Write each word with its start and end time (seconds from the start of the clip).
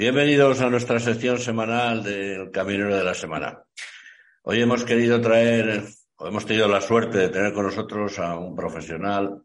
Bienvenidos 0.00 0.62
a 0.62 0.70
nuestra 0.70 0.98
sección 0.98 1.38
semanal 1.38 2.02
del 2.02 2.50
Camionero 2.50 2.96
de 2.96 3.04
la 3.04 3.12
Semana. 3.12 3.62
Hoy 4.44 4.62
hemos 4.62 4.82
querido 4.82 5.20
traer, 5.20 5.84
o 6.16 6.26
hemos 6.26 6.46
tenido 6.46 6.66
la 6.68 6.80
suerte 6.80 7.18
de 7.18 7.28
tener 7.28 7.52
con 7.52 7.66
nosotros 7.66 8.18
a 8.18 8.38
un 8.38 8.56
profesional, 8.56 9.42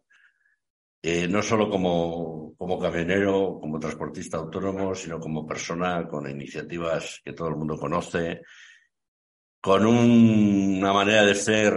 eh, 1.02 1.28
no 1.28 1.42
solo 1.42 1.70
como, 1.70 2.56
como 2.56 2.80
camionero, 2.80 3.58
como 3.60 3.82
transportista 3.82 4.38
autónomo, 4.38 4.96
sino 4.96 5.20
como 5.20 5.46
persona 5.46 6.08
con 6.08 6.30
iniciativas 6.30 7.20
que 7.22 7.34
todo 7.34 7.50
el 7.50 7.58
mundo 7.58 7.78
conoce, 7.78 8.44
con 9.60 9.86
una 9.86 10.94
manera 10.94 11.26
de 11.26 11.36
ser 11.36 11.74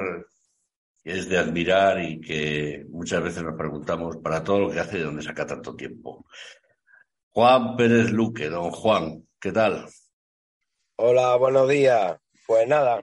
que 1.03 1.19
es 1.19 1.29
de 1.29 1.37
admirar 1.37 2.01
y 2.01 2.21
que 2.21 2.87
muchas 2.91 3.25
veces 3.25 3.43
nos 3.43 3.57
preguntamos 3.57 4.19
para 4.19 4.45
todo 4.45 4.61
lo 4.61 4.71
que 4.71 4.79
hace 4.79 4.99
de 4.99 5.05
dónde 5.05 5.23
saca 5.23 5.45
tanto 5.45 5.75
tiempo. 5.75 6.25
Juan 7.39 7.77
Pérez 7.77 8.11
Luque, 8.11 8.49
don 8.49 8.73
Juan, 8.73 9.25
¿qué 9.41 9.53
tal? 9.53 9.87
Hola, 10.97 11.37
buenos 11.37 11.69
días. 11.69 12.19
Pues 12.45 12.67
nada, 12.67 13.01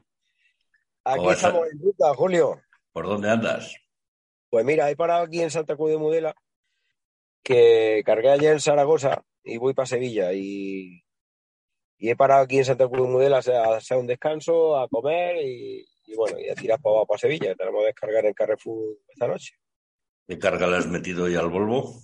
aquí 1.05 1.29
estamos 1.29 1.65
en 1.71 1.79
ruta, 1.79 2.13
Julio. 2.15 2.61
¿Por 2.91 3.05
dónde 3.05 3.29
andas? 3.29 3.73
Pues 4.49 4.65
mira, 4.65 4.91
he 4.91 4.97
parado 4.97 5.23
aquí 5.23 5.41
en 5.41 5.51
Santa 5.51 5.77
Cruz 5.77 5.91
de 5.91 5.97
Mudela, 5.97 6.35
que 7.43 8.03
cargué 8.05 8.29
ayer 8.29 8.51
en 8.51 8.59
Zaragoza 8.59 9.23
y 9.41 9.55
voy 9.55 9.73
para 9.73 9.85
Sevilla 9.85 10.33
y, 10.33 11.01
he 11.97 12.17
parado 12.17 12.43
aquí 12.43 12.57
en 12.57 12.65
Santa 12.65 12.89
Cruz 12.89 13.07
de 13.07 13.13
Mudela 13.13 13.37
a 13.37 13.77
hacer 13.77 13.95
un 13.95 14.07
descanso, 14.07 14.77
a 14.77 14.89
comer 14.89 15.37
y, 15.45 15.87
bueno, 16.13 16.37
y 16.41 16.49
a 16.49 16.55
tirar 16.55 16.81
para, 16.81 17.05
para 17.05 17.19
Sevilla. 17.19 17.55
Tenemos 17.55 17.83
que 17.83 17.85
descargar 17.85 18.25
en 18.25 18.33
Carrefour 18.33 18.97
esta 19.07 19.29
noche. 19.29 19.55
¿Qué 20.27 20.37
carga 20.37 20.67
le 20.67 20.75
has 20.75 20.87
metido 20.87 21.23
hoy 21.23 21.37
al 21.37 21.49
Volvo? 21.49 22.01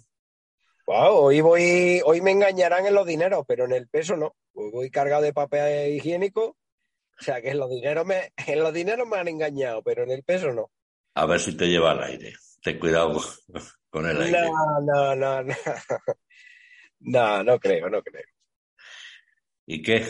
Hoy 0.85 1.41
voy, 1.41 2.01
hoy 2.05 2.21
me 2.21 2.31
engañarán 2.31 2.85
en 2.85 2.93
los 2.93 3.05
dineros, 3.05 3.45
pero 3.47 3.65
en 3.65 3.73
el 3.73 3.87
peso 3.87 4.15
no. 4.15 4.35
voy 4.53 4.89
cargado 4.89 5.21
de 5.21 5.33
papel 5.33 5.93
higiénico. 5.93 6.57
O 7.19 7.23
sea 7.23 7.41
que 7.41 7.51
en 7.51 7.59
los 7.59 7.69
dineros 7.69 8.05
me, 8.05 8.33
en 8.47 8.59
los 8.59 8.73
dineros 8.73 9.07
me 9.07 9.17
han 9.17 9.27
engañado, 9.27 9.83
pero 9.83 10.03
en 10.03 10.11
el 10.11 10.23
peso 10.23 10.51
no. 10.51 10.71
A 11.15 11.25
ver 11.25 11.39
si 11.39 11.55
te 11.55 11.67
lleva 11.67 11.91
al 11.91 12.03
aire. 12.03 12.33
Ten 12.63 12.79
cuidado 12.79 13.19
con 13.89 14.09
el 14.09 14.21
aire. 14.21 14.41
No, 14.41 14.81
no, 14.81 15.15
no, 15.15 15.43
no. 15.43 15.55
No, 17.03 17.43
no 17.43 17.59
creo, 17.59 17.89
no 17.89 18.03
creo. 18.03 18.27
¿Y 19.65 19.81
qué? 19.81 20.05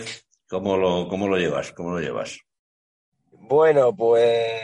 ¿Cómo 0.50 0.75
lo, 0.75 1.08
cómo 1.08 1.30
lo 1.30 1.38
llevas? 1.38 1.72
¿Cómo 1.72 1.91
lo 1.91 2.02
llevas? 2.02 2.41
Bueno, 3.31 3.95
pues, 3.95 4.61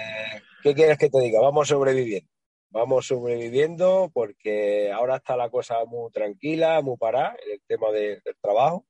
¿qué 0.61 0.73
quieres 0.75 0.97
que 0.97 1.09
te 1.09 1.21
diga? 1.21 1.39
Vamos 1.39 1.69
sobreviviendo 1.69 2.30
vamos 2.69 3.07
sobreviviendo 3.07 4.09
porque 4.13 4.91
ahora 4.91 5.17
está 5.17 5.35
la 5.35 5.49
cosa 5.49 5.83
muy 5.85 6.11
tranquila, 6.11 6.81
muy 6.81 6.97
parada 6.97 7.35
en 7.43 7.53
el 7.53 7.61
tema 7.65 7.91
del 7.91 8.21
trabajo. 8.41 8.85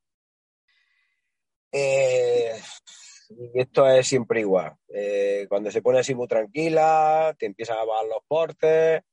Eh, 1.71 2.53
y 3.29 3.59
esto 3.59 3.87
es 3.89 4.07
siempre 4.07 4.39
igual. 4.39 4.73
Eh, 4.93 5.45
cuando 5.49 5.71
se 5.71 5.81
pone 5.81 5.99
así 5.99 6.15
muy 6.15 6.27
tranquila, 6.27 7.35
te 7.37 7.45
empiezan 7.45 7.77
a 7.77 7.85
bajar 7.85 8.05
los 8.05 8.23
portes, 8.27 9.03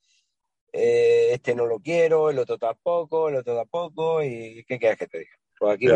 eh, 0.72 1.28
este 1.32 1.54
no 1.54 1.66
lo 1.66 1.80
quiero, 1.80 2.30
el 2.30 2.38
otro 2.38 2.58
tampoco, 2.58 3.28
el 3.28 3.36
otro 3.36 3.56
tampoco, 3.56 4.22
y 4.22 4.64
¿qué 4.66 4.78
quieres 4.78 4.98
que 4.98 5.06
te 5.06 5.18
diga? 5.20 5.36
Pues 5.58 5.74
aquí 5.74 5.86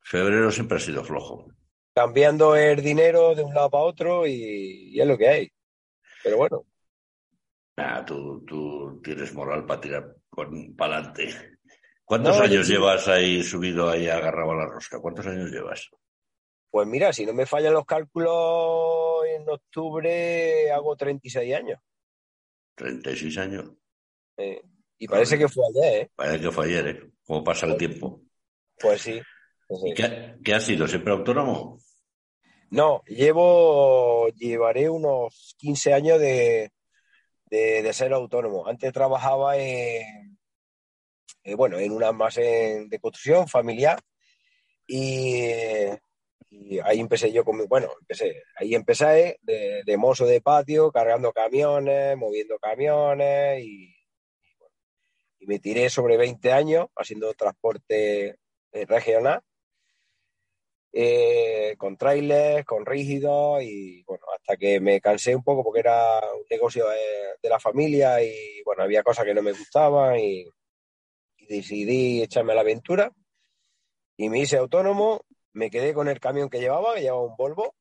Febrero 0.00 0.50
siempre 0.50 0.78
ha 0.78 0.80
sido 0.80 1.04
flojo. 1.04 1.46
Cambiando 1.94 2.56
el 2.56 2.82
dinero 2.82 3.34
de 3.34 3.42
un 3.42 3.52
lado 3.52 3.70
para 3.70 3.84
otro 3.84 4.26
y 4.26 4.98
es 4.98 5.06
lo 5.06 5.18
que 5.18 5.28
hay. 5.28 5.52
Pero 6.22 6.38
bueno, 6.38 6.64
tú, 8.06 8.44
tú 8.46 9.00
tienes 9.02 9.32
moral 9.34 9.66
para 9.66 9.80
tirar 9.80 10.16
para 10.76 10.96
adelante. 10.96 11.28
¿Cuántos 12.04 12.40
años 12.40 12.66
llevas 12.66 13.06
ahí 13.08 13.42
subido 13.42 13.90
ahí 13.90 14.08
agarrado 14.08 14.52
a 14.52 14.56
la 14.56 14.66
rosca? 14.66 15.00
¿Cuántos 15.00 15.26
años 15.26 15.50
llevas? 15.50 15.90
Pues 16.70 16.86
mira, 16.86 17.12
si 17.12 17.26
no 17.26 17.34
me 17.34 17.46
fallan 17.46 17.74
los 17.74 17.84
cálculos, 17.84 19.26
en 19.26 19.48
octubre 19.48 20.70
hago 20.70 20.96
36 20.96 21.54
años. 21.54 21.80
36 22.76 23.38
años. 23.38 23.72
y 24.98 25.08
parece 25.08 25.38
que 25.38 25.48
fue 25.48 25.64
ayer, 25.68 26.02
¿eh? 26.02 26.10
Parece 26.14 26.40
que 26.40 26.50
fue 26.50 26.66
ayer, 26.66 26.88
¿eh? 26.88 27.10
¿Cómo 27.24 27.44
pasa 27.44 27.66
el 27.66 27.76
tiempo? 27.76 28.22
Pues 28.78 29.02
sí. 29.02 29.20
¿Qué, 29.94 30.36
¿Qué, 30.42 30.54
has 30.54 30.64
sido? 30.64 30.86
¿Siempre 30.86 31.12
autónomo? 31.12 31.78
No, 32.70 33.02
llevo, 33.06 34.28
llevaré 34.28 34.88
unos 34.88 35.56
15 35.58 35.92
años 35.92 36.20
de, 36.20 36.70
de, 37.50 37.92
ser 37.92 38.12
autónomo. 38.12 38.66
Antes 38.66 38.92
trabajaba 38.92 39.56
en, 39.56 40.38
eh, 41.44 41.54
bueno, 41.54 41.78
en 41.78 41.92
una 41.92 42.12
más 42.12 42.36
de 42.36 42.98
construcción 43.00 43.48
familiar 43.48 44.00
y, 44.86 45.52
ahí 46.82 46.98
empecé 46.98 47.30
yo 47.30 47.44
con 47.44 47.66
bueno, 47.68 47.90
empecé, 48.00 48.42
ahí 48.56 48.74
empecé 48.74 49.38
de, 49.42 49.96
mozo 49.98 50.26
de 50.26 50.40
patio, 50.40 50.90
cargando 50.90 51.32
camiones, 51.32 52.16
moviendo 52.16 52.58
camiones 52.58 53.62
y, 53.62 53.94
y 55.40 55.46
me 55.46 55.58
tiré 55.58 55.90
sobre 55.90 56.16
20 56.16 56.52
años 56.52 56.86
haciendo 56.96 57.32
transporte 57.34 58.38
eh, 58.72 58.86
regional 58.86 59.42
eh, 61.00 61.76
con 61.78 61.96
trailers, 61.96 62.66
con 62.66 62.84
rígidos 62.84 63.62
y 63.62 64.02
bueno, 64.02 64.24
hasta 64.36 64.56
que 64.56 64.80
me 64.80 65.00
cansé 65.00 65.36
un 65.36 65.44
poco 65.44 65.62
porque 65.62 65.78
era 65.78 66.18
un 66.34 66.42
negocio 66.50 66.86
de, 66.88 67.48
la 67.48 67.60
familia 67.60 68.20
y 68.20 68.60
bueno, 68.64 68.82
había 68.82 69.04
cosas 69.04 69.24
que 69.24 69.32
no 69.32 69.40
me 69.40 69.52
gustaban 69.52 70.18
y, 70.18 70.44
decidí 71.48 72.20
echarme 72.20 72.52
a 72.52 72.56
la 72.56 72.62
aventura. 72.62 73.12
Y 74.16 74.28
me 74.28 74.40
hice 74.40 74.56
autónomo, 74.56 75.20
me 75.52 75.70
quedé 75.70 75.94
con 75.94 76.08
el 76.08 76.18
camión 76.18 76.50
que 76.50 76.58
llevaba, 76.58 76.96
que 76.96 77.02
llevaba 77.02 77.22
un 77.22 77.36
Volvo, 77.36 77.76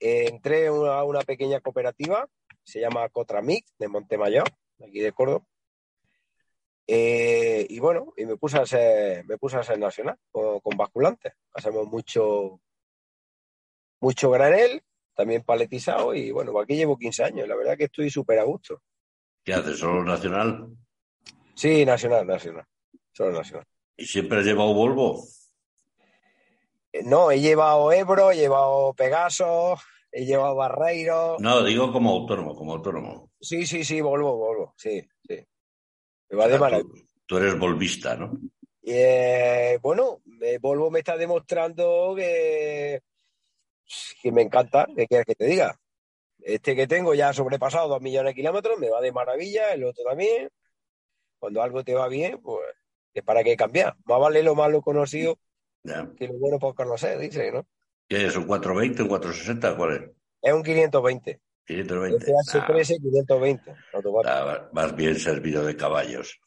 entré 0.00 0.68
a 0.68 1.04
una, 1.04 1.20
pequeña 1.20 1.60
cooperativa, 1.60 2.26
se 2.64 2.80
llama 2.80 3.10
Cotramic, 3.10 3.66
de 3.78 3.88
Montemayor, 3.88 4.48
aquí 4.82 5.00
de 5.00 5.12
Córdoba, 5.12 5.44
eh, 6.86 7.66
y 7.68 7.78
bueno, 7.78 8.12
y 8.16 8.26
me 8.26 8.36
puse 8.36 8.58
a 8.58 8.66
ser, 8.66 9.24
me 9.24 9.38
puse 9.38 9.56
a 9.56 9.62
ser 9.62 9.78
nacional 9.78 10.16
con, 10.30 10.60
con 10.60 10.76
basculantes. 10.76 11.32
Hacemos 11.54 11.86
mucho, 11.86 12.60
mucho 14.00 14.30
granel, 14.30 14.82
también 15.14 15.42
paletizado, 15.42 16.14
y 16.14 16.30
bueno, 16.30 16.58
aquí 16.58 16.76
llevo 16.76 16.98
15 16.98 17.24
años. 17.24 17.48
La 17.48 17.56
verdad 17.56 17.76
que 17.76 17.84
estoy 17.84 18.10
súper 18.10 18.38
a 18.38 18.44
gusto. 18.44 18.82
¿Qué 19.44 19.54
haces? 19.54 19.78
¿Solo 19.78 20.04
nacional? 20.04 20.68
Sí, 21.54 21.84
nacional, 21.84 22.26
nacional. 22.26 22.64
Solo 23.12 23.32
nacional. 23.32 23.66
¿Y 23.96 24.06
siempre 24.06 24.38
has 24.38 24.44
llevado 24.44 24.74
Volvo? 24.74 25.22
Eh, 26.92 27.02
no, 27.04 27.30
he 27.30 27.40
llevado 27.40 27.92
Ebro, 27.92 28.30
he 28.32 28.36
llevado 28.36 28.94
Pegaso, 28.94 29.76
he 30.10 30.24
llevado 30.24 30.56
Barreiro. 30.56 31.36
No, 31.38 31.62
digo 31.62 31.92
como 31.92 32.10
autónomo, 32.10 32.54
como 32.54 32.74
autónomo. 32.74 33.30
Sí, 33.40 33.66
sí, 33.66 33.84
sí, 33.84 34.00
Volvo, 34.00 34.36
Volvo, 34.36 34.74
sí, 34.76 35.02
sí. 35.26 35.46
Tú, 37.26 37.36
eres 37.36 37.58
volvista, 37.58 38.16
¿no? 38.16 38.32
Eh, 38.82 39.78
bueno, 39.82 40.20
Volvo 40.60 40.90
me 40.90 41.00
está 41.00 41.16
demostrando 41.16 42.14
que, 42.16 43.02
que 44.22 44.32
me 44.32 44.42
encanta, 44.42 44.86
que 44.96 45.06
quieres 45.06 45.26
que 45.26 45.34
te 45.34 45.46
diga. 45.46 45.78
Este 46.38 46.74
que 46.74 46.86
tengo 46.86 47.14
ya 47.14 47.28
ha 47.28 47.32
sobrepasado 47.34 47.88
dos 47.88 48.00
millones 48.00 48.30
de 48.30 48.40
kilómetros, 48.40 48.78
me 48.78 48.88
va 48.88 49.00
de 49.00 49.12
maravilla, 49.12 49.72
el 49.72 49.84
otro 49.84 50.04
también. 50.04 50.48
Cuando 51.38 51.62
algo 51.62 51.84
te 51.84 51.94
va 51.94 52.08
bien, 52.08 52.40
pues 52.40 52.66
es 53.12 53.22
para 53.22 53.44
qué 53.44 53.56
cambiar. 53.56 53.96
Más 54.04 54.20
vale 54.20 54.42
lo 54.42 54.54
malo 54.54 54.80
conocido 54.80 55.38
que 56.16 56.28
lo 56.28 56.38
bueno 56.38 56.58
por 56.58 56.74
conocer, 56.74 57.18
dice, 57.18 57.50
¿no? 57.52 57.66
¿Qué 58.08 58.26
es? 58.26 58.36
¿Un 58.36 58.44
420, 58.44 59.02
un 59.02 59.08
460? 59.08 59.76
¿Cuál 59.76 59.92
es? 59.94 60.10
Es 60.42 60.52
un 60.52 60.62
520. 60.62 61.40
520. 61.70 62.26
FH13 62.26 63.00
520. 63.00 63.74
más 64.72 64.96
bien 64.96 65.18
servido 65.18 65.64
de 65.64 65.76
caballos. 65.76 66.40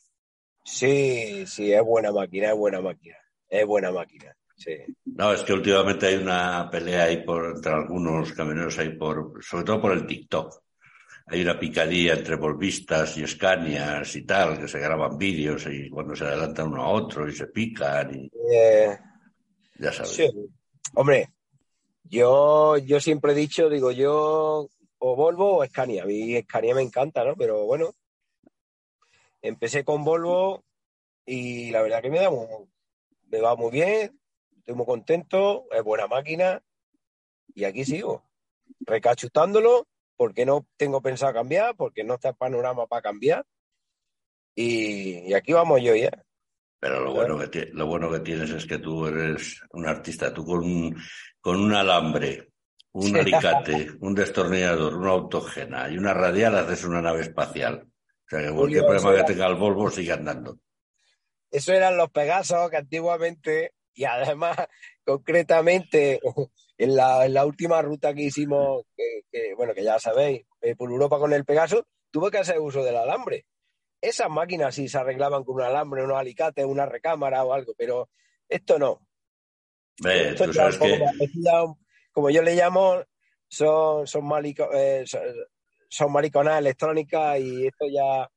Sí, 0.63 1.45
sí, 1.45 1.73
es 1.73 1.83
buena 1.83 2.11
máquina, 2.11 2.49
es 2.49 2.57
buena 2.57 2.81
máquina. 2.81 3.17
Es 3.49 3.65
buena 3.65 3.91
máquina. 3.91 4.35
Sí. 4.55 4.77
No, 5.05 5.33
es 5.33 5.43
que 5.43 5.53
últimamente 5.53 6.07
hay 6.07 6.15
una 6.15 6.69
pelea 6.69 7.03
ahí 7.05 7.23
por, 7.23 7.55
entre 7.55 7.73
algunos 7.73 8.31
camioneros 8.33 8.77
ahí 8.79 8.89
por, 8.89 9.43
sobre 9.43 9.65
todo 9.65 9.81
por 9.81 9.91
el 9.91 10.05
TikTok. 10.05 10.61
Hay 11.27 11.41
una 11.41 11.59
picadilla 11.59 12.13
entre 12.13 12.35
volvistas 12.35 13.17
y 13.17 13.23
escanias 13.23 14.15
y 14.15 14.25
tal, 14.25 14.59
que 14.59 14.67
se 14.67 14.79
graban 14.79 15.17
vídeos 15.17 15.65
y 15.67 15.89
cuando 15.89 16.15
se 16.15 16.25
adelantan 16.25 16.67
uno 16.67 16.83
a 16.83 16.89
otro 16.89 17.27
y 17.27 17.33
se 17.33 17.47
pican 17.47 18.13
y. 18.15 18.29
Eh, 18.53 18.97
ya 19.79 19.91
sabes. 19.91 20.11
Sí. 20.11 20.29
Hombre, 20.95 21.29
yo, 22.03 22.77
yo 22.77 22.99
siempre 22.99 23.31
he 23.31 23.35
dicho, 23.35 23.69
digo, 23.69 23.91
yo 23.91 24.67
o 25.05 25.15
Volvo 25.17 25.57
o 25.57 25.65
Scania. 25.65 26.03
A 26.03 26.05
mí 26.05 26.41
Scania 26.43 26.73
me 26.73 26.81
encanta, 26.81 27.25
¿no? 27.25 27.35
Pero 27.35 27.65
bueno, 27.65 27.93
empecé 29.41 29.83
con 29.83 30.05
Volvo 30.05 30.63
y 31.25 31.71
la 31.71 31.81
verdad 31.81 32.01
que 32.01 32.09
me, 32.09 32.19
da 32.19 32.29
me 33.27 33.41
va 33.41 33.55
muy 33.57 33.71
bien, 33.71 34.17
estoy 34.57 34.75
muy 34.75 34.85
contento, 34.85 35.65
es 35.71 35.83
buena 35.83 36.07
máquina 36.07 36.63
y 37.53 37.65
aquí 37.65 37.83
sigo, 37.83 38.23
recachutándolo 38.79 39.87
porque 40.15 40.45
no 40.45 40.65
tengo 40.77 41.01
pensado 41.01 41.33
cambiar, 41.33 41.75
porque 41.75 42.05
no 42.05 42.13
está 42.13 42.29
el 42.29 42.35
panorama 42.35 42.87
para 42.87 43.01
cambiar 43.01 43.45
y, 44.55 45.33
aquí 45.33 45.51
vamos 45.51 45.81
yo 45.81 45.95
ya. 45.95 46.11
Pero 46.79 47.01
lo 47.01 47.13
bueno, 47.13 47.37
que 47.49 47.65
lo 47.73 47.87
bueno 47.87 48.09
que 48.09 48.19
tienes 48.19 48.51
es 48.51 48.65
que 48.65 48.77
tú 48.77 49.05
eres 49.07 49.61
un 49.71 49.85
artista. 49.85 50.33
Tú 50.33 50.45
con, 50.45 50.95
con 51.39 51.59
un 51.59 51.73
alambre, 51.73 52.52
un 52.93 53.17
alicate, 53.17 53.91
un 53.99 54.15
destornillador, 54.15 54.95
una 54.95 55.11
autógena 55.11 55.89
y 55.89 55.97
una 55.97 56.13
radial 56.13 56.57
haces 56.57 56.83
una 56.85 57.01
nave 57.01 57.21
espacial. 57.21 57.87
O 58.25 58.29
sea, 58.29 58.41
que 58.41 58.53
cualquier 58.53 58.85
problema 58.85 59.15
que 59.15 59.33
tenga 59.33 59.47
el 59.47 59.55
Volvo 59.55 59.89
sigue 59.89 60.13
andando. 60.13 60.57
Eso 61.51 61.73
eran 61.73 61.97
los 61.97 62.09
Pegasos 62.09 62.69
que 62.69 62.77
antiguamente, 62.77 63.73
y 63.93 64.05
además, 64.05 64.57
concretamente, 65.05 66.19
en 66.77 66.95
la, 66.95 67.45
última 67.45 67.81
ruta 67.81 68.13
que 68.13 68.23
hicimos, 68.23 68.85
que, 68.95 69.53
bueno, 69.55 69.73
que 69.73 69.83
ya 69.83 69.99
sabéis, 69.99 70.45
eh, 70.61 70.75
por 70.75 70.89
Europa 70.89 71.19
con 71.19 71.33
el 71.33 71.45
Pegaso, 71.45 71.85
tuve 72.09 72.31
que 72.31 72.39
hacer 72.39 72.59
uso 72.59 72.83
del 72.83 72.97
alambre 72.97 73.45
esas 74.03 74.29
máquinas 74.29 74.75
sí 74.75 74.89
se 74.89 74.97
arreglaban 74.97 75.45
con 75.45 75.55
un 75.55 75.61
alambre, 75.61 76.03
unos 76.03 76.17
alicates, 76.17 76.65
una 76.65 76.85
recámara 76.85 77.45
o 77.45 77.53
algo, 77.53 77.73
pero 77.77 78.09
esto 78.49 78.77
no. 78.77 79.07
Como, 82.13 82.29
yo 82.29 82.41
le 82.41 82.55
llamo, 82.55 83.03
son, 83.47 84.07
son, 84.07 84.23
eh, 84.73 85.03
son, 85.89 86.11
mariconas 86.11 86.59
electrónicas 86.59 87.39
y 87.39 87.67
esto 87.67 87.85
ya 87.87 88.29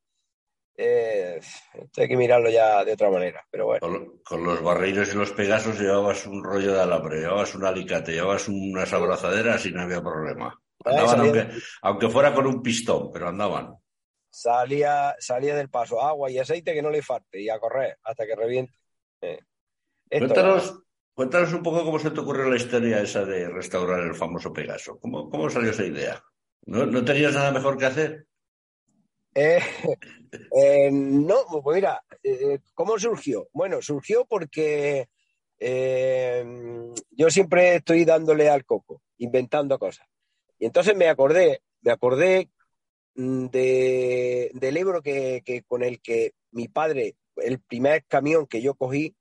eh, 0.76 1.40
hay 1.96 2.08
que 2.08 2.17
mirarlo 2.17 2.50
ya 2.50 2.84
de 2.84 2.93
otra 2.93 3.11
manera, 3.11 3.46
pero 3.50 3.67
bueno. 3.67 4.20
Con, 4.25 4.44
los 4.44 4.62
barreiros 4.62 5.12
y 5.14 5.17
los 5.17 5.32
pegasos 5.32 5.78
llevabas 5.78 6.26
un 6.26 6.43
rollo 6.43 6.75
de 6.75 6.82
alambre, 6.82 7.20
llevabas 7.20 7.55
un 7.55 7.64
alicate, 7.64 8.12
llevabas 8.12 8.49
unas 8.49 8.93
abrazaderas 8.93 9.64
y 9.67 9.73
no 9.73 9.82
había 9.82 10.02
problema. 10.02 10.58
Andaban, 10.84 11.20
aunque, 11.20 11.49
aunque 11.82 12.08
fuera 12.08 12.34
con 12.34 12.46
un 12.46 12.62
pistón, 12.62 13.11
pero 13.12 13.29
andaban 13.29 13.76
salía, 14.37 15.17
salía 15.19 15.56
del 15.56 15.70
paso 15.70 16.02
agua 16.02 16.31
y 16.31 16.38
aceite 16.38 16.75
que 16.75 16.82
no 16.82 16.90
le 16.90 17.00
falte 17.00 17.40
y 17.40 17.49
a 17.49 17.58
correr 17.58 17.96
hasta 18.02 18.26
que 18.26 18.37
reviente. 18.37 18.75
Eh, 19.22 19.38
cuéntanos, 20.11 20.82
cuéntanos 21.16 21.52
un 21.52 21.62
poco 21.62 21.84
cómo 21.84 21.98
se 21.98 22.12
te 22.12 22.20
ocurrió 22.20 22.48
la 22.48 22.54
historia 22.54 23.00
esa 23.00 23.24
de 23.24 23.48
restaurar 23.48 24.00
el 24.02 24.14
famoso 24.14 24.52
Pegaso. 24.52 25.00
¿Cómo, 25.00 25.28
cómo 25.28 25.50
salió 25.50 25.72
esa 25.72 25.84
idea? 25.84 26.22
¿No, 26.66 27.04
tenías 27.04 27.34
nada 27.34 27.50
mejor 27.50 27.76
que 27.76 27.86
hacer? 27.86 28.26
Eh, 29.38 29.60
eh, 30.56 30.90
no, 30.90 31.36
pues 31.62 31.74
mira, 31.74 32.02
¿cómo 32.72 32.98
surgió? 32.98 33.50
Bueno, 33.52 33.82
surgió 33.82 34.24
porque 34.24 35.08
yo 35.60 37.30
siempre 37.30 37.74
estoy 37.74 38.06
dándole 38.06 38.48
al 38.48 38.64
coco, 38.64 39.02
inventando 39.19 39.78
cosas. 39.78 40.06
Y 40.58 40.64
entonces 40.64 40.96
me 40.96 41.08
acordé, 41.08 41.60
me 41.82 41.90
acordé 41.90 42.48
Mm, 43.16 43.46
de, 43.46 44.50
del 44.54 44.76
Ebro 44.76 45.02
que, 45.02 45.42
con 45.66 45.82
el 45.82 46.00
que 46.02 46.34
mi 46.50 46.69
padre, 46.69 47.16
el 47.36 47.60
primer 47.60 48.04
camión 48.04 48.46
que 48.46 48.60
yo 48.60 48.74
cogí, 48.74 49.16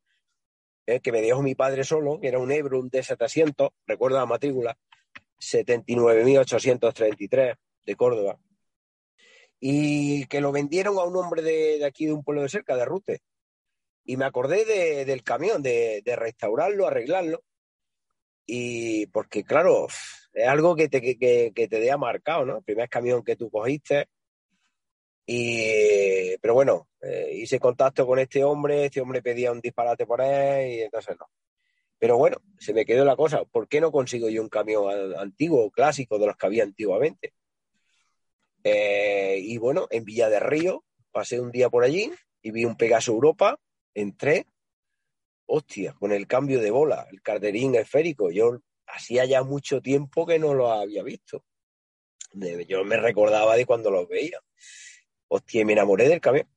que 0.85 1.11
me 1.11 1.21
dejó 1.21 1.41
mi 1.41 1.55
padre 1.55 1.83
solo, 1.83 2.19
que 2.19 2.27
era 2.27 2.39
un 2.39 2.51
Ebro, 2.51 2.79
un 2.79 2.89
D700, 2.89 3.71
recuerdo 3.87 4.17
la 4.17 4.25
matrícula, 4.25 4.77
79.833 5.39 7.57
de 7.85 7.95
Córdoba, 7.95 8.37
y 9.59 10.25
que 10.25 10.41
lo 10.41 10.51
vendieron 10.51 10.97
a 10.97 11.03
un 11.03 11.15
hombre 11.15 11.41
de, 11.41 11.83
aquí, 11.85 12.05
de 12.05 12.13
un 12.13 12.23
pueblo 12.23 12.43
de 12.43 12.49
cerca, 12.49 12.75
de 12.75 12.85
Rute. 12.85 13.21
Y 14.03 14.17
me 14.17 14.25
acordé 14.25 15.05
del 15.05 15.23
camión, 15.23 15.63
de, 15.63 16.01
de 16.05 16.15
restaurarlo, 16.15 16.87
arreglarlo, 16.87 17.43
y 18.45 19.07
porque, 19.07 19.43
claro, 19.43 19.87
es 20.33 20.47
algo 20.47 20.75
que 20.75 20.87
te, 20.87 21.01
que, 21.01 21.51
que 21.53 21.67
te 21.67 21.79
dé 21.79 21.95
marcado, 21.97 22.45
¿no? 22.45 22.57
El 22.57 22.63
primer 22.63 22.89
camión 22.89 23.23
que 23.23 23.35
tú 23.35 23.49
cogiste. 23.49 24.07
Y, 25.25 26.37
pero 26.37 26.53
bueno, 26.53 26.87
eh, 27.01 27.31
hice 27.33 27.59
contacto 27.59 28.05
con 28.05 28.19
este 28.19 28.43
hombre, 28.43 28.85
este 28.85 29.01
hombre 29.01 29.23
pedía 29.23 29.51
un 29.51 29.61
disparate 29.61 30.05
por 30.05 30.21
él 30.21 30.71
y 30.71 30.81
entonces 30.81 31.15
no. 31.19 31.27
Pero 31.97 32.17
bueno, 32.17 32.37
se 32.59 32.73
me 32.73 32.85
quedó 32.85 33.05
la 33.05 33.15
cosa, 33.15 33.45
¿por 33.45 33.67
qué 33.67 33.81
no 33.81 33.91
consigo 33.91 34.29
yo 34.29 34.41
un 34.41 34.49
camión 34.49 35.17
antiguo, 35.17 35.71
clásico, 35.71 36.19
de 36.19 36.27
los 36.27 36.37
que 36.37 36.45
había 36.45 36.63
antiguamente? 36.63 37.33
Eh, 38.63 39.39
y 39.41 39.57
bueno, 39.57 39.87
en 39.89 40.05
Villa 40.05 40.29
de 40.29 40.39
Río, 40.39 40.83
pasé 41.11 41.39
un 41.39 41.51
día 41.51 41.69
por 41.69 41.83
allí 41.83 42.11
y 42.41 42.51
vi 42.51 42.65
un 42.65 42.75
Pegaso 42.75 43.11
Europa, 43.11 43.59
entré, 43.93 44.45
hostia, 45.45 45.93
con 45.93 46.11
el 46.11 46.27
cambio 46.27 46.59
de 46.59 46.71
bola, 46.71 47.07
el 47.11 47.21
carterín 47.21 47.75
esférico, 47.75 48.29
yo 48.29 48.59
hacía 48.87 49.25
ya 49.25 49.43
mucho 49.43 49.81
tiempo 49.81 50.25
que 50.25 50.39
no 50.39 50.53
lo 50.53 50.71
había 50.71 51.03
visto. 51.03 51.43
Yo 52.67 52.83
me 52.83 52.97
recordaba 52.97 53.55
de 53.55 53.65
cuando 53.65 53.89
los 53.91 54.07
veía. 54.07 54.39
Hostia, 55.27 55.65
me 55.65 55.73
enamoré 55.73 56.07
del 56.07 56.21
camión. 56.21 56.47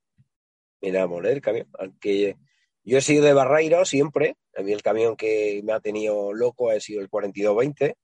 Me 0.81 0.89
enamoré 0.89 1.31
del 1.31 1.41
camión. 1.41 1.69
Aunque 1.79 2.37
yo 2.85 2.99
he 2.99 3.01
sido 3.01 3.25
de 3.25 3.33
Barreiro 3.33 3.85
siempre. 3.85 4.37
A 4.57 4.63
mí 4.63 4.73
el 4.73 4.83
camión 4.83 5.17
que 5.17 5.61
me 5.65 5.73
ha 5.73 5.81
tenido 5.81 6.33
loco 6.33 6.71
ha 6.71 6.81
sido 6.81 7.01
el 7.01 7.09
4220. 7.09 7.97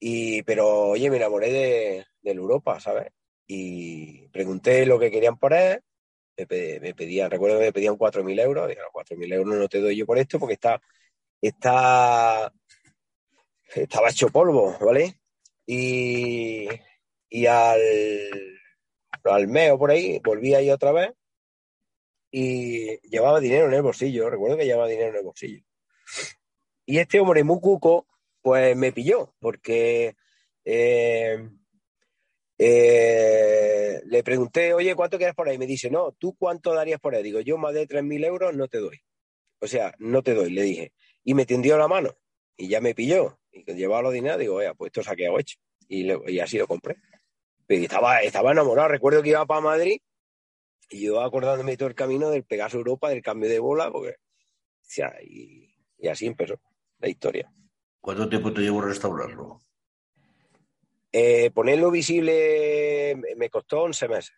Y, 0.00 0.42
pero, 0.42 0.90
oye, 0.90 1.10
me 1.10 1.16
enamoré 1.16 1.52
de, 1.52 2.06
del 2.22 2.38
Europa, 2.38 2.80
¿sabes? 2.80 3.12
Y 3.46 4.28
pregunté 4.28 4.86
lo 4.86 4.98
que 4.98 5.10
querían 5.10 5.38
por 5.38 5.52
él 5.52 5.82
me, 6.48 6.94
pedían, 6.94 7.30
recuerdo 7.30 7.58
que 7.58 7.66
me 7.66 7.72
pedían 7.72 7.96
4.000 7.96 8.40
euros, 8.40 8.68
dije, 8.68 8.80
4.000 8.92 9.32
euros 9.32 9.56
no 9.56 9.68
te 9.68 9.80
doy 9.80 9.96
yo 9.96 10.06
por 10.06 10.18
esto 10.18 10.38
porque 10.38 10.54
está, 10.54 10.80
está, 11.40 12.52
estaba 13.74 14.10
hecho 14.10 14.28
polvo, 14.28 14.76
¿vale? 14.80 15.20
Y, 15.66 16.68
y 17.28 17.46
al, 17.46 17.80
al 19.24 19.48
mes 19.48 19.72
o 19.72 19.78
por 19.78 19.90
ahí, 19.90 20.20
volví 20.24 20.54
ahí 20.54 20.70
otra 20.70 20.92
vez 20.92 21.12
y 22.30 22.98
llevaba 23.08 23.40
dinero 23.40 23.66
en 23.66 23.74
el 23.74 23.82
bolsillo, 23.82 24.30
recuerdo 24.30 24.56
que 24.56 24.66
llevaba 24.66 24.88
dinero 24.88 25.10
en 25.10 25.16
el 25.16 25.24
bolsillo. 25.24 25.64
Y 26.86 26.98
este 26.98 27.20
hombre 27.20 27.44
muy 27.44 27.60
cuco, 27.60 28.06
pues 28.42 28.76
me 28.76 28.92
pilló, 28.92 29.34
porque 29.38 30.16
eh, 30.64 31.48
eh, 32.58 34.00
le 34.04 34.22
pregunté, 34.22 34.74
oye, 34.74 34.94
¿cuánto 34.94 35.16
quieres 35.16 35.34
por 35.34 35.48
ahí? 35.48 35.58
Me 35.58 35.66
dice, 35.66 35.90
no, 35.90 36.12
¿tú 36.12 36.34
cuánto 36.38 36.74
darías 36.74 37.00
por 37.00 37.14
ahí? 37.14 37.22
Digo, 37.22 37.40
yo 37.40 37.58
más 37.58 37.74
de 37.74 37.88
3.000 37.88 38.24
euros 38.26 38.54
no 38.54 38.68
te 38.68 38.78
doy. 38.78 39.00
O 39.60 39.66
sea, 39.66 39.94
no 39.98 40.22
te 40.22 40.34
doy, 40.34 40.50
le 40.50 40.62
dije. 40.62 40.92
Y 41.24 41.34
me 41.34 41.46
tendió 41.46 41.78
la 41.78 41.88
mano 41.88 42.16
y 42.56 42.68
ya 42.68 42.80
me 42.80 42.94
pilló. 42.94 43.38
Y 43.52 43.64
llevaba 43.72 44.02
los 44.02 44.12
dineros, 44.12 44.38
digo, 44.38 44.56
oye, 44.56 44.74
pues 44.74 44.90
esto 44.90 45.02
se 45.02 45.10
ha 45.10 45.16
quedado 45.16 45.38
hecho. 45.38 45.58
Y, 45.88 46.38
así 46.38 46.58
lo 46.58 46.66
compré. 46.66 46.96
Y 47.70 47.84
estaba, 47.84 48.20
estaba 48.20 48.50
enamorado. 48.50 48.88
Recuerdo 48.88 49.22
que 49.22 49.28
iba 49.28 49.46
para 49.46 49.60
Madrid 49.60 50.00
y 50.90 51.06
yo 51.06 51.20
acordándome 51.20 51.76
todo 51.76 51.88
el 51.88 51.94
camino 51.94 52.28
del 52.28 52.42
Pegaso 52.42 52.78
Europa, 52.78 53.08
del 53.08 53.22
cambio 53.22 53.48
de 53.48 53.60
bola, 53.60 53.92
porque, 53.92 54.16
sea, 54.82 55.14
y, 55.22 55.72
así 56.10 56.26
empezó 56.26 56.60
la 56.98 57.08
historia. 57.08 57.50
¿Cuánto 58.00 58.28
tiempo 58.28 58.52
te 58.52 58.62
llevó 58.62 58.80
restaurarlo? 58.80 59.60
Eh, 61.12 61.50
ponerlo 61.52 61.92
visible 61.92 63.20
me 63.36 63.48
costó 63.48 63.82
11 63.82 64.08
meses. 64.08 64.34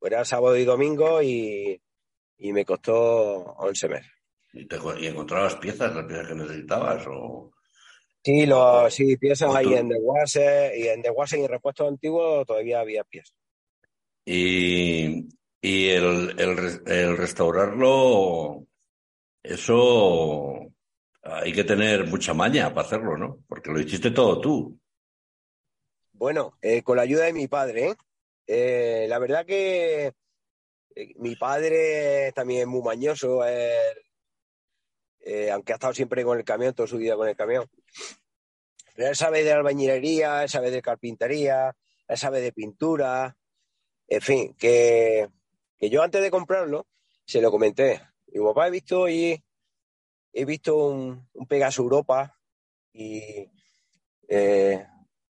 Era 0.00 0.24
sábado 0.24 0.56
y 0.56 0.64
domingo 0.64 1.20
y, 1.20 1.80
me 2.38 2.64
costó 2.64 2.94
11 2.94 3.88
meses. 3.88 4.12
¿Y, 4.52 4.66
te, 4.66 4.76
encontrabas 4.76 5.56
piezas, 5.56 5.92
las 5.96 6.04
piezas 6.06 6.28
que 6.28 6.34
necesitabas? 6.36 7.04
O... 7.08 7.53
Sí, 8.24 8.46
lo, 8.46 8.90
sí, 8.90 9.18
piezas 9.18 9.54
ahí 9.54 9.74
en 9.74 9.90
The 9.90 9.98
y 10.78 10.88
en 10.88 11.02
The 11.02 11.12
y 11.12 11.40
en 11.40 11.48
repuestos 11.48 11.86
antiguos 11.86 12.46
todavía 12.46 12.80
había 12.80 13.04
piezas. 13.04 13.36
Y, 14.24 15.28
y 15.60 15.88
el, 15.90 16.34
el 16.38 17.16
restaurarlo, 17.18 18.66
eso 19.42 20.72
hay 21.22 21.52
que 21.52 21.64
tener 21.64 22.06
mucha 22.06 22.32
maña 22.32 22.72
para 22.72 22.86
hacerlo, 22.86 23.18
¿no? 23.18 23.40
Porque 23.46 23.70
lo 23.70 23.78
hiciste 23.78 24.10
todo 24.10 24.40
tú. 24.40 24.80
Bueno, 26.12 26.56
eh, 26.62 26.82
con 26.82 26.96
la 26.96 27.02
ayuda 27.02 27.24
de 27.24 27.32
mi 27.34 27.46
padre, 27.46 27.88
¿eh? 27.88 27.94
Eh, 28.46 29.06
la 29.08 29.18
verdad 29.18 29.44
que 29.44 30.12
mi 31.16 31.36
padre 31.36 32.32
también 32.32 32.62
es 32.62 32.66
muy 32.66 32.82
mañoso, 32.82 33.40
aunque 35.52 35.72
ha 35.72 35.76
estado 35.76 35.94
siempre 35.94 36.24
con 36.24 36.38
el 36.38 36.44
camión, 36.44 36.74
toda 36.74 36.86
su 36.86 36.98
vida 36.98 37.16
con 37.16 37.28
el 37.28 37.36
camión. 37.36 37.68
Pero 38.94 39.08
él 39.08 39.16
sabe 39.16 39.42
de 39.42 39.52
albañilería, 39.52 40.42
él 40.42 40.48
sabe 40.48 40.70
de 40.70 40.82
carpintería, 40.82 41.74
él 42.06 42.16
sabe 42.16 42.40
de 42.40 42.52
pintura, 42.52 43.36
en 44.06 44.20
fin, 44.20 44.54
que, 44.54 45.28
yo 45.80 46.02
antes 46.02 46.22
de 46.22 46.30
comprarlo 46.30 46.86
se 47.26 47.40
lo 47.40 47.50
comenté. 47.50 48.00
Y 48.26 48.38
papá, 48.40 48.68
he 48.68 48.70
visto 48.70 49.08
y 49.08 49.42
he 50.32 50.44
visto 50.44 50.76
un, 50.76 51.28
un 51.32 51.46
Pegaso 51.46 51.82
Europa 51.82 52.38
y 52.92 53.48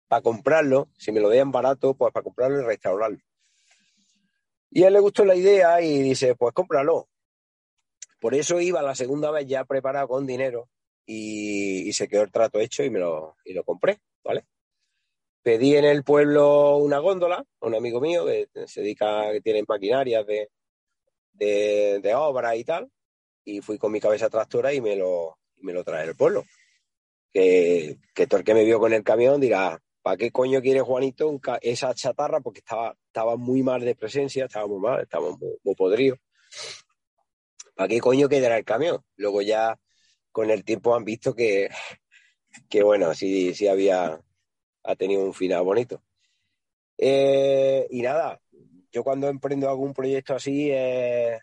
para 0.10 0.22
comprarlo, 0.24 0.89
si 0.98 1.12
me 1.12 1.19
lo 1.19 1.29
dejan 1.29 1.51
barato, 1.51 1.93
pues 1.93 2.12
para 2.12 2.24
comprarlo 2.24 2.60
y 2.60 2.65
restaurarlo. 2.65 3.19
Y 4.72 4.84
a 4.84 4.88
él 4.88 4.93
le 4.93 5.00
gustó 5.00 5.24
la 5.24 5.36
idea 5.36 5.81
y 5.81 6.01
dice, 6.01 6.36
pues 6.36 6.53
cómpralo. 6.53 7.09
Por 8.20 8.36
eso 8.36 8.60
iba 8.60 8.82
la 8.82 8.96
segunda 8.96 9.32
vez 9.32 9.48
ya 9.48 9.64
preparado 9.66 10.08
con 10.08 10.28
dinero 10.28 10.70
y, 11.06 11.92
se 11.94 12.08
quedó 12.08 12.24
el 12.24 12.32
trato 12.32 12.60
hecho 12.60 12.84
y 12.84 12.90
me 12.90 13.00
lo, 13.00 13.36
y 13.44 13.54
lo 13.54 13.64
compré, 13.64 14.00
¿vale? 14.24 14.46
Pedí 15.42 15.76
en 15.76 15.86
el 15.86 16.04
pueblo 16.04 16.78
una 16.78 17.00
góndola, 17.00 17.44
un 17.62 17.76
amigo 17.76 18.00
mío 18.00 18.26
que 18.26 18.48
se 18.68 18.82
dedica, 18.82 19.32
que 19.32 19.42
tiene 19.42 19.64
maquinarias 19.68 20.26
de, 20.28 20.50
de, 21.34 22.00
de 22.02 22.16
obra 22.16 22.56
y 22.56 22.64
tal, 22.64 22.92
y 23.44 23.62
fui 23.62 23.78
con 23.78 23.92
mi 23.92 24.00
cabeza 24.00 24.30
tractora 24.30 24.74
y 24.74 24.82
me 24.82 24.96
lo, 24.96 25.38
y 25.58 25.66
me 25.66 25.74
lo 25.74 25.84
trae 25.84 26.08
el 26.08 26.16
pueblo. 26.16 26.44
Que, 27.32 27.98
que 28.14 28.28
todo 28.28 28.40
el 28.40 28.46
que 28.46 28.54
me 28.54 28.66
vio 28.66 28.80
con 28.80 28.94
el 28.94 29.04
camión 29.04 29.40
dirá, 29.40 29.80
¿para 30.02 30.18
qué 30.18 30.32
coño 30.32 30.62
quiere 30.62 30.82
Juanito 30.82 31.40
esa 31.62 31.94
chatarra? 31.94 32.42
Porque 32.42 32.60
estaba, 32.60 32.96
estaba 33.08 33.36
muy 33.36 33.64
mal 33.64 33.82
de 33.82 33.96
presencia, 33.96 34.46
estaba 34.46 34.68
muy 34.68 34.80
mal, 34.80 35.02
estaba 35.02 35.32
muy, 35.32 35.58
muy 35.64 35.76
podrido. 35.76 36.18
¿Para 37.79 37.88
qué 37.88 38.01
coño 38.01 38.27
quedará 38.27 38.57
el 38.57 38.65
camión? 38.65 39.05
Luego 39.15 39.41
ya 39.41 39.79
con 40.33 40.50
el 40.50 40.65
tiempo 40.65 40.93
han 40.93 41.05
visto 41.05 41.33
que, 41.33 41.69
que 42.69 42.83
bueno, 42.83 43.13
sí, 43.13 43.53
sí 43.53 43.69
había, 43.69 44.19
ha 44.83 44.95
tenido 44.98 45.24
un 45.24 45.33
final 45.33 45.63
bonito. 45.63 46.03
Eh, 46.98 47.88
y 47.89 48.01
nada, 48.01 48.41
yo 48.91 49.01
cuando 49.01 49.29
emprendo 49.29 49.69
algún 49.69 49.93
proyecto 49.93 50.36
así 50.36 50.69
es, 50.69 51.39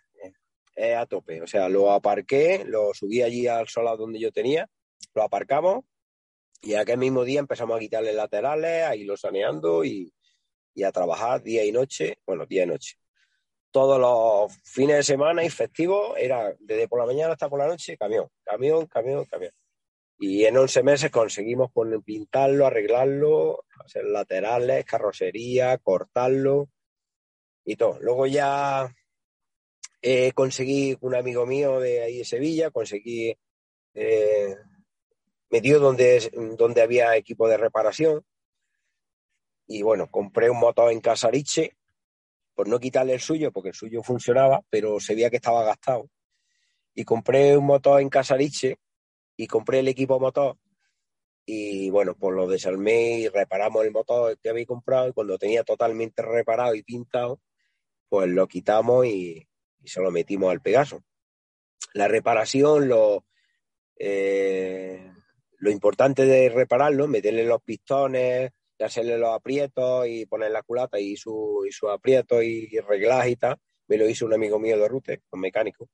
a 0.99 1.07
tope. 1.07 1.41
O 1.41 1.47
sea, 1.47 1.71
lo 1.71 1.91
aparqué, 1.91 2.67
lo 2.67 2.93
subí 2.93 3.23
allí 3.23 3.47
al 3.47 3.69
solar 3.69 3.97
donde 3.97 4.21
yo 4.21 4.31
tenía, 4.31 4.69
lo 5.15 5.23
aparcamos 5.23 5.87
y 6.61 6.75
aquel 6.75 6.99
mismo 6.99 7.25
día 7.25 7.41
empezamos 7.41 7.79
a 7.79 7.81
quitarle 7.81 8.13
laterales, 8.13 8.83
a 8.85 8.95
irlo 8.95 9.17
saneando 9.17 9.87
y, 9.87 10.13
y 10.75 10.83
a 10.83 10.93
trabajar 10.93 11.43
día 11.43 11.65
y 11.65 11.73
noche, 11.73 12.19
bueno, 12.27 12.45
día 12.45 12.65
y 12.65 12.67
noche. 12.67 12.99
Todos 13.77 14.01
los 14.01 14.59
fines 14.63 14.97
de 14.97 15.03
semana 15.03 15.45
y 15.45 15.51
festivos 15.51 16.17
era 16.17 16.57
desde 16.61 16.89
por 16.89 16.99
la 16.99 17.05
mañana 17.05 17.35
hasta 17.35 17.51
por 17.51 17.59
la 17.59 17.67
noche, 17.67 17.99
camión, 17.99 18.27
camión, 18.43 18.87
camión, 18.87 19.27
camión. 19.27 19.53
Y 20.19 20.47
en 20.47 20.57
11 20.57 20.83
meses 20.83 21.11
conseguimos 21.11 21.71
pintarlo, 22.03 22.67
arreglarlo, 22.67 23.65
hacer 23.85 24.05
laterales, 24.05 24.87
carrocería, 24.87 25.77
cortarlo 25.77 26.71
y 27.67 27.77
todo. 27.77 27.99
Luego 28.01 28.27
ya 28.27 28.91
eh, 30.01 30.33
conseguí 30.33 30.97
un 31.03 31.15
amigo 31.15 31.45
mío 31.45 31.79
de 31.79 32.01
ahí 32.01 32.17
de 32.17 32.25
Sevilla, 32.25 32.71
conseguí 32.71 33.37
eh, 33.93 34.57
metido 35.51 35.81
donde, 35.81 36.31
donde 36.57 36.81
había 36.81 37.15
equipo 37.15 37.47
de 37.47 37.59
reparación. 37.59 38.25
Y 39.67 39.83
bueno, 39.83 40.11
compré 40.11 40.49
un 40.49 40.61
motor 40.61 40.91
en 40.91 41.01
Casariche, 41.03 41.77
por 42.57 42.67
no 42.67 42.81
quitarle 42.81 43.15
el 43.15 43.21
suyo, 43.21 43.53
porque 43.53 43.69
el 43.69 43.75
suyo 43.77 44.03
funcionaba, 44.03 44.63
pero 44.69 44.99
se 44.99 45.15
veía 45.15 45.31
que 45.31 45.37
estaba 45.37 45.63
gastado. 45.63 46.11
Y 46.93 47.05
compré 47.05 47.57
un 47.57 47.67
motor 47.67 48.01
en 48.01 48.09
Casariche 48.09 48.79
y 49.37 49.47
compré 49.47 49.79
el 49.79 49.89
equipo 49.89 50.19
motor 50.19 50.57
y 51.47 51.91
bueno, 51.91 52.17
pues 52.17 52.35
lo 52.35 52.49
desarmé 52.49 53.21
y 53.21 53.29
reparamos 53.29 53.85
el 53.85 53.93
motor 53.93 54.37
que 54.39 54.51
había 54.51 54.67
comprado 54.67 55.09
y 55.09 55.13
cuando 55.13 55.39
tenía 55.39 55.63
totalmente 55.63 56.21
reparado 56.23 56.75
y 56.75 56.83
pintado, 56.83 57.41
pues 58.09 58.29
lo 58.29 58.49
quitamos 58.49 59.07
y, 59.07 59.47
se 59.85 60.01
lo 60.01 60.11
metimos 60.11 60.51
al 60.51 60.61
Pegaso. 60.61 61.05
La 61.95 62.09
reparación, 62.09 62.89
lo, 62.89 63.25
eh, 63.97 65.13
lo 65.59 65.71
importante 65.71 66.27
de 66.27 66.49
repararlo, 66.49 67.07
meterle 67.07 67.45
los 67.45 67.63
pistones, 67.63 68.51
hacerle 68.79 69.19
los 69.19 69.31
aprietos 69.31 70.07
y 70.09 70.27
poner 70.27 70.51
la 70.51 70.63
culata 70.63 70.99
y 70.99 71.17
su, 71.17 71.67
y 71.67 71.87
aprieto 71.89 72.43
y, 72.43 72.69
reglaje 72.81 73.31
y 73.31 73.37
tal, 73.37 73.57
me 73.89 73.97
lo 73.97 74.09
hizo 74.09 74.27
un 74.27 74.35
amigo 74.35 74.59
mío 74.59 74.79
de 74.79 74.89
Rute, 74.89 75.23
un 75.31 75.41
mecánico. 75.41 75.89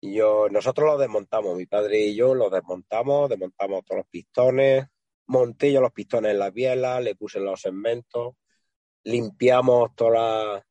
Y 0.00 0.14
yo, 0.14 0.48
nosotros 0.50 0.86
lo 0.86 0.98
desmontamos, 0.98 1.56
mi 1.56 1.66
padre 1.66 2.00
y 2.00 2.14
yo 2.14 2.34
lo 2.34 2.50
desmontamos, 2.50 3.28
desmontamos 3.30 3.84
todos 3.84 3.98
los 3.98 4.08
pistones, 4.08 4.86
monté 5.26 5.72
yo 5.72 5.80
los 5.80 5.92
pistones 5.92 6.32
en 6.32 6.38
las 6.38 6.52
bielas, 6.52 7.02
le 7.02 7.14
puse 7.14 7.40
los 7.40 7.60
segmentos, 7.60 8.34
limpiamos 9.04 9.94
toda 9.94 10.10
la, 10.10 10.66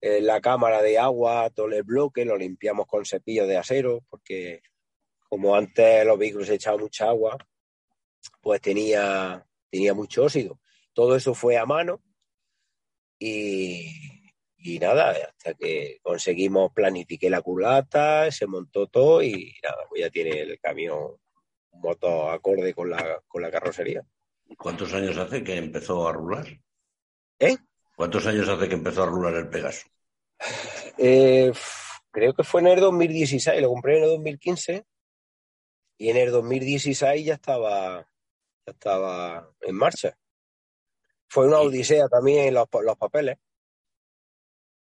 eh, 0.00 0.20
la 0.20 0.40
cámara 0.40 0.82
de 0.82 0.98
agua, 0.98 1.50
todo 1.50 1.68
el 1.68 1.82
bloque, 1.82 2.24
lo 2.24 2.36
limpiamos 2.36 2.86
con 2.86 3.04
cepillo 3.04 3.46
de 3.46 3.56
acero, 3.56 4.04
porque 4.08 4.60
como 5.28 5.56
antes 5.56 6.04
los 6.06 6.18
vehículos 6.18 6.50
echaban 6.50 6.80
mucha 6.80 7.08
agua, 7.08 7.36
pues 8.40 8.60
tenía, 8.60 9.44
tenía 9.70 9.94
mucho 9.94 10.24
óxido. 10.24 10.60
Todo 10.92 11.16
eso 11.16 11.34
fue 11.34 11.56
a 11.56 11.66
mano 11.66 12.02
y, 13.18 13.90
y 14.58 14.78
nada, 14.78 15.10
hasta 15.10 15.54
que 15.54 15.98
conseguimos, 16.02 16.72
planifiqué 16.72 17.28
la 17.28 17.42
culata, 17.42 18.30
se 18.30 18.46
montó 18.46 18.86
todo 18.86 19.22
y 19.22 19.54
nada, 19.62 19.84
pues 19.88 20.02
ya 20.02 20.10
tiene 20.10 20.40
el 20.40 20.58
camión 20.58 21.16
un 21.70 21.80
moto 21.80 22.30
acorde 22.30 22.72
con 22.72 22.90
la, 22.90 23.20
con 23.26 23.42
la 23.42 23.50
carrocería. 23.50 24.02
¿Cuántos 24.58 24.92
años 24.94 25.16
hace 25.18 25.42
que 25.42 25.56
empezó 25.56 26.08
a 26.08 26.12
rular? 26.12 26.46
¿Eh? 27.38 27.56
¿Cuántos 27.96 28.26
años 28.26 28.48
hace 28.48 28.68
que 28.68 28.74
empezó 28.74 29.02
a 29.02 29.06
rular 29.06 29.34
el 29.34 29.48
Pegaso? 29.48 29.86
Eh, 30.98 31.52
creo 32.10 32.34
que 32.34 32.44
fue 32.44 32.60
en 32.60 32.68
el 32.68 32.80
2016, 32.80 33.60
lo 33.60 33.68
compré 33.68 33.98
en 33.98 34.04
el 34.04 34.10
2015 34.10 34.86
y 35.98 36.10
en 36.10 36.16
el 36.16 36.30
2016 36.30 37.24
ya 37.24 37.34
estaba, 37.34 38.06
ya 38.66 38.72
estaba 38.72 39.50
en 39.60 39.74
marcha. 39.76 40.16
Fue 41.28 41.46
una 41.46 41.60
odisea 41.60 42.08
también 42.08 42.54
los, 42.54 42.66
los 42.82 42.96
papeles 42.96 43.38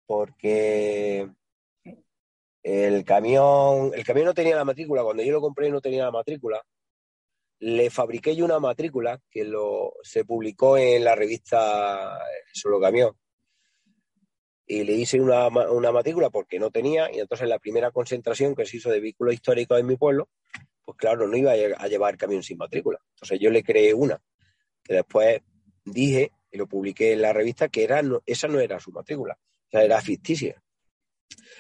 porque 0.06 1.28
el 2.62 3.04
camión, 3.04 3.92
el 3.95 4.04
camión 4.04 4.26
no 4.26 4.35
tenía 4.35 4.56
la 4.56 4.64
matrícula, 4.64 5.02
cuando 5.02 5.23
yo 5.23 5.33
lo 5.33 5.40
compré 5.40 5.71
no 5.71 5.80
tenía 5.80 6.04
la 6.04 6.11
matrícula. 6.11 6.62
Le 7.59 7.90
fabriqué 7.90 8.37
yo 8.37 8.45
una 8.45 8.61
matrícula 8.61 9.21
que 9.30 9.45
lo, 9.45 9.95
se 10.02 10.25
publicó 10.25 10.76
en 10.76 11.04
la 11.04 11.14
revista 11.14 12.18
Solo 12.52 12.80
Camión. 12.80 13.16
Y 14.66 14.85
le 14.85 14.92
hice 14.92 15.21
una, 15.21 15.47
una 15.49 15.92
matrícula 15.92 16.28
porque 16.28 16.59
no 16.59 16.71
tenía, 16.71 17.11
y 17.12 17.21
entonces 17.21 17.49
la 17.49 17.59
primera 17.59 17.92
concentración 17.92 18.54
que 18.54 18.66
se 18.66 18.78
hizo 18.78 18.90
de 18.90 19.00
vehículos 19.00 19.35
históricos 19.35 19.78
en 19.78 19.87
mi 19.87 19.97
pueblo, 19.97 20.28
pues 20.87 20.97
claro, 20.97 21.28
no 21.28 21.37
iba 21.37 21.52
a 21.52 21.88
llevar 21.88 22.16
camión 22.16 22.43
sin 22.43 22.57
matrícula. 22.57 22.99
Entonces 23.16 23.38
yo 23.38 23.50
le 23.50 23.62
creé 23.62 23.93
una, 23.93 24.19
que 24.83 24.95
después 24.95 25.43
dije, 25.85 26.33
y 26.50 26.57
lo 26.57 26.66
publiqué 26.66 27.12
en 27.12 27.21
la 27.21 27.35
revista, 27.35 27.69
que 27.69 27.85
era, 27.85 28.00
esa 28.25 28.49
no 28.49 28.61
era 28.61 28.81
su 28.81 28.90
matrícula 28.90 29.38
era 29.85 30.00
ficticia. 30.00 30.62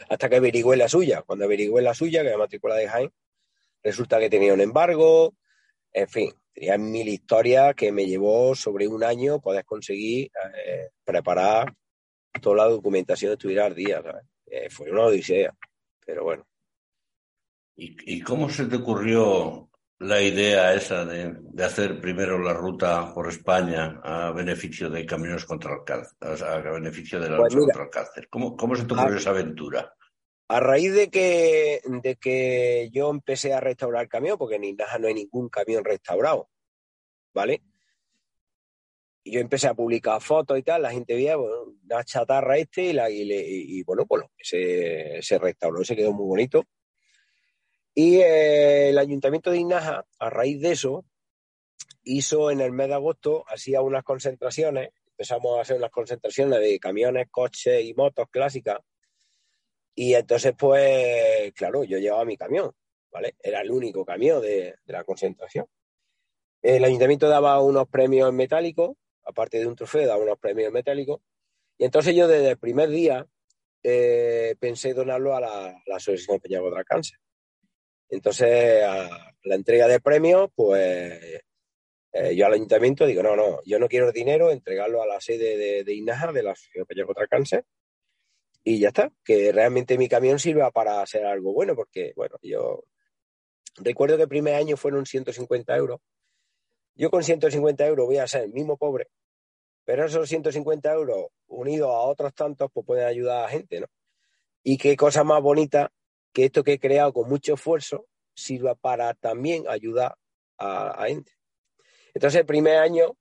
Hasta 0.08 0.28
que 0.28 0.36
averigüé 0.36 0.76
la 0.76 0.88
suya. 0.88 1.22
Cuando 1.22 1.44
averigüé 1.44 1.82
la 1.82 1.94
suya, 1.94 2.22
que 2.22 2.28
era 2.28 2.38
matrícula 2.38 2.76
de 2.76 2.88
Jaén, 2.88 3.12
resulta 3.82 4.18
que 4.18 4.30
tenía 4.30 4.54
un 4.54 4.60
embargo, 4.60 5.34
en 5.92 6.08
fin, 6.08 6.32
tenía 6.52 6.78
mil 6.78 7.08
historias 7.08 7.74
que 7.74 7.92
me 7.92 8.06
llevó 8.06 8.54
sobre 8.54 8.86
un 8.88 9.04
año 9.04 9.40
poder 9.40 9.64
conseguir 9.64 10.30
eh, 10.64 10.90
preparar 11.04 11.74
toda 12.40 12.56
la 12.56 12.64
documentación 12.64 13.30
de 13.30 13.34
estudiar 13.34 13.66
al 13.66 13.74
día. 13.74 14.02
Eh, 14.46 14.68
fue 14.70 14.90
una 14.90 15.04
odisea, 15.04 15.54
pero 16.04 16.24
bueno. 16.24 16.46
¿Y, 17.76 18.16
¿Y, 18.16 18.20
cómo 18.22 18.48
se 18.48 18.64
te 18.64 18.76
ocurrió 18.76 19.68
la 19.98 20.20
idea 20.22 20.74
esa 20.74 21.04
de, 21.04 21.36
de, 21.38 21.64
hacer 21.64 22.00
primero 22.00 22.38
la 22.38 22.54
ruta 22.54 23.12
por 23.14 23.28
España 23.28 24.00
a 24.02 24.30
beneficio 24.32 24.88
de 24.88 25.04
Caminos 25.04 25.44
contra 25.44 25.74
el 25.74 25.84
Cáncer, 25.84 26.16
a 26.20 26.70
beneficio 26.70 27.20
de 27.20 27.30
la 27.30 27.36
pues 27.36 27.54
lucha 27.54 27.66
contra 27.66 27.84
el 27.84 27.90
cáncer. 27.90 28.28
¿Cómo, 28.28 28.56
cómo 28.56 28.76
se 28.76 28.84
te 28.84 28.94
ocurrió 28.94 29.16
esa 29.16 29.30
aventura? 29.30 29.94
A 30.48 30.60
raíz 30.60 30.94
de 30.94 31.10
que, 31.10 31.80
de 32.02 32.16
que 32.16 32.88
yo 32.92 33.10
empecé 33.10 33.52
a 33.52 33.60
restaurar 33.60 34.04
el 34.04 34.08
camión, 34.08 34.38
porque 34.38 34.56
en 34.56 34.64
Inaja 34.64 34.98
no 34.98 35.08
hay 35.08 35.14
ningún 35.14 35.48
camión 35.48 35.84
restaurado, 35.84 36.48
¿vale? 37.34 37.62
Y 39.24 39.32
yo 39.32 39.40
empecé 39.40 39.66
a 39.66 39.74
publicar 39.74 40.22
fotos 40.22 40.58
y 40.58 40.62
tal, 40.62 40.82
la 40.82 40.92
gente 40.92 41.14
veía 41.14 41.36
bueno, 41.36 41.74
una 41.84 42.04
chatarra 42.04 42.56
este 42.58 42.84
y, 42.84 42.92
la, 42.92 43.10
y, 43.10 43.22
y, 43.22 43.78
y 43.78 43.82
bueno, 43.82 44.06
pues 44.06 44.24
se, 44.40 45.18
se 45.20 45.38
restauró, 45.38 45.82
se 45.84 45.96
quedó 45.96 46.12
muy 46.12 46.26
bonito 46.26 46.64
y 47.98 48.18
eh, 48.18 48.90
el 48.90 48.98
Ayuntamiento 48.98 49.50
de 49.50 49.56
Inaja, 49.56 50.04
a 50.18 50.28
raíz 50.28 50.60
de 50.60 50.72
eso, 50.72 51.06
hizo 52.02 52.50
en 52.50 52.60
el 52.60 52.70
mes 52.70 52.88
de 52.88 52.94
agosto, 52.94 53.46
hacía 53.48 53.80
unas 53.80 54.04
concentraciones, 54.04 54.90
empezamos 55.06 55.56
a 55.56 55.62
hacer 55.62 55.78
unas 55.78 55.90
concentraciones 55.90 56.60
de 56.60 56.78
camiones, 56.78 57.28
coches 57.30 57.82
y 57.82 57.94
motos 57.94 58.28
clásicas. 58.30 58.80
Y 59.94 60.12
entonces, 60.12 60.52
pues, 60.58 61.54
claro, 61.54 61.84
yo 61.84 61.96
llevaba 61.96 62.26
mi 62.26 62.36
camión, 62.36 62.70
¿vale? 63.10 63.34
Era 63.42 63.62
el 63.62 63.70
único 63.70 64.04
camión 64.04 64.42
de, 64.42 64.74
la 64.84 65.02
concentración. 65.02 65.64
El 66.60 66.84
ayuntamiento 66.84 67.30
daba 67.30 67.62
unos 67.62 67.88
premios 67.88 68.30
metálicos, 68.30 68.94
aparte 69.24 69.58
de 69.58 69.66
un 69.66 69.74
trofeo, 69.74 70.06
daba 70.06 70.22
unos 70.22 70.38
premios 70.38 70.70
metálicos. 70.70 71.22
Y 71.78 71.86
entonces 71.86 72.14
yo 72.14 72.28
desde 72.28 72.50
el 72.50 72.58
primer 72.58 72.90
día 72.90 73.26
eh, 73.82 74.54
pensé 74.60 74.92
donarlo 74.92 75.34
a 75.34 75.40
la, 75.40 75.82
la 75.86 75.96
Asociación 75.96 76.40
Peñago 76.40 76.70
de 76.70 76.84
Cáncer. 76.84 77.18
Entonces, 78.08 78.82
a 78.84 79.34
la 79.42 79.54
entrega 79.54 79.88
de 79.88 80.00
premios, 80.00 80.50
pues 80.54 81.42
eh, 82.12 82.34
yo 82.34 82.46
al 82.46 82.54
ayuntamiento 82.54 83.06
digo, 83.06 83.22
no, 83.22 83.36
no, 83.36 83.60
yo 83.64 83.78
no 83.78 83.88
quiero 83.88 84.12
dinero, 84.12 84.50
entregarlo 84.50 85.02
a 85.02 85.06
la 85.06 85.20
sede 85.20 85.56
de, 85.56 85.84
de 85.84 86.32
de 86.32 86.42
la 86.42 86.52
Asociación 86.52 87.06
contra 87.06 87.24
el 87.24 87.28
Cáncer, 87.28 87.64
y 88.64 88.80
ya 88.80 88.88
está, 88.88 89.12
que 89.24 89.52
realmente 89.52 89.96
mi 89.96 90.08
camión 90.08 90.38
sirva 90.38 90.70
para 90.72 91.00
hacer 91.00 91.24
algo 91.24 91.52
bueno, 91.52 91.76
porque, 91.76 92.12
bueno, 92.16 92.36
yo 92.42 92.84
recuerdo 93.76 94.16
que 94.16 94.24
el 94.24 94.28
primer 94.28 94.54
año 94.54 94.76
fueron 94.76 95.06
150 95.06 95.76
euros. 95.76 96.00
Yo 96.94 97.10
con 97.10 97.22
150 97.22 97.86
euros 97.86 98.06
voy 98.06 98.18
a 98.18 98.26
ser 98.26 98.42
el 98.42 98.52
mismo 98.52 98.76
pobre, 98.76 99.08
pero 99.84 100.06
esos 100.06 100.28
150 100.28 100.92
euros 100.92 101.26
unidos 101.46 101.90
a 101.90 102.00
otros 102.00 102.34
tantos, 102.34 102.70
pues 102.72 102.84
pueden 102.84 103.06
ayudar 103.06 103.44
a 103.44 103.48
gente, 103.48 103.80
¿no? 103.80 103.86
Y 104.64 104.78
qué 104.78 104.96
cosa 104.96 105.22
más 105.22 105.40
bonita 105.40 105.92
que 106.36 106.44
esto 106.44 106.62
que 106.62 106.74
he 106.74 106.78
creado 106.78 107.14
con 107.14 107.30
mucho 107.30 107.54
esfuerzo 107.54 108.08
sirva 108.34 108.74
para 108.74 109.14
también 109.14 109.64
ayudar 109.70 110.18
a, 110.58 111.06
gente. 111.06 111.32
Entonces, 112.12 112.40
el 112.40 112.46
primer 112.46 112.76
año, 112.76 113.16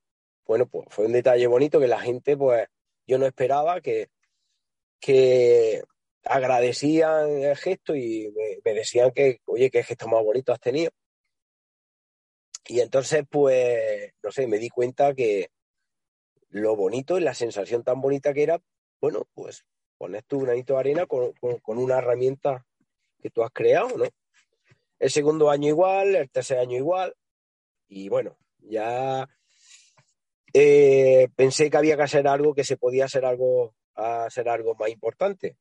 bueno, 0.45 0.67
pues 0.67 0.85
fue 0.89 1.05
un 1.05 1.13
detalle 1.13 1.47
bonito 1.47 1.79
que 1.79 1.87
la 1.87 2.01
gente, 2.01 2.35
pues, 2.35 2.67
yo 3.07 3.17
no 3.17 3.25
esperaba 3.25 3.79
que, 3.79 4.09
que 4.99 5.81
agradecían 6.25 7.29
el 7.41 7.55
gesto 7.55 7.95
y 7.95 8.33
me, 8.65 8.73
decían 8.73 9.11
que, 9.11 9.39
oye, 9.45 9.71
qué 9.71 9.81
gesto 9.81 10.09
más 10.09 10.21
bonito 10.21 10.51
has 10.51 10.59
tenido. 10.59 10.91
Y 12.67 12.81
entonces, 12.81 13.23
pues, 13.29 14.11
no 14.21 14.29
sé, 14.29 14.45
me 14.45 14.57
di 14.57 14.67
cuenta 14.67 15.13
que 15.13 15.51
lo 16.49 16.75
bonito 16.75 17.17
y 17.17 17.21
la 17.21 17.33
sensación 17.33 17.81
tan 17.81 18.01
bonita 18.01 18.33
que 18.33 18.43
era, 18.43 18.61
bueno, 18.99 19.25
pues 19.33 19.63
pones 19.97 20.25
tú 20.25 20.39
un 20.39 20.49
anito 20.49 20.73
de 20.73 20.79
arena 20.81 21.05
con, 21.05 21.31
con, 21.61 21.77
una 21.77 21.99
herramienta 21.99 22.65
que 23.21 23.29
tú 23.29 23.43
has 23.43 23.51
creado, 23.51 23.97
¿no? 23.97 24.05
El 24.99 25.09
segundo 25.09 25.49
año 25.49 25.67
igual, 25.67 26.15
el 26.15 26.29
tercer 26.29 26.57
año 26.59 26.77
igual. 26.77 27.15
Y 27.87 28.09
bueno, 28.09 28.37
ya 28.59 29.27
eh, 30.53 31.27
pensé 31.35 31.69
que 31.69 31.77
había 31.77 31.97
que 31.97 32.03
hacer 32.03 32.27
algo, 32.27 32.53
que 32.53 32.63
se 32.63 32.77
podía 32.77 33.05
hacer 33.05 33.25
algo, 33.25 33.75
hacer 33.93 34.49
algo 34.49 34.75
más 34.75 34.89
importante. 34.89 35.57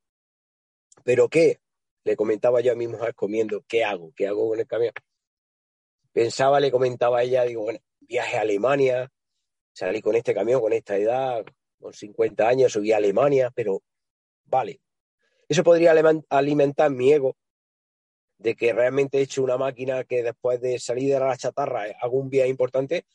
¿Pero 1.02 1.28
qué? 1.28 1.60
Le 2.04 2.16
comentaba 2.16 2.60
yo 2.60 2.72
a 2.72 2.76
mi 2.76 2.86
mujer 2.86 3.14
comiendo, 3.14 3.64
¿qué 3.66 3.84
hago? 3.84 4.12
¿Qué 4.14 4.26
hago 4.28 4.48
con 4.48 4.60
el 4.60 4.66
camión? 4.66 4.92
Pensaba, 6.12 6.60
le 6.60 6.70
comentaba 6.70 7.18
a 7.18 7.22
ella, 7.24 7.42
digo, 7.44 7.62
bueno, 7.62 7.80
viaje 8.00 8.36
a 8.36 8.42
Alemania, 8.42 9.10
salí 9.72 10.00
con 10.00 10.14
este 10.14 10.32
camión, 10.32 10.60
con 10.60 10.72
esta 10.72 10.96
edad, 10.96 11.44
con 11.80 11.92
50 11.92 12.46
años, 12.46 12.72
subí 12.72 12.92
a 12.92 12.98
Alemania, 12.98 13.50
pero 13.54 13.82
vale. 14.44 14.80
Eso 15.48 15.64
podría 15.64 15.92
alimentar 16.30 16.90
mi 16.90 17.12
ego 17.12 17.36
de 18.38 18.54
que 18.54 18.72
realmente 18.72 19.18
he 19.18 19.22
hecho 19.22 19.42
una 19.42 19.56
máquina 19.56 20.04
que 20.04 20.22
después 20.22 20.60
de 20.60 20.78
salir 20.78 21.12
de 21.12 21.20
la 21.20 21.36
chatarra 21.36 21.84
hago 22.00 22.18
un 22.18 22.30
viaje 22.30 22.50
importante, 22.50 23.06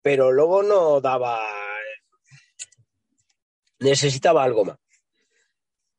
pero 0.00 0.32
luego 0.32 0.62
no 0.62 1.00
daba, 1.00 1.40
necesitaba 3.78 4.42
algo 4.42 4.64
más. 4.64 4.78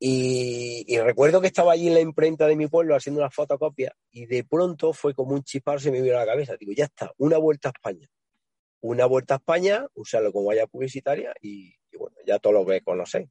Y, 0.06 0.98
recuerdo 0.98 1.40
que 1.40 1.48
estaba 1.48 1.72
allí 1.72 1.88
en 1.88 1.94
la 1.94 2.02
imprenta 2.02 2.46
de 2.46 2.58
mi 2.58 2.68
pueblo 2.68 2.94
haciendo 2.94 3.22
una 3.22 3.30
fotocopia 3.30 3.96
y 4.12 4.26
de 4.26 4.44
pronto 4.44 4.92
fue 4.92 5.14
como 5.14 5.34
un 5.34 5.44
chispar 5.44 5.80
se 5.80 5.92
me 5.92 6.02
vino 6.02 6.18
a 6.18 6.20
la 6.20 6.26
cabeza. 6.26 6.58
Digo, 6.60 6.74
ya 6.76 6.84
está, 6.84 7.14
una 7.18 7.38
vuelta 7.38 7.70
a 7.70 7.72
España. 7.72 8.10
Una 8.82 9.06
vuelta 9.06 9.36
a 9.36 9.38
España, 9.38 9.88
usarlo 9.94 10.34
como 10.34 10.48
valla 10.48 10.68
publicitaria 10.68 11.34
y, 11.40 11.74
bueno, 11.98 12.18
ya 12.26 12.38
todo 12.40 12.52
lo 12.52 12.66
que 12.66 12.82
conocéis. 12.82 13.30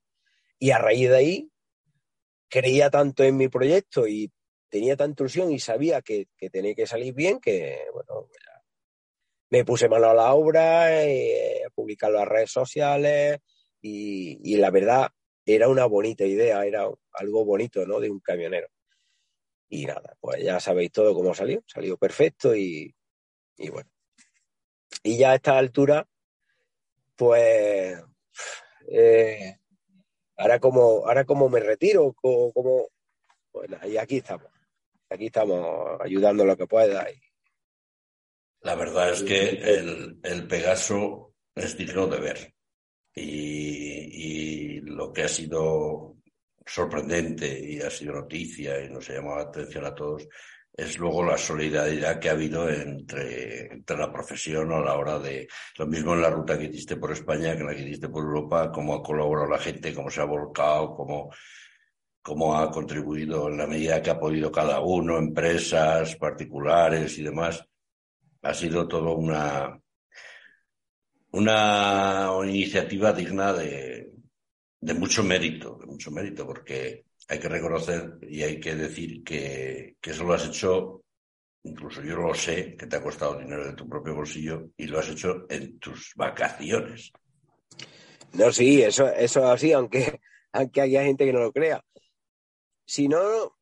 Y 0.59 0.71
a 0.71 0.79
raíz 0.79 1.11
de 1.11 1.17
ahí, 1.17 1.51
creía 2.49 2.89
tanto 2.89 3.23
en 3.23 3.37
mi 3.37 3.49
proyecto 3.49 4.09
y 4.09 4.33
tenía 4.73 4.97
tanta 4.97 5.23
ilusión 5.23 5.53
y 5.53 5.61
sabía 5.61 6.01
que, 6.01 6.27
tenía 6.51 6.75
que 6.75 6.87
salir 6.87 7.13
bien 7.13 7.39
que, 7.39 7.85
bueno, 7.93 8.29
me 9.51 9.65
puse 9.67 9.87
mano 9.87 10.09
a 10.09 10.15
la 10.15 10.33
obra, 10.33 11.05
eh, 11.05 11.63
a 11.67 11.71
publicar 11.71 12.11
las 12.11 12.27
redes 12.27 12.51
sociales 12.51 13.39
y 13.83 14.57
la 14.57 14.71
verdad 14.71 15.11
era 15.45 15.69
una 15.69 15.85
bonita 15.87 16.25
idea, 16.25 16.65
era 16.65 16.89
algo 17.13 17.45
bonito, 17.45 17.85
¿no? 17.87 18.01
De 18.01 18.11
un 18.11 18.21
camionero. 18.21 18.69
Y 19.69 19.87
nada, 19.87 20.17
pues 20.21 20.43
ya 20.43 20.61
sabéis 20.61 20.93
todo 20.93 21.15
cómo 21.15 21.35
salió, 21.35 21.63
salió 21.67 21.97
perfecto 21.97 22.55
y, 22.55 22.95
bueno. 23.71 23.91
Y 25.03 25.19
ya 25.19 25.33
a 25.33 25.35
esta 25.35 25.59
altura, 25.59 26.07
pues, 27.17 27.99
eh, 28.89 29.59
ahora 30.37 30.61
como, 30.61 31.07
ahora 31.07 31.25
como 31.25 31.49
me 31.49 31.61
retiro, 31.61 32.13
como, 32.13 32.53
como 32.53 32.89
bueno, 33.53 33.79
y 33.87 33.97
aquí 33.97 34.19
estamos, 34.19 34.52
aquí 35.13 35.27
estamos 35.27 36.01
ayudando 36.01 36.45
lo 36.45 36.57
que 36.57 36.67
pueda. 36.67 37.11
Y... 37.11 37.21
La 38.63 38.75
verdad 38.75 39.11
es 39.11 39.23
que 39.23 39.49
el, 39.51 40.19
el 40.23 40.47
Pegaso 40.47 41.35
es 41.55 41.77
digno 41.77 42.07
de 42.07 42.21
ver. 42.21 42.55
Y, 43.15 44.81
lo 44.81 45.13
que 45.13 45.25
ha 45.25 45.29
sido 45.29 46.17
sorprendente 46.65 47.59
y 47.59 47.81
ha 47.81 47.91
sido 47.91 48.15
noticia 48.15 48.83
y 48.83 48.89
nos 48.89 49.09
ha 49.11 49.15
llamado 49.15 49.37
la 49.37 49.43
atención 49.45 49.85
a 49.85 49.95
todos 49.95 50.29
es 50.73 50.99
luego 50.99 51.25
la 51.25 51.37
solidaridad 51.37 52.19
que 52.19 52.29
ha 52.29 52.33
habido 52.33 52.69
entre, 52.69 53.73
entre 53.73 53.97
la 53.97 54.13
profesión 54.13 54.73
a 54.73 54.81
la 54.81 54.95
hora 54.95 55.19
de 55.19 55.49
lo 55.79 55.87
mismo 55.87 56.15
en 56.15 56.23
la 56.23 56.31
ruta 56.31 56.59
que 56.59 56.67
hiciste 56.67 56.97
por 56.97 57.13
España 57.13 57.55
que 57.55 57.61
en 57.61 57.67
la 57.67 57.75
que 57.75 57.83
hiciste 57.83 58.09
por 58.09 58.23
Europa, 58.23 58.71
cómo 58.73 58.95
ha 58.95 59.03
colaborado 59.03 59.51
la 59.51 59.59
gente, 59.59 59.95
cómo 59.95 60.11
se 60.11 60.21
ha 60.21 60.25
volcado, 60.25 60.95
cómo, 60.95 61.31
cómo 62.23 62.57
ha 62.57 62.71
contribuido 62.71 63.49
en 63.49 63.59
la 63.59 63.67
medida 63.67 64.01
que 64.01 64.11
ha 64.11 64.19
podido 64.19 64.51
cada 64.51 64.81
uno, 64.81 65.19
empresas, 65.19 66.17
particulares 66.17 67.19
y 67.19 67.25
demás. 67.25 67.65
Ha 68.43 68.55
sido 68.55 68.87
todo 68.87 69.15
una, 69.17 69.79
una 71.33 72.31
iniciativa 72.45 73.13
digna 73.13 73.53
de, 73.53 74.13
de 74.81 74.95
mucho 74.95 75.25
mérito, 75.25 75.79
de 75.81 75.87
mucho 75.87 76.11
mérito, 76.11 76.47
porque 76.47 77.07
hay 77.29 77.39
que 77.39 77.49
reconocer 77.49 78.19
y 78.23 78.43
hay 78.43 78.61
que 78.61 78.75
decir 78.75 79.23
que, 79.25 79.97
que 80.01 80.11
eso 80.11 80.25
lo 80.25 80.35
has 80.35 80.47
hecho, 80.47 81.05
incluso 81.65 82.03
yo 82.03 82.17
lo 82.17 82.35
sé, 82.35 82.77
que 82.77 82.87
te 82.87 82.97
ha 82.97 83.03
costado 83.03 83.39
dinero 83.39 83.67
de 83.67 83.75
tu 83.75 83.89
propio 83.89 84.15
bolsillo 84.15 84.71
y 84.77 84.87
lo 84.87 84.99
has 84.99 85.09
hecho 85.09 85.47
en 85.49 85.79
tus 85.79 86.13
vacaciones. 86.15 87.13
No, 88.33 88.51
sí, 88.53 88.83
eso, 88.83 89.09
eso 89.09 89.41
es 89.41 89.47
así, 89.47 89.73
aunque, 89.73 90.21
aunque 90.53 90.81
haya 90.81 91.05
gente 91.05 91.25
que 91.25 91.33
no 91.33 91.41
lo 91.41 91.53
crea. 91.53 91.83
Si 92.85 93.09
no, 93.09 93.55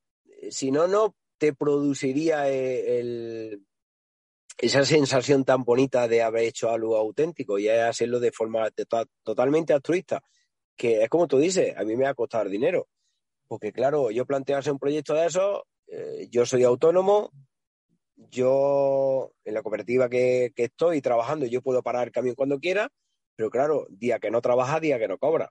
no, 0.89 1.17
te 1.39 1.53
produciría 1.55 2.49
el, 2.49 3.67
esa 4.59 4.85
sensación 4.85 5.45
tan 5.45 5.65
bonita 5.65 6.09
de 6.09 6.23
haber 6.23 6.45
hecho 6.45 6.71
algo 6.71 6.97
auténtico 6.97 7.59
y 7.59 7.69
hacerlo 7.69 8.21
de 8.21 8.33
forma 8.33 8.69
totalmente 9.23 9.73
altruista, 9.73 10.23
que 10.77 11.03
es 11.03 11.09
como 11.09 11.27
tú 11.27 11.39
dices, 11.39 11.77
a 11.77 11.85
mí 11.85 11.97
me 11.97 12.05
va 12.05 12.11
a 12.11 12.15
costar 12.15 12.49
dinero. 12.49 12.89
Porque 13.49 13.73
claro, 13.73 14.11
yo 14.11 14.27
planteo 14.27 14.59
hacer 14.59 14.73
un 14.73 14.79
proyecto 14.79 15.15
de 15.15 15.27
eso, 15.27 15.67
eh, 15.89 16.29
yo 16.31 16.47
soy 16.47 16.63
autónomo, 16.65 17.33
yo 18.17 19.33
en 19.45 19.55
la 19.55 19.63
cooperativa 19.63 20.09
que, 20.09 20.53
que, 20.55 20.65
estoy 20.65 21.01
trabajando, 21.01 21.47
yo 21.47 21.63
puedo 21.63 21.83
parar 21.83 22.07
el 22.07 22.13
camión 22.13 22.35
cuando 22.35 22.61
quiera, 22.61 22.91
pero 23.35 23.51
claro, 23.51 23.87
día 23.91 24.19
que 24.19 24.31
no 24.31 24.41
trabaja, 24.41 24.81
día 24.81 24.99
que 24.99 25.09
no 25.09 25.19
cobra. 25.19 25.51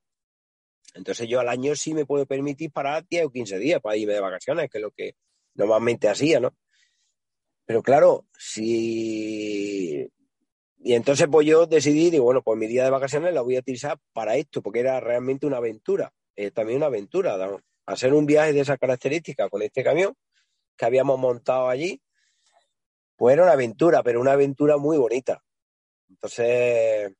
Entonces 0.94 1.28
yo 1.28 1.40
al 1.40 1.50
año 1.50 1.76
sí 1.76 1.94
me 1.94 2.06
puedo 2.06 2.26
permitir 2.26 2.72
parar 2.72 3.06
10 3.08 3.26
o 3.26 3.32
15 3.32 3.60
días 3.60 3.82
para 3.82 3.98
irme 3.98 4.14
de 4.14 4.20
vacaciones, 4.20 4.70
que 4.70 4.78
es 4.80 4.82
lo 4.82 4.92
que 4.92 5.16
normalmente 5.54 6.10
hacía, 6.10 6.40
¿no? 6.40 6.56
Pero 7.66 7.84
claro, 7.84 8.26
si... 8.38 10.10
Y 10.82 10.94
entonces 10.94 11.28
pues 11.30 11.46
yo 11.46 11.66
decidí, 11.66 12.10
digo, 12.10 12.24
bueno, 12.24 12.42
pues 12.42 12.58
mi 12.58 12.68
día 12.68 12.84
de 12.84 12.90
vacaciones 12.90 13.34
la 13.34 13.42
voy 13.42 13.58
a 13.58 13.60
utilizar 13.60 14.00
para 14.14 14.38
esto, 14.38 14.62
porque 14.62 14.80
era 14.80 15.00
realmente 15.00 15.46
una 15.46 15.58
aventura, 15.58 16.12
es 16.36 16.54
también 16.54 16.78
una 16.78 16.88
aventura, 16.88 17.38
hacer 17.86 18.14
un 18.14 18.26
viaje 18.26 18.54
de 18.54 18.62
esas 18.62 18.80
características 18.80 19.50
con 19.50 19.62
este 19.62 19.84
camión 19.84 20.16
que 20.78 20.86
habíamos 20.86 21.20
montado 21.20 21.68
allí, 21.68 22.02
pues 23.18 23.34
era 23.34 23.44
una 23.44 23.52
aventura, 23.52 24.02
pero 24.02 24.22
una 24.22 24.32
aventura 24.32 24.78
muy 24.78 24.98
bonita. 24.98 25.44
Entonces, 26.10 27.12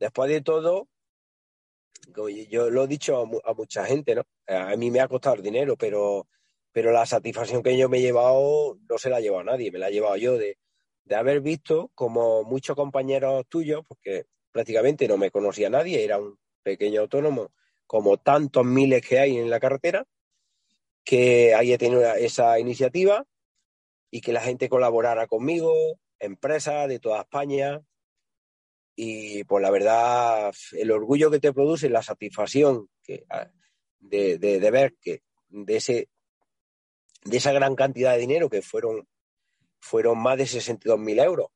después 0.00 0.28
de 0.28 0.40
todo, 0.40 0.88
yo 2.48 2.70
lo 2.70 2.84
he 2.84 2.88
dicho 2.88 3.40
a, 3.44 3.54
mucha 3.54 3.84
gente, 3.84 4.14
¿no? 4.14 4.22
A 4.46 4.76
mí 4.76 4.90
me 4.90 5.00
ha 5.00 5.08
costado 5.08 5.40
dinero, 5.42 5.76
pero 5.76 6.26
pero 6.72 6.90
la 6.90 7.06
satisfacción 7.06 7.62
que 7.62 7.76
yo 7.76 7.88
me 7.88 7.98
he 7.98 8.02
llevado 8.02 8.78
no 8.88 8.98
se 8.98 9.10
la 9.10 9.18
ha 9.18 9.20
llevado 9.20 9.44
nadie, 9.44 9.70
me 9.70 9.78
la 9.78 9.88
he 9.88 9.92
llevado 9.92 10.16
yo 10.16 10.38
de, 10.38 10.56
haber 11.14 11.42
visto 11.42 11.90
como 11.94 12.42
muchos 12.44 12.74
compañeros 12.74 13.44
tuyos, 13.48 13.82
porque 13.86 14.24
prácticamente 14.50 15.06
no 15.06 15.18
me 15.18 15.30
conocía 15.30 15.68
nadie, 15.68 16.02
era 16.02 16.18
un 16.18 16.38
pequeño 16.62 17.02
autónomo, 17.02 17.52
como 17.86 18.16
tantos 18.16 18.64
miles 18.64 19.06
que 19.06 19.18
hay 19.18 19.36
en 19.36 19.50
la 19.50 19.60
carretera, 19.60 20.06
que 21.04 21.54
haya 21.54 21.76
tenido 21.76 22.02
esa 22.14 22.58
iniciativa 22.58 23.26
y 24.10 24.22
que 24.22 24.32
la 24.32 24.40
gente 24.40 24.70
colaborara 24.70 25.26
conmigo, 25.26 25.74
empresas 26.18 26.88
de 26.88 26.98
toda 26.98 27.22
España. 27.22 27.82
Y 28.94 29.44
pues 29.44 29.62
la 29.62 29.70
verdad, 29.70 30.52
el 30.72 30.90
orgullo 30.90 31.30
que 31.30 31.40
te 31.40 31.52
produce, 31.52 31.88
la 31.88 32.02
satisfacción 32.02 32.88
que, 33.02 33.24
de, 34.00 34.38
de 34.38 34.70
ver 34.70 34.94
que 35.00 35.22
de 35.48 35.76
ese 35.76 36.08
de 37.24 37.36
esa 37.36 37.52
gran 37.52 37.74
cantidad 37.74 38.12
de 38.12 38.20
dinero 38.20 38.48
que 38.48 38.62
fueron, 38.62 39.06
fueron 39.80 40.18
más 40.18 40.38
de 40.38 40.44
62.000 40.44 41.24
euros, 41.24 41.48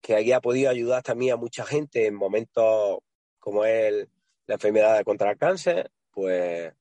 que 0.00 0.16
había 0.16 0.40
podido 0.40 0.70
ayudar 0.70 1.02
también 1.02 1.34
a 1.34 1.36
mucha 1.36 1.64
gente 1.64 2.06
en 2.06 2.14
momentos 2.14 2.98
como 3.38 3.64
es 3.64 4.08
la 4.46 4.54
enfermedad 4.54 5.02
contra 5.04 5.30
el 5.30 5.38
cáncer, 5.38 5.90
pues 6.10 6.72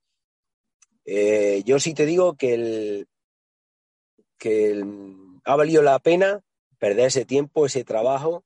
eh, 1.05 1.61
yo 1.65 1.79
sí 1.79 1.93
te 1.93 2.05
digo 2.05 2.35
que, 2.35 3.05
que 4.37 4.83
ha 5.43 5.55
valido 5.55 5.81
la 5.81 5.99
pena 5.99 6.43
perder 6.79 7.07
ese 7.07 7.25
tiempo, 7.25 7.65
ese 7.65 7.83
trabajo, 7.83 8.43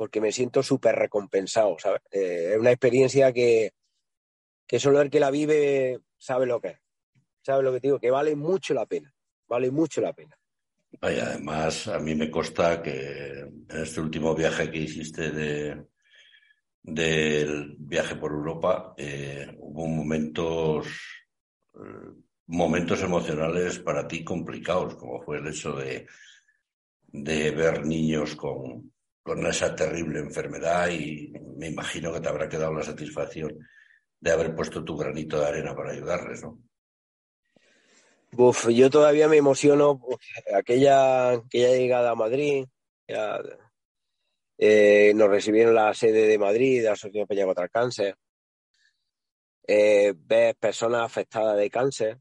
porque 0.00 0.22
me 0.22 0.32
siento 0.32 0.62
súper 0.62 0.96
recompensado, 0.96 1.76
¿sabes? 1.78 2.00
Eh, 2.10 2.52
es 2.52 2.58
una 2.58 2.70
experiencia 2.70 3.34
que, 3.34 3.74
que 4.66 4.78
solo 4.78 5.02
el 5.02 5.10
que 5.10 5.20
la 5.20 5.30
vive 5.30 6.00
sabe 6.16 6.46
lo 6.46 6.58
que 6.58 6.68
es. 6.68 6.78
Sabe 7.42 7.62
lo 7.62 7.70
que 7.70 7.80
te 7.80 7.88
digo, 7.88 8.00
que 8.00 8.10
vale 8.10 8.34
mucho 8.34 8.72
la 8.72 8.86
pena. 8.86 9.12
Vale 9.46 9.70
mucho 9.70 10.00
la 10.00 10.14
pena. 10.14 10.34
Vaya, 11.02 11.26
además, 11.26 11.86
a 11.88 11.98
mí 11.98 12.14
me 12.14 12.30
consta 12.30 12.80
que 12.80 13.40
en 13.40 13.66
este 13.68 14.00
último 14.00 14.34
viaje 14.34 14.70
que 14.70 14.78
hiciste 14.78 15.32
de, 15.32 15.84
del 16.82 17.76
viaje 17.78 18.16
por 18.16 18.32
Europa, 18.32 18.94
eh, 18.96 19.54
hubo 19.58 19.86
momentos, 19.86 20.86
eh, 21.74 22.22
momentos 22.46 23.02
emocionales 23.02 23.78
para 23.80 24.08
ti 24.08 24.24
complicados, 24.24 24.94
como 24.94 25.20
fue 25.20 25.40
el 25.40 25.48
hecho 25.48 25.74
de, 25.74 26.06
de 27.08 27.50
ver 27.50 27.84
niños 27.84 28.34
con, 28.34 28.90
con 29.22 29.46
esa 29.46 29.74
terrible 29.74 30.20
enfermedad 30.20 30.88
y 30.88 31.32
me 31.56 31.68
imagino 31.68 32.12
que 32.12 32.20
te 32.20 32.28
habrá 32.28 32.48
quedado 32.48 32.72
la 32.72 32.82
satisfacción 32.82 33.58
de 34.18 34.30
haber 34.30 34.54
puesto 34.54 34.84
tu 34.84 34.96
granito 34.96 35.40
de 35.40 35.46
arena 35.46 35.74
para 35.74 35.92
ayudarles, 35.92 36.42
¿no? 36.42 36.58
Uf, 38.36 38.68
yo 38.68 38.90
todavía 38.90 39.28
me 39.28 39.38
emociono 39.38 40.00
aquella, 40.54 41.32
aquella 41.32 41.70
llegada 41.70 42.10
a 42.10 42.14
Madrid. 42.14 42.64
Eh, 44.56 45.12
nos 45.14 45.28
recibieron 45.28 45.74
la 45.74 45.92
sede 45.94 46.26
de 46.26 46.38
Madrid, 46.38 46.84
la 46.84 46.92
Asociación 46.92 47.26
Peña 47.26 47.46
contra 47.46 47.64
el 47.64 47.70
Cáncer. 47.70 48.16
Eh, 49.66 50.14
ves 50.16 50.54
personas 50.56 51.02
afectadas 51.02 51.56
de 51.56 51.70
cáncer. 51.70 52.18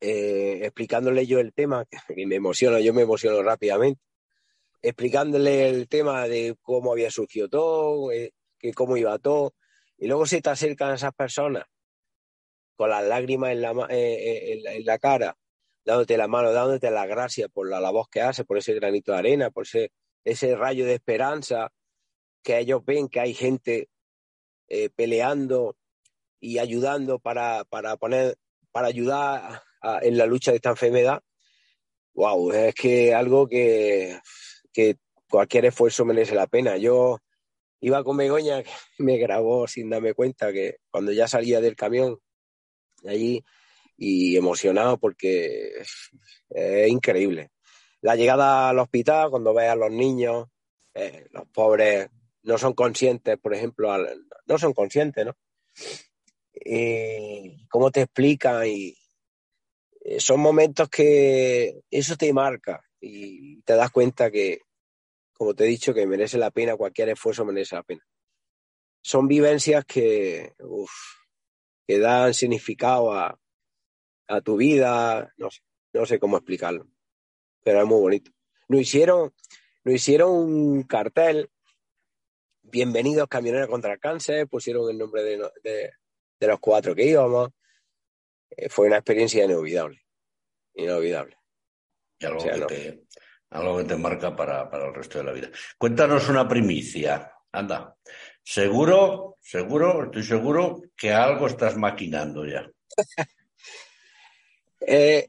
Eh, 0.00 0.60
explicándole 0.62 1.26
yo 1.26 1.40
el 1.40 1.52
tema, 1.52 1.84
y 2.16 2.26
me 2.26 2.36
emociono, 2.36 2.78
yo 2.78 2.94
me 2.94 3.02
emociono 3.02 3.42
rápidamente, 3.42 4.00
explicándole 4.82 5.68
el 5.68 5.88
tema 5.88 6.28
de 6.28 6.56
cómo 6.62 6.92
había 6.92 7.10
sucedido 7.10 7.48
todo, 7.48 8.12
eh, 8.12 8.32
que 8.58 8.72
cómo 8.72 8.96
iba 8.96 9.18
todo, 9.18 9.54
y 9.96 10.06
luego 10.06 10.26
se 10.26 10.40
te 10.40 10.50
acercan 10.50 10.94
esas 10.94 11.12
personas 11.14 11.64
con 12.76 12.90
las 12.90 13.04
lágrimas 13.04 13.50
en 13.50 13.62
la, 13.62 13.86
eh, 13.90 14.82
la 14.84 14.98
cara, 14.98 15.36
dándote 15.84 16.16
la 16.16 16.28
mano, 16.28 16.52
dándote 16.52 16.90
las 16.90 17.08
gracias 17.08 17.50
por 17.50 17.68
la 17.68 17.80
labor 17.80 18.06
que 18.10 18.20
hace, 18.20 18.44
por 18.44 18.58
ese 18.58 18.74
granito 18.74 19.12
de 19.12 19.18
arena, 19.18 19.50
por 19.50 19.66
ese, 19.66 20.56
rayo 20.56 20.84
de 20.84 20.94
esperanza, 20.94 21.72
que 22.42 22.58
ellos 22.58 22.84
ven 22.84 23.08
que 23.08 23.20
hay 23.20 23.34
gente 23.34 23.88
eh, 24.68 24.90
peleando 24.90 25.76
y 26.38 26.58
ayudando 26.58 27.18
para, 27.18 27.64
para 27.64 27.96
poner, 27.96 28.36
para 28.70 28.86
ayudar 28.86 29.62
en 30.02 30.16
la 30.16 30.26
lucha 30.26 30.52
de 30.52 30.56
esta 30.56 30.70
enfermedad. 30.70 31.20
Wow, 32.14 32.52
es 32.52 32.74
que 32.74 33.14
algo 33.14 33.48
que, 33.48 34.20
que 34.78 34.96
cualquier 35.28 35.64
esfuerzo 35.64 36.04
merece 36.04 36.36
la 36.36 36.46
pena. 36.46 36.76
Yo 36.76 37.18
iba 37.80 38.04
con 38.04 38.16
Begoña, 38.16 38.62
que 38.62 38.70
me 39.02 39.18
grabó 39.18 39.66
sin 39.66 39.90
darme 39.90 40.14
cuenta 40.14 40.52
que 40.52 40.76
cuando 40.88 41.10
ya 41.10 41.26
salía 41.26 41.60
del 41.60 41.74
camión 41.74 42.20
allí 43.04 43.44
y 43.96 44.36
emocionado 44.36 44.96
porque 44.96 45.82
es 46.50 46.88
increíble. 46.88 47.50
La 48.02 48.14
llegada 48.14 48.68
al 48.68 48.78
hospital, 48.78 49.30
cuando 49.30 49.52
ves 49.52 49.68
a 49.68 49.74
los 49.74 49.90
niños, 49.90 50.46
eh, 50.94 51.26
los 51.32 51.48
pobres 51.48 52.08
no 52.44 52.56
son 52.56 52.74
conscientes, 52.74 53.36
por 53.36 53.54
ejemplo, 53.54 53.92
no 54.46 54.58
son 54.58 54.72
conscientes, 54.74 55.26
¿no? 55.26 55.36
Y 56.54 57.66
cómo 57.66 57.90
te 57.90 58.02
explican 58.02 58.64
y 58.64 58.96
eh, 60.02 60.20
son 60.20 60.38
momentos 60.38 60.88
que 60.88 61.80
eso 61.90 62.14
te 62.16 62.32
marca 62.32 62.80
y 63.00 63.60
te 63.62 63.74
das 63.74 63.90
cuenta 63.90 64.30
que, 64.30 64.60
como 65.38 65.54
te 65.54 65.64
he 65.64 65.68
dicho, 65.68 65.94
que 65.94 66.06
merece 66.06 66.36
la 66.36 66.50
pena, 66.50 66.76
cualquier 66.76 67.08
esfuerzo 67.10 67.44
merece 67.44 67.76
la 67.76 67.84
pena. 67.84 68.04
Son 69.00 69.28
vivencias 69.28 69.84
que, 69.84 70.52
uf, 70.58 70.90
que 71.86 71.98
dan 72.00 72.34
significado 72.34 73.12
a, 73.12 73.40
a 74.26 74.40
tu 74.40 74.56
vida, 74.56 75.32
no 75.36 75.50
sé, 75.50 75.60
no 75.94 76.04
sé 76.04 76.18
cómo 76.18 76.36
explicarlo, 76.36 76.88
pero 77.62 77.80
es 77.80 77.86
muy 77.86 78.00
bonito. 78.00 78.32
Nos 78.66 78.80
hicieron, 78.80 79.32
nos 79.84 79.94
hicieron 79.94 80.30
un 80.30 80.82
cartel, 80.82 81.48
bienvenidos 82.62 83.28
camioneros 83.28 83.68
contra 83.68 83.92
el 83.92 84.00
cáncer, 84.00 84.48
pusieron 84.48 84.90
el 84.90 84.98
nombre 84.98 85.22
de, 85.22 85.50
de, 85.62 85.92
de 86.40 86.46
los 86.46 86.58
cuatro 86.58 86.94
que 86.96 87.04
íbamos. 87.04 87.50
Eh, 88.50 88.68
fue 88.68 88.88
una 88.88 88.96
experiencia 88.96 89.44
inolvidable, 89.44 90.02
inolvidable. 90.74 91.38
Y 92.18 92.26
algo, 92.26 92.38
o 92.38 92.42
sea, 92.42 92.52
que, 92.54 92.58
no. 92.58 92.66
te, 92.66 93.04
algo 93.50 93.78
que 93.78 93.84
te 93.84 93.96
marca 93.96 94.34
para, 94.34 94.70
para 94.70 94.88
el 94.88 94.94
resto 94.94 95.18
de 95.18 95.24
la 95.24 95.32
vida. 95.32 95.48
Cuéntanos 95.76 96.28
una 96.28 96.46
primicia, 96.46 97.32
anda. 97.52 97.96
Seguro, 98.42 99.36
seguro, 99.40 100.04
estoy 100.04 100.22
seguro 100.22 100.82
que 100.96 101.12
algo 101.12 101.46
estás 101.46 101.76
maquinando 101.76 102.46
ya. 102.46 102.68
eh, 104.80 105.26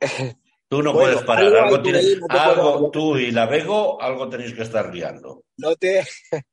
tú 0.67 0.81
no 0.81 0.93
bueno, 0.93 1.11
puedes 1.11 1.25
parar, 1.25 1.45
algo, 1.45 1.59
algo, 1.59 1.81
tienes, 1.81 2.17
no 2.17 2.27
algo 2.29 2.73
puedo... 2.73 2.91
tú 2.91 3.17
y 3.17 3.31
la 3.31 3.45
Vego, 3.45 4.01
algo 4.01 4.29
tenéis 4.29 4.53
que 4.53 4.63
estar 4.63 4.93
liando. 4.93 5.43
No 5.57 5.75
te, 5.75 6.03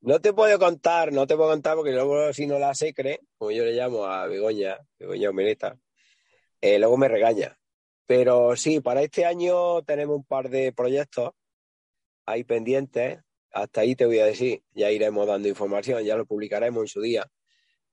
no 0.00 0.20
te 0.20 0.32
puedo 0.32 0.58
contar, 0.58 1.12
no 1.12 1.26
te 1.26 1.36
puedo 1.36 1.50
contar 1.50 1.76
porque 1.76 1.92
luego 1.92 2.32
si 2.32 2.46
no 2.46 2.58
la 2.58 2.74
secre, 2.74 3.20
como 3.36 3.50
yo 3.50 3.64
le 3.64 3.72
llamo 3.72 4.06
a 4.06 4.26
Begoña, 4.26 4.78
Begoña 4.98 5.30
Omeleta, 5.30 5.76
eh, 6.60 6.78
luego 6.78 6.96
me 6.96 7.08
regaña. 7.08 7.57
Pero 8.08 8.56
sí, 8.56 8.80
para 8.80 9.02
este 9.02 9.24
año 9.24 9.82
tenemos 9.82 10.16
un 10.16 10.24
par 10.24 10.48
de 10.48 10.72
proyectos 10.72 11.30
ahí 12.24 12.42
pendientes 12.42 13.20
hasta 13.52 13.80
ahí 13.80 13.94
te 13.94 14.06
voy 14.06 14.18
a 14.18 14.26
decir, 14.26 14.62
ya 14.72 14.90
iremos 14.90 15.26
dando 15.26 15.48
información, 15.48 16.02
ya 16.04 16.16
lo 16.16 16.26
publicaremos 16.26 16.82
en 16.82 16.88
su 16.88 17.00
día, 17.00 17.30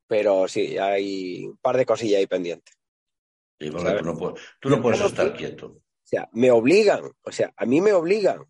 pero 0.08 0.48
sí, 0.48 0.78
hay 0.78 1.46
un 1.46 1.58
par 1.58 1.78
de 1.78 1.86
cosillas 1.86 2.20
ahí 2.20 2.28
pendientes. 2.28 2.76
Sí, 3.60 3.70
tú 3.70 3.78
no 3.78 4.18
puedes, 4.18 4.42
tú 4.60 4.70
no 4.70 4.82
puedes 4.82 5.02
estar 5.02 5.32
que, 5.32 5.38
quieto. 5.38 5.68
O 5.68 5.82
sea, 6.08 6.30
me 6.34 6.52
obligan, 6.52 7.12
o 7.22 7.32
sea, 7.32 7.54
a 7.56 7.66
mí 7.66 7.82
me 7.82 7.94
obligan, 7.94 8.46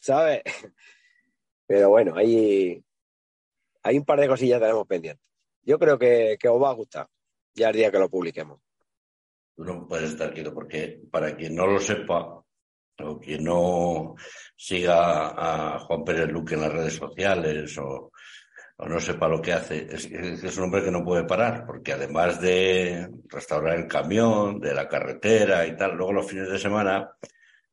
¿sabes? 0.00 0.42
Pero 1.66 1.90
bueno, 1.90 2.16
hay, 2.16 2.82
hay 3.82 3.98
un 3.98 4.04
par 4.04 4.20
de 4.20 4.28
cosillas 4.28 4.58
que 4.58 4.66
tenemos 4.66 4.86
pendientes. 4.86 5.26
Yo 5.62 5.78
creo 5.78 5.98
que, 5.98 6.36
que 6.40 6.48
os 6.48 6.60
va 6.60 6.70
a 6.70 6.74
gustar 6.74 7.08
ya 7.54 7.68
el 7.68 7.76
día 7.76 7.90
que 7.90 7.98
lo 7.98 8.08
publiquemos. 8.08 8.60
Tú 9.54 9.64
no 9.64 9.86
puedes 9.86 10.10
estar 10.10 10.32
quieto 10.32 10.52
porque, 10.54 11.00
para 11.10 11.36
quien 11.36 11.54
no 11.54 11.66
lo 11.66 11.78
sepa, 11.78 12.42
o 12.98 13.18
quien 13.18 13.44
no 13.44 14.14
siga 14.56 15.74
a 15.74 15.78
Juan 15.80 16.04
Pérez 16.04 16.30
Luque 16.30 16.54
en 16.54 16.60
las 16.62 16.72
redes 16.72 16.94
sociales 16.94 17.76
o, 17.78 18.10
no 18.78 18.98
sepa 18.98 19.28
lo 19.28 19.40
que 19.40 19.52
hace, 19.52 19.86
es, 19.88 20.06
es, 20.06 20.58
un 20.58 20.64
hombre 20.64 20.82
que 20.82 20.90
no 20.90 21.04
puede 21.04 21.22
parar, 21.22 21.64
porque 21.64 21.92
además 21.92 22.40
de 22.40 23.08
restaurar 23.28 23.78
el 23.78 23.86
camión, 23.86 24.58
de 24.58 24.74
la 24.74 24.88
carretera 24.88 25.64
y 25.64 25.76
tal, 25.76 25.94
luego 25.94 26.14
los 26.14 26.28
fines 26.28 26.50
de 26.50 26.58
semana 26.58 27.08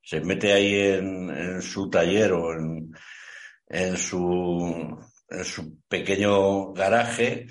se 0.03 0.21
mete 0.21 0.53
ahí 0.53 0.75
en, 0.75 1.31
en 1.31 1.61
su 1.63 1.89
taller 1.89 2.33
o 2.33 2.53
en, 2.53 2.93
en, 3.67 3.97
su, 3.97 4.99
en 5.29 5.45
su 5.45 5.81
pequeño 5.87 6.73
garaje 6.73 7.47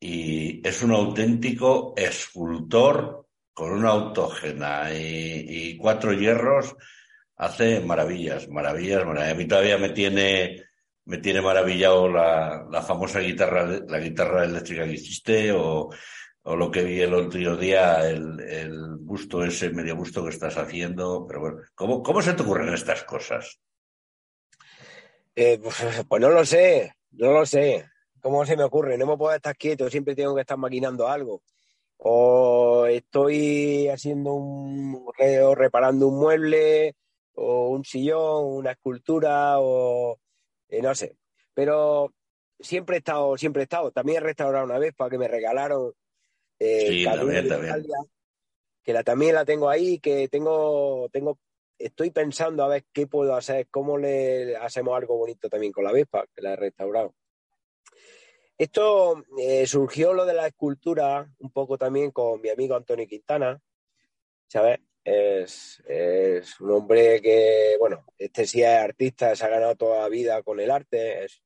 y 0.00 0.66
es 0.66 0.82
un 0.82 0.92
auténtico 0.92 1.92
escultor 1.98 3.25
con 3.56 3.72
una 3.72 3.88
autógena 3.88 4.90
y, 4.92 5.78
cuatro 5.78 6.12
hierros 6.12 6.76
hace 7.36 7.80
maravillas, 7.80 8.50
maravillas, 8.50 9.06
maravillas. 9.06 9.32
A 9.32 9.38
mí 9.38 9.48
todavía 9.48 9.78
me 9.78 9.88
tiene, 9.88 10.62
me 11.06 11.16
tiene 11.16 11.40
maravillado 11.40 12.06
la, 12.06 12.66
la 12.70 12.82
famosa 12.82 13.20
guitarra, 13.20 13.64
la 13.88 13.98
guitarra 13.98 14.44
eléctrica 14.44 14.84
que 14.84 14.92
hiciste 14.92 15.52
o, 15.52 15.88
o 16.42 16.54
lo 16.54 16.70
que 16.70 16.84
vi 16.84 17.00
el 17.00 17.14
otro 17.14 17.56
día, 17.56 18.06
el, 18.06 18.38
el 18.40 18.96
busto 18.98 19.42
ese, 19.42 19.70
medio 19.70 19.96
busto 19.96 20.22
que 20.22 20.34
estás 20.34 20.58
haciendo. 20.58 21.24
Pero 21.26 21.40
bueno, 21.40 21.56
¿cómo, 21.74 22.02
cómo 22.02 22.20
se 22.20 22.34
te 22.34 22.42
ocurren 22.42 22.74
estas 22.74 23.04
cosas? 23.04 23.58
Eh, 25.34 25.58
pues, 25.62 25.76
pues 26.06 26.20
no 26.20 26.28
lo 26.28 26.44
sé, 26.44 26.94
no 27.12 27.32
lo 27.32 27.46
sé. 27.46 27.86
¿Cómo 28.20 28.44
se 28.44 28.54
me 28.54 28.64
ocurre? 28.64 28.98
No 28.98 29.06
me 29.06 29.16
puedo 29.16 29.34
estar 29.34 29.56
quieto, 29.56 29.88
siempre 29.88 30.14
tengo 30.14 30.34
que 30.34 30.42
estar 30.42 30.58
maquinando 30.58 31.08
algo. 31.08 31.40
O 31.98 32.86
estoy 32.86 33.88
haciendo 33.88 34.34
un 34.34 35.06
o 35.42 35.54
reparando 35.54 36.08
un 36.08 36.18
mueble, 36.18 36.94
o 37.34 37.68
un 37.70 37.84
sillón, 37.84 38.44
una 38.44 38.72
escultura, 38.72 39.58
o 39.60 40.18
eh, 40.68 40.82
no 40.82 40.94
sé. 40.94 41.16
Pero 41.54 42.12
siempre 42.58 42.96
he 42.96 42.98
estado, 42.98 43.36
siempre 43.36 43.62
he 43.62 43.64
estado. 43.64 43.90
También 43.92 44.18
he 44.18 44.26
restaurado 44.26 44.64
una 44.64 44.78
vez 44.78 44.94
para 44.94 45.10
que 45.10 45.18
me 45.18 45.28
regalaron 45.28 45.92
eh, 46.58 46.86
sí, 46.88 47.04
también, 47.04 47.48
también. 47.48 47.76
Italia, 47.76 47.96
que 48.82 48.92
la, 48.92 49.02
también 49.02 49.34
la 49.34 49.44
tengo 49.44 49.68
ahí, 49.68 49.98
que 49.98 50.28
tengo, 50.28 51.08
tengo, 51.10 51.38
estoy 51.78 52.10
pensando 52.10 52.62
a 52.62 52.68
ver 52.68 52.84
qué 52.92 53.06
puedo 53.06 53.34
hacer, 53.34 53.66
cómo 53.68 53.98
le 53.98 54.56
hacemos 54.56 54.96
algo 54.96 55.16
bonito 55.16 55.48
también 55.48 55.72
con 55.72 55.84
la 55.84 55.92
Vespa, 55.92 56.24
que 56.34 56.42
la 56.42 56.52
he 56.52 56.56
restaurado. 56.56 57.14
Esto 58.58 59.22
eh, 59.38 59.66
surgió 59.66 60.14
lo 60.14 60.24
de 60.24 60.32
la 60.32 60.46
escultura 60.46 61.30
un 61.40 61.50
poco 61.50 61.76
también 61.76 62.10
con 62.10 62.40
mi 62.40 62.48
amigo 62.48 62.74
Antonio 62.74 63.06
Quintana, 63.06 63.60
¿sabes? 64.48 64.80
Es, 65.04 65.82
es, 65.86 66.58
un 66.60 66.70
hombre 66.70 67.20
que, 67.20 67.76
bueno, 67.78 68.06
este 68.18 68.46
sí 68.46 68.62
es 68.62 68.68
artista, 68.68 69.36
se 69.36 69.44
ha 69.44 69.48
ganado 69.48 69.76
toda 69.76 70.00
la 70.00 70.08
vida 70.08 70.42
con 70.42 70.58
el 70.58 70.70
arte, 70.70 71.24
es 71.24 71.42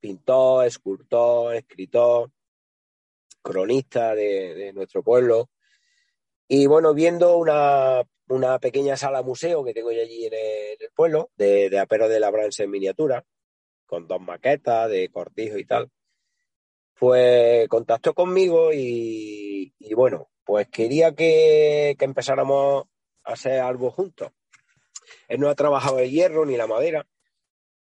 pintor, 0.00 0.66
escultor, 0.66 1.54
escritor. 1.54 2.30
cronista 3.42 4.14
de, 4.14 4.72
nuestro 4.74 5.02
pueblo. 5.02 5.50
Y 6.48 6.66
bueno, 6.66 6.94
viendo 6.94 7.36
una, 7.38 8.04
pequeña 8.60 8.96
sala 8.96 9.22
museo 9.22 9.64
que 9.64 9.74
tengo 9.74 9.92
yo 9.92 10.02
allí 10.02 10.26
en 10.26 10.34
el, 10.34 10.90
pueblo, 10.94 11.30
de, 11.36 11.70
de 11.70 11.78
apero 11.78 12.08
de 12.08 12.20
labranza 12.20 12.64
en 12.64 12.70
miniatura, 12.70 13.24
con 13.86 14.06
dos 14.08 14.20
maquetas 14.20 14.90
de 14.90 15.10
cortijo 15.10 15.58
y 15.58 15.64
tal, 15.64 15.90
pues 16.98 17.68
contactó 17.68 18.14
conmigo 18.14 18.72
y, 18.72 19.72
bueno, 19.94 20.30
pues 20.44 20.68
quería 20.68 21.14
que, 21.14 21.96
empezáramos 21.98 22.84
a 23.24 23.32
hacer 23.32 23.60
algo 23.60 23.90
juntos. 23.90 24.30
Él 25.28 25.40
no 25.40 25.48
ha 25.48 25.54
trabajado 25.54 25.98
el 25.98 26.10
hierro 26.10 26.46
ni 26.46 26.56
la 26.56 26.66
madera 26.66 27.06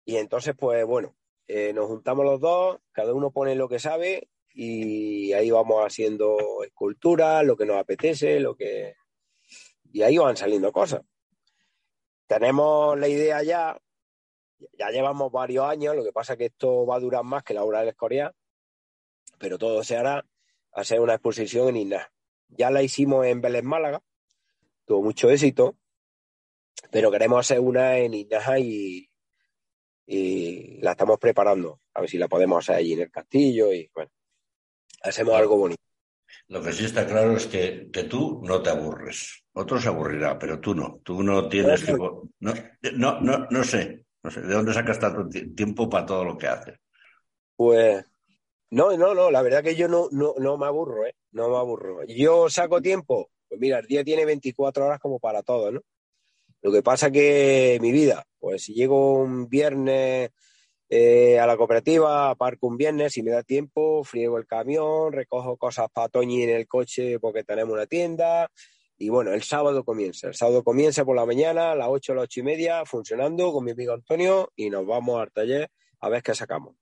y 0.04 0.16
entonces 0.16 0.54
pues 0.59 0.85
bueno, 0.85 1.16
eh, 1.46 1.72
nos 1.72 1.87
juntamos 1.87 2.24
los 2.24 2.40
dos, 2.40 2.78
cada 2.92 3.14
uno 3.14 3.30
pone 3.30 3.54
lo 3.54 3.68
que 3.68 3.78
sabe 3.78 4.28
y 4.54 5.33
ahí 5.33 5.50
vamos 5.50 5.85
haciendo 5.85 6.62
esculturas, 6.64 7.44
lo 7.44 7.57
que 7.57 7.66
nos 7.66 7.76
apetece, 7.76 8.38
lo 8.38 8.54
que... 8.54 8.94
Y 9.92 10.02
ahí 10.02 10.16
van 10.16 10.37
saliendo 10.37 10.72
cosas. 10.72 11.02
Tenemos 12.26 12.98
la 12.98 13.09
idea 13.09 13.42
ya, 13.42 13.78
ya 14.78 14.90
llevamos 14.90 15.30
varios 15.30 15.64
años, 15.66 15.96
lo 15.96 16.04
que 16.04 16.12
pasa 16.12 16.37
que 16.37 16.46
esto 16.46 16.87
va 16.87 16.96
a 16.96 17.00
durar 17.00 17.24
más 17.24 17.42
que 17.42 17.54
la 17.54 17.64
obra 17.64 17.80
del 17.80 17.88
Escorial, 17.88 18.35
pero 19.44 19.59
todo 19.59 19.85
se 19.85 19.94
hará 19.94 20.24
hacer 20.72 21.00
una 21.00 21.12
exposición 21.12 21.68
en 21.68 21.76
Inna. 21.76 22.11
Ya 22.48 22.70
la 22.70 22.83
hicimos 22.83 23.26
en 23.26 23.42
Vélez 23.42 23.62
Málaga, 23.62 24.02
tuvo 24.87 25.02
mucho 25.02 25.28
éxito, 25.28 25.76
pero 26.90 27.11
queremos 27.11 27.40
hacer 27.40 27.61
una 27.61 27.98
en 27.98 28.14
Inaja 28.14 28.59
y, 28.59 29.07
y 30.07 30.80
la 30.80 30.92
estamos 30.92 31.18
preparando. 31.18 31.83
A 31.92 32.00
ver 32.00 32.09
si 32.09 32.16
la 32.16 32.26
podemos 32.26 32.59
hacer 32.64 32.76
allí 32.76 32.94
en 32.94 33.02
el 33.02 33.11
castillo 33.11 33.70
y 33.70 33.90
bueno, 33.94 34.11
hacemos 35.02 35.35
algo 35.35 35.59
bonito. 35.59 35.83
Lo 36.48 36.62
que 36.62 36.72
sí 36.72 36.87
está 36.87 37.07
claro 37.07 37.37
es 37.37 37.46
que, 37.46 37.90
que 37.92 38.04
tú 38.04 38.40
no 38.44 38.62
te 38.62 38.70
aburres. 38.70 39.44
Otros 39.52 39.83
se 39.83 39.88
aburrirá, 39.88 40.38
pero 40.38 40.59
tú 40.59 40.74
no. 40.74 41.02
Tú 41.04 41.22
no 41.22 41.50
tienes 41.50 41.85
tipo. 41.85 42.30
No, 42.40 42.54
no, 42.94 43.20
no, 43.20 43.46
no 43.50 43.62
sé. 43.62 44.07
No 44.22 44.30
sé. 44.30 44.40
¿De 44.40 44.54
dónde 44.54 44.72
sacas 44.72 44.98
tanto 44.98 45.28
tiempo 45.54 45.90
para 45.90 46.07
todo 46.07 46.24
lo 46.24 46.38
que 46.38 46.46
haces? 46.46 46.78
Pues. 47.54 48.07
No, 48.74 48.96
no, 48.96 49.14
no. 49.14 49.30
La 49.30 49.40
verdad 49.40 49.62
que 49.62 49.76
yo 49.76 49.87
no, 49.87 50.08
no, 50.10 50.34
no 50.37 50.58
me 50.58 50.66
aburro, 50.66 51.06
¿eh? 51.06 51.14
No 51.30 51.48
me 51.48 51.56
aburro. 51.58 52.04
Yo 52.06 52.50
saco 52.50 52.82
tiempo. 52.82 53.30
Pues 53.48 53.60
mira, 53.60 53.78
el 53.78 53.87
día 53.87 54.02
tiene 54.02 54.24
24 54.24 54.87
horas 54.87 54.98
como 54.98 55.20
para 55.20 55.44
todo, 55.44 55.70
¿no? 55.70 55.80
Lo 56.60 56.72
que 56.72 56.82
pasa 56.82 57.08
que 57.12 57.78
mi 57.80 57.92
vida, 57.92 58.26
pues 58.40 58.64
si 58.64 58.74
llego 58.74 59.20
un 59.20 59.48
viernes 59.48 60.30
eh, 60.88 61.38
a 61.38 61.46
la 61.46 61.56
cooperativa, 61.56 62.30
aparco 62.30 62.66
un 62.66 62.76
viernes, 62.76 63.16
y 63.16 63.22
me 63.22 63.30
da 63.30 63.44
tiempo, 63.44 64.02
friego 64.02 64.38
el 64.38 64.46
camión, 64.46 65.12
recojo 65.12 65.56
cosas 65.56 65.87
para 65.92 66.08
Toñi 66.08 66.42
en 66.42 66.50
el 66.50 66.66
coche 66.66 67.20
porque 67.20 67.44
tenemos 67.44 67.74
una 67.74 67.87
tienda. 67.87 68.50
Y 68.98 69.08
bueno, 69.08 69.32
el 69.32 69.44
sábado 69.44 69.84
comienza. 69.84 70.26
El 70.26 70.34
sábado 70.34 70.64
comienza 70.64 71.04
por 71.04 71.14
la 71.14 71.26
mañana, 71.26 71.72
a 71.72 71.76
las 71.76 71.88
8 71.90 72.12
a 72.12 72.16
las 72.16 72.24
8 72.24 72.40
y 72.40 72.42
media, 72.42 72.84
funcionando 72.84 73.52
con 73.52 73.64
mi 73.64 73.70
amigo 73.70 73.92
Antonio 73.92 74.50
y 74.56 74.68
nos 74.68 74.84
vamos 74.84 75.20
al 75.20 75.30
taller 75.30 75.70
a 76.00 76.08
ver 76.08 76.24
qué 76.24 76.34
sacamos. 76.34 76.74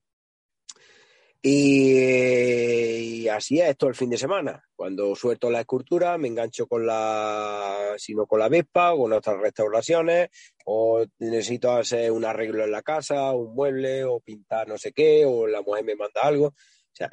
Y, 1.45 3.27
así 3.29 3.61
es 3.61 3.71
esto 3.71 3.89
el 3.89 3.97
fin 3.97 4.11
de 4.11 4.17
semana. 4.17 4.63
Cuando 4.77 5.17
suelto 5.17 5.51
la 5.51 5.61
escultura, 5.61 6.17
me 6.17 6.29
engancho 6.29 6.69
con 6.69 6.87
la, 6.87 7.95
sino 7.97 8.27
con 8.27 8.39
la 8.39 8.49
Vespa 8.49 8.93
o 8.93 9.03
con 9.03 9.13
otras 9.13 9.41
restauraciones, 9.41 10.29
o 10.65 11.05
necesito 11.19 11.73
hacer 11.73 12.13
un 12.13 12.25
arreglo 12.25 12.65
en 12.65 12.71
la 12.71 12.83
casa, 12.83 13.33
un 13.33 13.55
mueble, 13.55 14.05
o 14.05 14.21
pintar 14.21 14.69
no 14.69 14.79
sé 14.79 14.93
qué, 14.93 15.25
o 15.27 15.49
la 15.49 15.63
mujer 15.63 15.85
me 15.85 15.97
manda 15.97 16.21
algo. 16.23 16.47
O 16.47 16.95
sea, 16.95 17.11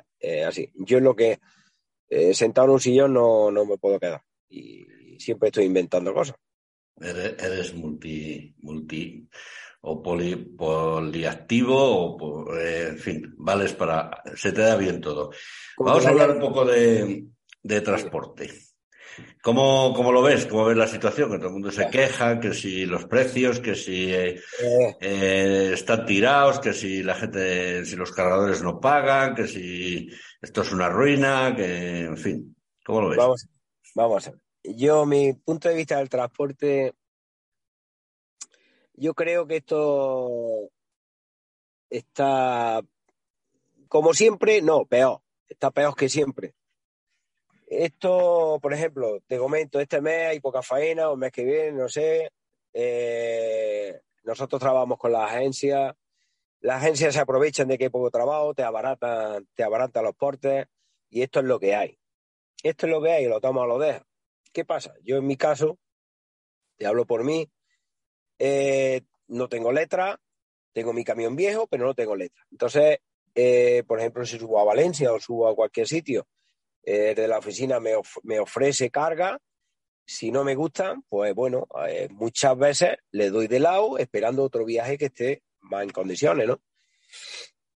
así. 0.48 0.72
Yo 0.76 1.00
en 1.00 1.06
lo 1.06 1.16
que 1.16 1.40
eh, 2.10 2.34
sentado 2.36 2.68
en 2.68 2.74
un 2.74 2.80
sillón 2.80 3.14
no, 3.14 3.50
no 3.50 3.66
me 3.66 3.78
puedo 3.78 4.00
quedar. 4.00 4.22
Y 4.48 5.18
siempre 5.20 5.50
estoy 5.50 5.66
inventando 5.66 6.14
cosas. 6.14 6.36
Eres, 7.02 7.42
eres 7.42 7.74
multi, 7.74 8.54
multi 8.60 9.28
o 9.82 10.02
poliactivo, 10.02 12.18
o, 12.18 12.56
eh, 12.56 12.90
en 12.90 12.98
fin, 12.98 13.34
vales 13.38 13.74
para. 13.74 14.24
Se 14.36 14.52
te 14.52 14.62
da 14.62 14.76
bien 14.76 15.00
todo. 15.00 15.32
Vamos 15.78 16.06
a 16.06 16.10
hablar 16.10 16.32
un 16.32 16.40
poco 16.40 16.66
de, 16.66 17.26
transporte. 17.82 18.52
¿Cómo, 19.42 19.94
¿Cómo, 19.94 20.12
lo 20.12 20.22
ves? 20.22 20.46
¿Cómo 20.46 20.66
ves 20.66 20.78
la 20.78 20.88
situación? 20.88 21.32
Que 21.32 21.38
todo 21.38 21.48
el 21.48 21.54
mundo 21.54 21.72
se 21.72 21.90
queja, 21.90 22.40
que 22.40 22.54
si 22.54 22.86
los 22.86 23.06
precios, 23.06 23.60
que 23.60 23.76
si 23.76 24.14
eh, 24.14 24.42
eh, 25.02 25.72
están 25.74 26.06
tirados, 26.06 26.60
que 26.60 26.74
si 26.74 27.04
la 27.04 27.16
gente, 27.16 27.86
si 27.86 27.96
los 27.96 28.12
cargadores 28.12 28.62
no 28.62 28.80
pagan, 28.80 29.36
que 29.36 29.48
si 29.48 30.10
esto 30.42 30.62
es 30.62 30.72
una 30.72 30.90
ruina, 30.90 31.54
que 31.56 32.02
en 32.02 32.18
fin, 32.18 32.56
¿cómo 32.86 33.02
lo 33.02 33.10
ves? 33.10 33.18
Vamos, 33.18 33.48
vamos 33.96 34.28
a 34.28 34.32
ver. 34.32 34.40
Yo, 34.64 35.06
mi 35.06 35.34
punto 35.34 35.70
de 35.70 35.76
vista 35.76 35.98
del 35.98 36.10
transporte 36.10 36.94
yo 39.00 39.14
creo 39.14 39.48
que 39.48 39.58
esto 39.58 40.70
está, 41.90 42.82
como 43.88 44.14
siempre, 44.14 44.62
no, 44.62 44.86
peor, 44.86 45.22
está 45.48 45.72
peor 45.72 45.96
que 45.96 46.10
siempre. 46.10 46.54
Esto, 47.68 48.60
por 48.62 48.74
ejemplo, 48.74 49.22
te 49.28 49.38
comento, 49.38 49.80
este 49.80 50.02
mes 50.02 50.28
hay 50.28 50.40
poca 50.40 50.62
faena, 50.62 51.10
o 51.10 51.14
el 51.14 51.20
mes 51.20 51.32
que 51.32 51.46
viene, 51.46 51.72
no 51.72 51.88
sé. 51.88 52.32
Eh, 52.74 54.02
nosotros 54.24 54.60
trabajamos 54.60 54.98
con 54.98 55.12
las 55.14 55.32
agencias. 55.32 55.96
Las 56.62 56.84
agencias 56.84 57.14
se 57.14 57.22
aprovechan 57.22 57.68
de 57.68 57.78
que 57.78 57.86
hay 57.86 57.90
poco 57.90 58.12
trabajo, 58.12 58.54
te 58.54 58.64
abaratan, 58.64 59.48
te 59.56 59.64
abaratan 59.64 60.04
los 60.04 60.16
portes, 60.16 60.68
y 61.10 61.22
esto 61.22 61.40
es 61.40 61.46
lo 61.46 61.60
que 61.60 61.76
hay. 61.76 62.00
Esto 62.64 62.86
es 62.88 62.92
lo 62.92 63.02
que 63.02 63.12
hay, 63.12 63.26
lo 63.28 63.40
tomo 63.40 63.62
o 63.62 63.66
lo 63.66 63.80
dejo. 63.80 64.04
¿Qué 64.52 64.66
pasa? 64.66 64.94
Yo 65.04 65.18
en 65.18 65.28
mi 65.28 65.38
caso, 65.38 65.78
te 66.76 66.86
hablo 66.86 67.06
por 67.06 67.24
mí, 67.24 67.50
eh, 68.40 69.02
no 69.28 69.50
tengo 69.50 69.72
letra, 69.72 70.20
tengo 70.74 70.94
mi 70.94 71.04
camión 71.04 71.36
viejo, 71.36 71.68
pero 71.68 71.86
no 71.86 71.94
tengo 71.94 72.16
letra. 72.16 72.42
Entonces, 72.52 73.00
eh, 73.36 73.84
por 73.86 74.00
ejemplo, 74.00 74.26
si 74.26 74.40
subo 74.40 74.60
a 74.60 74.64
Valencia 74.64 75.12
o 75.12 75.20
subo 75.20 75.48
a 75.48 75.56
cualquier 75.56 75.88
sitio, 75.88 76.28
eh, 76.84 77.14
de 77.14 77.28
la 77.28 77.38
oficina 77.38 77.80
me, 77.80 77.92
me, 78.24 78.40
ofrece 78.40 78.90
carga. 78.90 79.38
Si 80.06 80.32
no 80.32 80.44
me 80.44 80.56
gustan, 80.56 81.04
pues 81.08 81.36
bueno, 81.36 81.68
muchas 82.10 82.58
veces 82.58 82.98
le 83.12 83.30
doy 83.30 83.48
de 83.48 83.60
lado 83.60 84.00
esperando 84.00 84.44
otro 84.44 84.66
viaje 84.66 84.98
que 84.98 85.06
esté 85.06 85.44
más 85.60 85.84
en 85.84 85.92
condiciones, 85.92 86.48
¿no? 86.48 86.62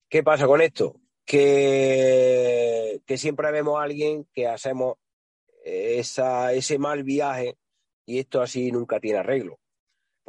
¿Qué 0.09 0.23
pasa 0.23 0.47
con 0.47 0.61
esto? 0.61 1.01
Que, 1.25 3.01
que 3.05 3.19
siempre 3.19 3.51
vemos 3.51 3.81
a 3.81 3.83
alguien 3.83 4.29
que 4.33 4.47
hacemos 4.47 4.99
esa, 5.65 6.53
ese 6.53 6.79
mal 6.79 7.03
viaje 7.03 7.57
y 8.07 8.19
esto 8.19 8.43
así 8.43 8.73
nunca 8.73 8.99
tiene 9.01 9.19
arreglo. 9.19 9.60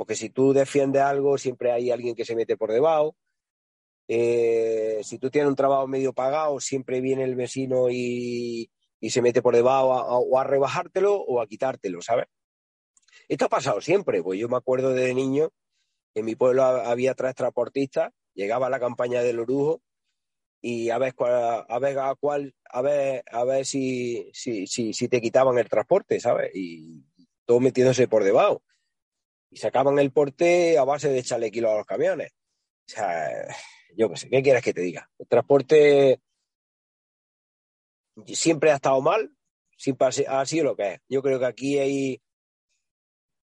Porque 0.01 0.15
si 0.15 0.31
tú 0.31 0.51
defiendes 0.51 1.03
algo, 1.03 1.37
siempre 1.37 1.71
hay 1.71 1.91
alguien 1.91 2.15
que 2.15 2.25
se 2.25 2.35
mete 2.35 2.57
por 2.57 2.71
debajo. 2.71 3.15
Eh, 4.07 4.99
si 5.03 5.19
tú 5.19 5.29
tienes 5.29 5.47
un 5.47 5.55
trabajo 5.55 5.87
medio 5.87 6.11
pagado, 6.11 6.59
siempre 6.59 7.01
viene 7.01 7.23
el 7.23 7.35
vecino 7.35 7.85
y, 7.87 8.71
se 8.99 9.21
mete 9.21 9.43
por 9.43 9.55
debajo 9.55 9.89
o 9.89 10.39
a 10.39 10.43
rebajártelo 10.43 11.13
o 11.21 11.39
a 11.39 11.45
quitártelo, 11.45 12.01
¿sabes? 12.01 12.25
Esto 13.29 13.45
ha 13.45 13.49
pasado 13.49 13.79
siempre, 13.79 14.23
pues 14.23 14.39
yo 14.39 14.49
me 14.49 14.57
acuerdo 14.57 14.89
de 14.89 15.13
niño, 15.13 15.51
en 16.15 16.25
mi 16.25 16.33
pueblo 16.33 16.63
había 16.63 17.13
tres 17.13 17.35
transportistas, 17.35 18.11
llegaba 18.33 18.71
la 18.71 18.79
campaña 18.79 19.21
del 19.21 19.39
orujo 19.39 19.83
y 20.61 20.89
a 20.89 20.97
ver 20.97 21.13
a 21.19 21.77
ver 21.79 21.99
a 21.99 22.15
cuál 22.15 22.55
a 22.71 22.81
ver 22.81 23.23
a 23.31 23.43
ver 23.43 23.67
si, 23.67 24.31
si, 24.33 24.65
si, 24.65 24.93
si 24.93 25.07
te 25.07 25.21
quitaban 25.21 25.59
el 25.59 25.69
transporte, 25.69 26.19
¿sabes? 26.19 26.49
Y 26.55 27.05
todo 27.45 27.59
metiéndose 27.59 28.07
por 28.07 28.23
debajo 28.23 28.63
y 29.51 29.57
sacaban 29.57 29.99
el 29.99 30.11
porte 30.11 30.77
a 30.77 30.85
base 30.85 31.09
de 31.09 31.19
echarle 31.19 31.51
kilos 31.51 31.71
a 31.71 31.77
los 31.77 31.85
camiones. 31.85 32.31
O 32.31 32.93
sea, 32.93 33.29
yo 33.95 34.09
qué 34.09 34.15
sé, 34.17 34.29
¿qué 34.29 34.41
quieres 34.41 34.63
que 34.63 34.73
te 34.73 34.81
diga? 34.81 35.09
El 35.19 35.27
transporte 35.27 36.19
siempre 38.27 38.71
ha 38.71 38.75
estado 38.75 39.01
mal, 39.01 39.29
siempre 39.77 40.07
ha 40.27 40.45
sido 40.45 40.65
lo 40.65 40.75
que 40.75 40.93
es. 40.93 40.99
Yo 41.09 41.21
creo 41.21 41.37
que 41.37 41.45
aquí 41.45 41.77
hay, 41.77 42.21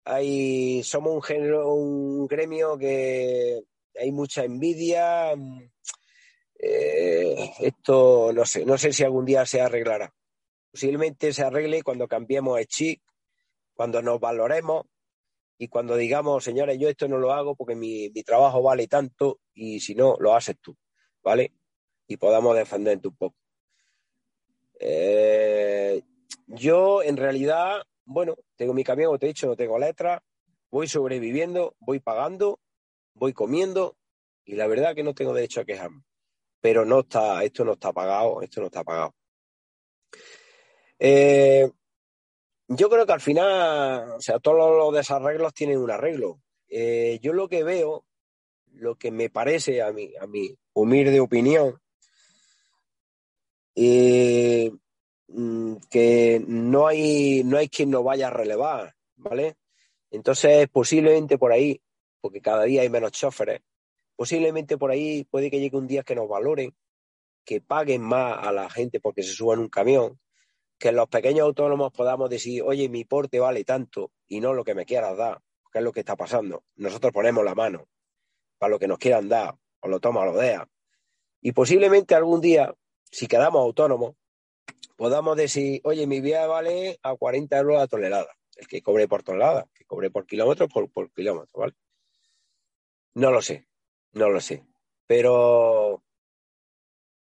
hay 0.05 0.81
somos 0.83 1.13
un 1.13 1.21
género, 1.21 1.73
un 1.73 2.25
gremio 2.27 2.77
que 2.77 3.61
hay 3.99 4.11
mucha 4.11 4.45
envidia. 4.45 5.33
Eh, 6.57 7.51
esto 7.59 8.31
no 8.33 8.45
sé, 8.45 8.65
no 8.65 8.77
sé 8.77 8.93
si 8.93 9.03
algún 9.03 9.25
día 9.25 9.45
se 9.45 9.59
arreglará. 9.59 10.13
Posiblemente 10.71 11.33
se 11.33 11.43
arregle 11.43 11.83
cuando 11.83 12.07
cambiemos 12.07 12.57
el 12.57 12.67
chip, 12.67 13.01
cuando 13.73 14.01
nos 14.01 14.21
valoremos, 14.21 14.85
y 15.61 15.67
cuando 15.67 15.95
digamos, 15.95 16.43
señores, 16.43 16.79
yo 16.79 16.89
esto 16.89 17.07
no 17.07 17.19
lo 17.19 17.33
hago 17.33 17.55
porque 17.55 17.75
mi, 17.75 18.09
trabajo 18.23 18.63
vale 18.63 18.87
tanto 18.87 19.41
y 19.53 19.79
si 19.79 19.93
no, 19.93 20.15
lo 20.17 20.33
haces 20.33 20.57
tú, 20.59 20.75
¿vale? 21.21 21.53
Y 22.07 22.17
podamos 22.17 22.55
defenderte 22.55 23.07
un 23.07 23.15
poco. 23.15 23.37
Eh, 24.79 26.01
yo, 26.47 27.03
en 27.03 27.15
realidad, 27.15 27.83
bueno, 28.05 28.37
tengo 28.55 28.73
mi 28.73 28.83
camión, 28.83 29.19
te 29.19 29.27
he 29.27 29.29
dicho, 29.29 29.45
no 29.45 29.55
tengo 29.55 29.77
letra, 29.77 30.23
voy 30.71 30.87
sobreviviendo, 30.87 31.75
voy 31.77 31.99
pagando, 31.99 32.59
voy 33.13 33.31
comiendo 33.31 33.97
y 34.43 34.55
la 34.55 34.65
verdad 34.65 34.95
que 34.95 35.03
no 35.03 35.13
tengo 35.13 35.31
derecho 35.31 35.61
a 35.61 35.65
quejarme. 35.65 36.01
Pero 36.59 36.85
no 36.85 37.01
está, 37.01 37.43
esto 37.43 37.63
no 37.63 37.73
está 37.73 37.93
pagado, 37.93 38.41
esto 38.41 38.61
no 38.61 38.65
está 38.65 38.83
pagado. 38.83 39.13
Eh, 40.97 41.69
yo 42.75 42.89
creo 42.89 43.05
que 43.05 43.13
al 43.13 43.21
final, 43.21 44.11
o 44.11 44.21
sea, 44.21 44.39
todos 44.39 44.77
los 44.77 44.93
desarreglos 44.93 45.53
tienen 45.53 45.79
un 45.79 45.91
arreglo. 45.91 46.41
Eh, 46.69 47.19
yo 47.21 47.33
lo 47.33 47.49
que 47.49 47.63
veo, 47.63 48.05
lo 48.73 48.95
que 48.95 49.11
me 49.11 49.29
parece 49.29 49.81
a 49.81 49.91
mí, 49.91 50.13
a 50.19 50.25
mi 50.25 50.55
humilde 50.73 51.19
opinión, 51.19 51.79
eh, 53.75 54.71
mm, 55.27 55.75
que 55.89 56.41
no 56.47 56.87
hay, 56.87 57.43
no 57.43 57.57
hay 57.57 57.67
quien 57.67 57.89
nos 57.89 58.03
vaya 58.03 58.27
a 58.27 58.31
relevar, 58.31 58.95
¿vale? 59.15 59.57
Entonces, 60.09 60.69
posiblemente 60.69 61.37
por 61.37 61.51
ahí, 61.51 61.81
porque 62.21 62.41
cada 62.41 62.63
día 62.63 62.83
hay 62.83 62.89
menos 62.89 63.11
choferes, 63.11 63.61
posiblemente 64.15 64.77
por 64.77 64.91
ahí 64.91 65.25
puede 65.25 65.51
que 65.51 65.59
llegue 65.59 65.77
un 65.77 65.87
día 65.87 66.03
que 66.03 66.15
nos 66.15 66.29
valoren, 66.29 66.73
que 67.43 67.59
paguen 67.59 68.01
más 68.01 68.37
a 68.45 68.51
la 68.53 68.69
gente 68.69 68.99
porque 69.01 69.23
se 69.23 69.33
suban 69.33 69.59
un 69.59 69.69
camión, 69.69 70.19
que 70.81 70.91
los 70.91 71.07
pequeños 71.09 71.45
autónomos 71.45 71.93
podamos 71.93 72.27
decir, 72.27 72.63
oye, 72.63 72.89
mi 72.89 73.05
porte 73.05 73.39
vale 73.39 73.63
tanto 73.63 74.11
y 74.27 74.39
no 74.39 74.55
lo 74.55 74.63
que 74.63 74.73
me 74.73 74.83
quieras 74.83 75.15
dar, 75.15 75.39
que 75.71 75.77
es 75.77 75.83
lo 75.83 75.91
que 75.91 75.99
está 75.99 76.15
pasando. 76.15 76.63
Nosotros 76.75 77.13
ponemos 77.13 77.45
la 77.45 77.53
mano 77.53 77.87
para 78.57 78.71
lo 78.71 78.79
que 78.79 78.87
nos 78.87 78.97
quieran 78.97 79.29
dar, 79.29 79.55
o 79.79 79.87
lo 79.87 79.99
toma 79.99 80.21
o 80.21 80.25
lo 80.25 80.33
deja. 80.33 80.67
Y 81.39 81.51
posiblemente 81.51 82.15
algún 82.15 82.41
día, 82.41 82.73
si 83.11 83.27
quedamos 83.27 83.61
autónomos, 83.61 84.15
podamos 84.95 85.37
decir, 85.37 85.81
oye, 85.83 86.07
mi 86.07 86.19
vía 86.19 86.47
vale 86.47 86.97
a 87.03 87.15
40 87.15 87.59
euros 87.59 87.77
la 87.77 87.87
tonelada, 87.87 88.35
el 88.55 88.67
que 88.67 88.81
cobre 88.81 89.07
por 89.07 89.21
tonelada, 89.21 89.67
que 89.75 89.85
cobre 89.85 90.09
por 90.09 90.25
kilómetro, 90.25 90.67
por, 90.67 90.89
por 90.89 91.11
kilómetro, 91.11 91.59
¿vale? 91.59 91.73
No 93.13 93.29
lo 93.29 93.43
sé, 93.43 93.67
no 94.13 94.29
lo 94.29 94.41
sé. 94.41 94.65
Pero 95.05 96.03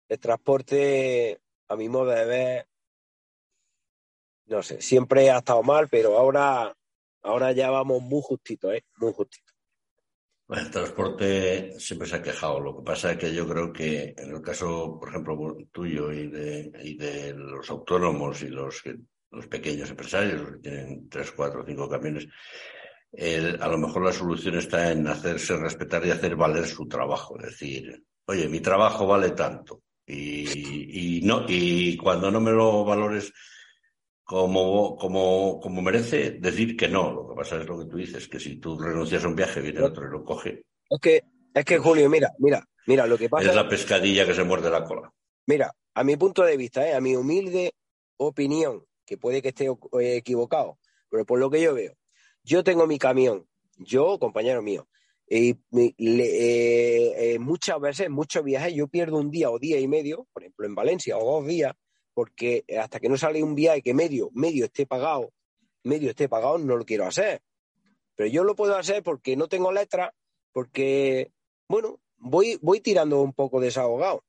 el 0.08 0.18
transporte, 0.18 1.40
a 1.68 1.76
mi 1.76 1.88
modo 1.88 2.06
de 2.06 2.24
ver, 2.24 2.68
no 4.46 4.62
sé, 4.62 4.80
siempre 4.80 5.30
ha 5.30 5.38
estado 5.38 5.62
mal, 5.62 5.88
pero 5.88 6.18
ahora, 6.18 6.74
ahora 7.22 7.52
ya 7.52 7.70
vamos 7.70 8.02
muy 8.02 8.20
justito, 8.22 8.72
¿eh? 8.72 8.84
Muy 8.96 9.12
justito. 9.12 9.52
El 10.48 10.70
transporte 10.70 11.80
siempre 11.80 12.06
se 12.06 12.16
ha 12.16 12.22
quejado. 12.22 12.60
Lo 12.60 12.76
que 12.76 12.82
pasa 12.82 13.12
es 13.12 13.18
que 13.18 13.34
yo 13.34 13.48
creo 13.48 13.72
que 13.72 14.14
en 14.16 14.30
el 14.30 14.42
caso, 14.42 14.98
por 15.00 15.08
ejemplo, 15.08 15.56
tuyo 15.72 16.12
y 16.12 16.28
de, 16.28 16.70
y 16.82 16.96
de 16.96 17.32
los 17.32 17.70
autónomos 17.70 18.42
y 18.42 18.48
los, 18.48 18.82
los 19.30 19.46
pequeños 19.46 19.88
empresarios, 19.88 20.42
los 20.42 20.52
que 20.52 20.58
tienen 20.58 21.08
tres, 21.08 21.32
cuatro, 21.32 21.64
cinco 21.66 21.88
camiones, 21.88 22.28
a 23.60 23.68
lo 23.68 23.78
mejor 23.78 24.04
la 24.04 24.12
solución 24.12 24.58
está 24.58 24.92
en 24.92 25.06
hacerse 25.06 25.56
respetar 25.56 26.04
y 26.04 26.10
hacer 26.10 26.36
valer 26.36 26.66
su 26.66 26.86
trabajo. 26.86 27.38
Es 27.38 27.46
decir, 27.46 28.04
oye, 28.26 28.46
mi 28.48 28.60
trabajo 28.60 29.06
vale 29.06 29.30
tanto. 29.30 29.82
Y, 30.06 31.18
y, 31.18 31.20
no, 31.22 31.46
y 31.48 31.96
cuando 31.96 32.30
no 32.30 32.38
me 32.40 32.50
lo 32.50 32.84
valores 32.84 33.32
como, 34.24 34.96
como, 34.96 35.60
como 35.60 35.82
merece 35.82 36.32
decir 36.32 36.76
que 36.76 36.88
no. 36.88 37.12
Lo 37.12 37.28
que 37.28 37.34
pasa 37.34 37.60
es 37.60 37.66
lo 37.66 37.78
que 37.78 37.84
tú 37.84 37.96
dices, 37.98 38.26
que 38.26 38.40
si 38.40 38.56
tú 38.56 38.78
renuncias 38.78 39.24
a 39.24 39.28
un 39.28 39.36
viaje, 39.36 39.60
viene 39.60 39.82
otro 39.82 40.06
y 40.06 40.10
lo 40.10 40.24
coge. 40.24 40.62
Es 40.88 41.00
que, 41.00 41.22
es 41.52 41.64
que 41.64 41.78
Julio, 41.78 42.08
mira, 42.08 42.30
mira, 42.38 42.66
mira, 42.86 43.06
lo 43.06 43.18
que 43.18 43.28
pasa. 43.28 43.48
Es 43.48 43.54
la 43.54 43.68
pescadilla 43.68 44.26
que 44.26 44.34
se 44.34 44.44
muerde 44.44 44.70
la 44.70 44.84
cola. 44.84 45.12
Mira, 45.46 45.72
a 45.94 46.04
mi 46.04 46.16
punto 46.16 46.42
de 46.42 46.56
vista, 46.56 46.88
¿eh? 46.88 46.94
a 46.94 47.00
mi 47.00 47.14
humilde 47.14 47.74
opinión, 48.16 48.84
que 49.04 49.18
puede 49.18 49.42
que 49.42 49.48
esté 49.48 49.66
eh, 49.66 50.16
equivocado, 50.16 50.78
pero 51.10 51.26
por 51.26 51.38
lo 51.38 51.50
que 51.50 51.60
yo 51.60 51.74
veo, 51.74 51.92
yo 52.42 52.64
tengo 52.64 52.86
mi 52.86 52.98
camión, 52.98 53.46
yo, 53.76 54.18
compañero 54.18 54.62
mío, 54.62 54.88
y 55.28 55.54
eh, 55.76 57.38
muchas 57.40 57.80
veces, 57.80 58.08
muchos 58.08 58.42
viajes, 58.44 58.74
yo 58.74 58.88
pierdo 58.88 59.18
un 59.18 59.30
día 59.30 59.50
o 59.50 59.58
día 59.58 59.78
y 59.80 59.88
medio, 59.88 60.26
por 60.32 60.42
ejemplo 60.42 60.66
en 60.66 60.74
Valencia, 60.74 61.18
o 61.18 61.40
dos 61.40 61.46
días, 61.46 61.74
porque 62.14 62.64
hasta 62.80 63.00
que 63.00 63.08
no 63.08 63.16
sale 63.16 63.42
un 63.42 63.54
viaje 63.54 63.82
que 63.82 63.92
medio, 63.92 64.30
medio 64.32 64.64
esté 64.64 64.86
pagado, 64.86 65.32
medio 65.82 66.10
esté 66.10 66.28
pagado, 66.28 66.58
no 66.58 66.76
lo 66.76 66.84
quiero 66.84 67.04
hacer. 67.04 67.42
Pero 68.14 68.30
yo 68.30 68.44
lo 68.44 68.54
puedo 68.54 68.76
hacer 68.76 69.02
porque 69.02 69.36
no 69.36 69.48
tengo 69.48 69.72
letra, 69.72 70.14
porque, 70.52 71.32
bueno, 71.68 72.00
voy, 72.16 72.58
voy 72.62 72.80
tirando 72.80 73.20
un 73.20 73.32
poco 73.32 73.60
desahogado. 73.60 74.24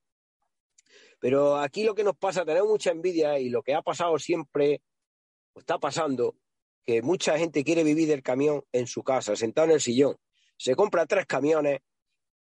Pero 1.20 1.58
aquí 1.58 1.84
lo 1.84 1.96
que 1.96 2.04
nos 2.04 2.18
pasa, 2.18 2.44
tenemos 2.44 2.70
mucha 2.70 2.92
envidia 2.92 3.40
y 3.40 3.50
lo 3.50 3.62
que 3.64 3.76
ha 3.76 3.82
pasado 3.82 4.18
siempre, 4.20 4.82
o 5.54 5.60
está 5.60 5.78
pasando, 5.78 6.36
que 6.84 7.02
mucha 7.02 7.38
gente 7.38 7.64
quiere 7.64 7.84
vivir 7.84 8.08
del 8.08 8.24
camión 8.24 8.64
en 8.72 8.88
su 8.88 9.04
casa, 9.04 9.36
sentado 9.36 9.68
en 9.68 9.74
el 9.74 9.82
sillón. 9.82 10.18
Se 10.58 10.76
compra 10.76 11.06
tres 11.06 11.26
camiones, 11.26 11.82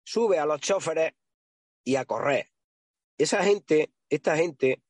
sube 0.03 0.39
a 0.39 0.45
los 0.45 0.61
choferes 0.61 1.13
y 1.83 1.95
a 1.95 2.05
correr. 2.05 2.49
Esa 3.17 3.43
gente, 3.43 3.93
esta 4.09 4.35
gente, 4.35 4.81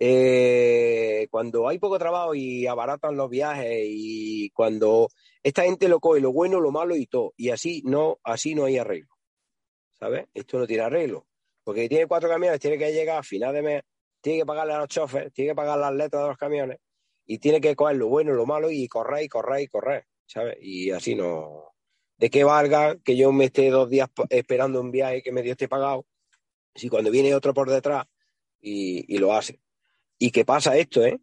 eh, 0.00 1.26
cuando 1.30 1.68
hay 1.68 1.78
poco 1.78 1.98
trabajo 1.98 2.34
y 2.34 2.66
abaratan 2.66 3.16
los 3.16 3.28
viajes 3.28 3.84
y 3.88 4.50
cuando 4.50 5.08
esta 5.42 5.62
gente 5.62 5.88
lo 5.88 5.98
coge 5.98 6.20
lo 6.20 6.32
bueno, 6.32 6.60
lo 6.60 6.70
malo 6.70 6.94
y 6.94 7.06
todo, 7.06 7.32
y 7.36 7.50
así 7.50 7.82
no, 7.84 8.18
así 8.22 8.54
no 8.54 8.64
hay 8.64 8.78
arreglo. 8.78 9.14
¿Sabes? 9.98 10.26
Esto 10.32 10.58
no 10.58 10.66
tiene 10.66 10.84
arreglo. 10.84 11.26
Porque 11.64 11.88
tiene 11.88 12.06
cuatro 12.06 12.28
camiones, 12.28 12.60
tiene 12.60 12.78
que 12.78 12.92
llegar 12.92 13.18
a 13.18 13.22
final 13.22 13.52
de 13.52 13.62
mes, 13.62 13.82
tiene 14.20 14.40
que 14.40 14.46
pagarle 14.46 14.74
a 14.74 14.78
los 14.78 14.88
choferes, 14.88 15.32
tiene 15.32 15.50
que 15.50 15.56
pagar 15.56 15.78
las 15.78 15.92
letras 15.92 16.22
de 16.22 16.28
los 16.28 16.38
camiones 16.38 16.78
y 17.26 17.38
tiene 17.38 17.60
que 17.60 17.74
coger 17.74 17.96
lo 17.96 18.08
bueno, 18.08 18.32
lo 18.32 18.46
malo 18.46 18.70
y 18.70 18.86
correr 18.88 19.24
y 19.24 19.28
correr 19.28 19.62
y 19.62 19.68
correr. 19.68 20.06
¿Sabes? 20.26 20.58
Y 20.60 20.90
así 20.90 21.14
no. 21.14 21.72
¿De 22.16 22.30
qué 22.30 22.44
valga 22.44 22.96
que 22.98 23.16
yo 23.16 23.32
me 23.32 23.46
esté 23.46 23.70
dos 23.70 23.88
días 23.88 24.08
esperando 24.30 24.80
un 24.80 24.90
viaje 24.90 25.22
que 25.22 25.32
me 25.32 25.42
dio 25.42 25.52
esté 25.52 25.68
pagado? 25.68 26.06
Si 26.74 26.88
cuando 26.88 27.10
viene 27.10 27.34
otro 27.34 27.52
por 27.52 27.68
detrás 27.70 28.06
y 28.60 29.18
lo 29.18 29.32
hace. 29.34 29.60
¿Y 30.18 30.30
qué 30.32 30.44
pasa 30.44 30.76
esto, 30.76 31.04
eh? 31.04 31.20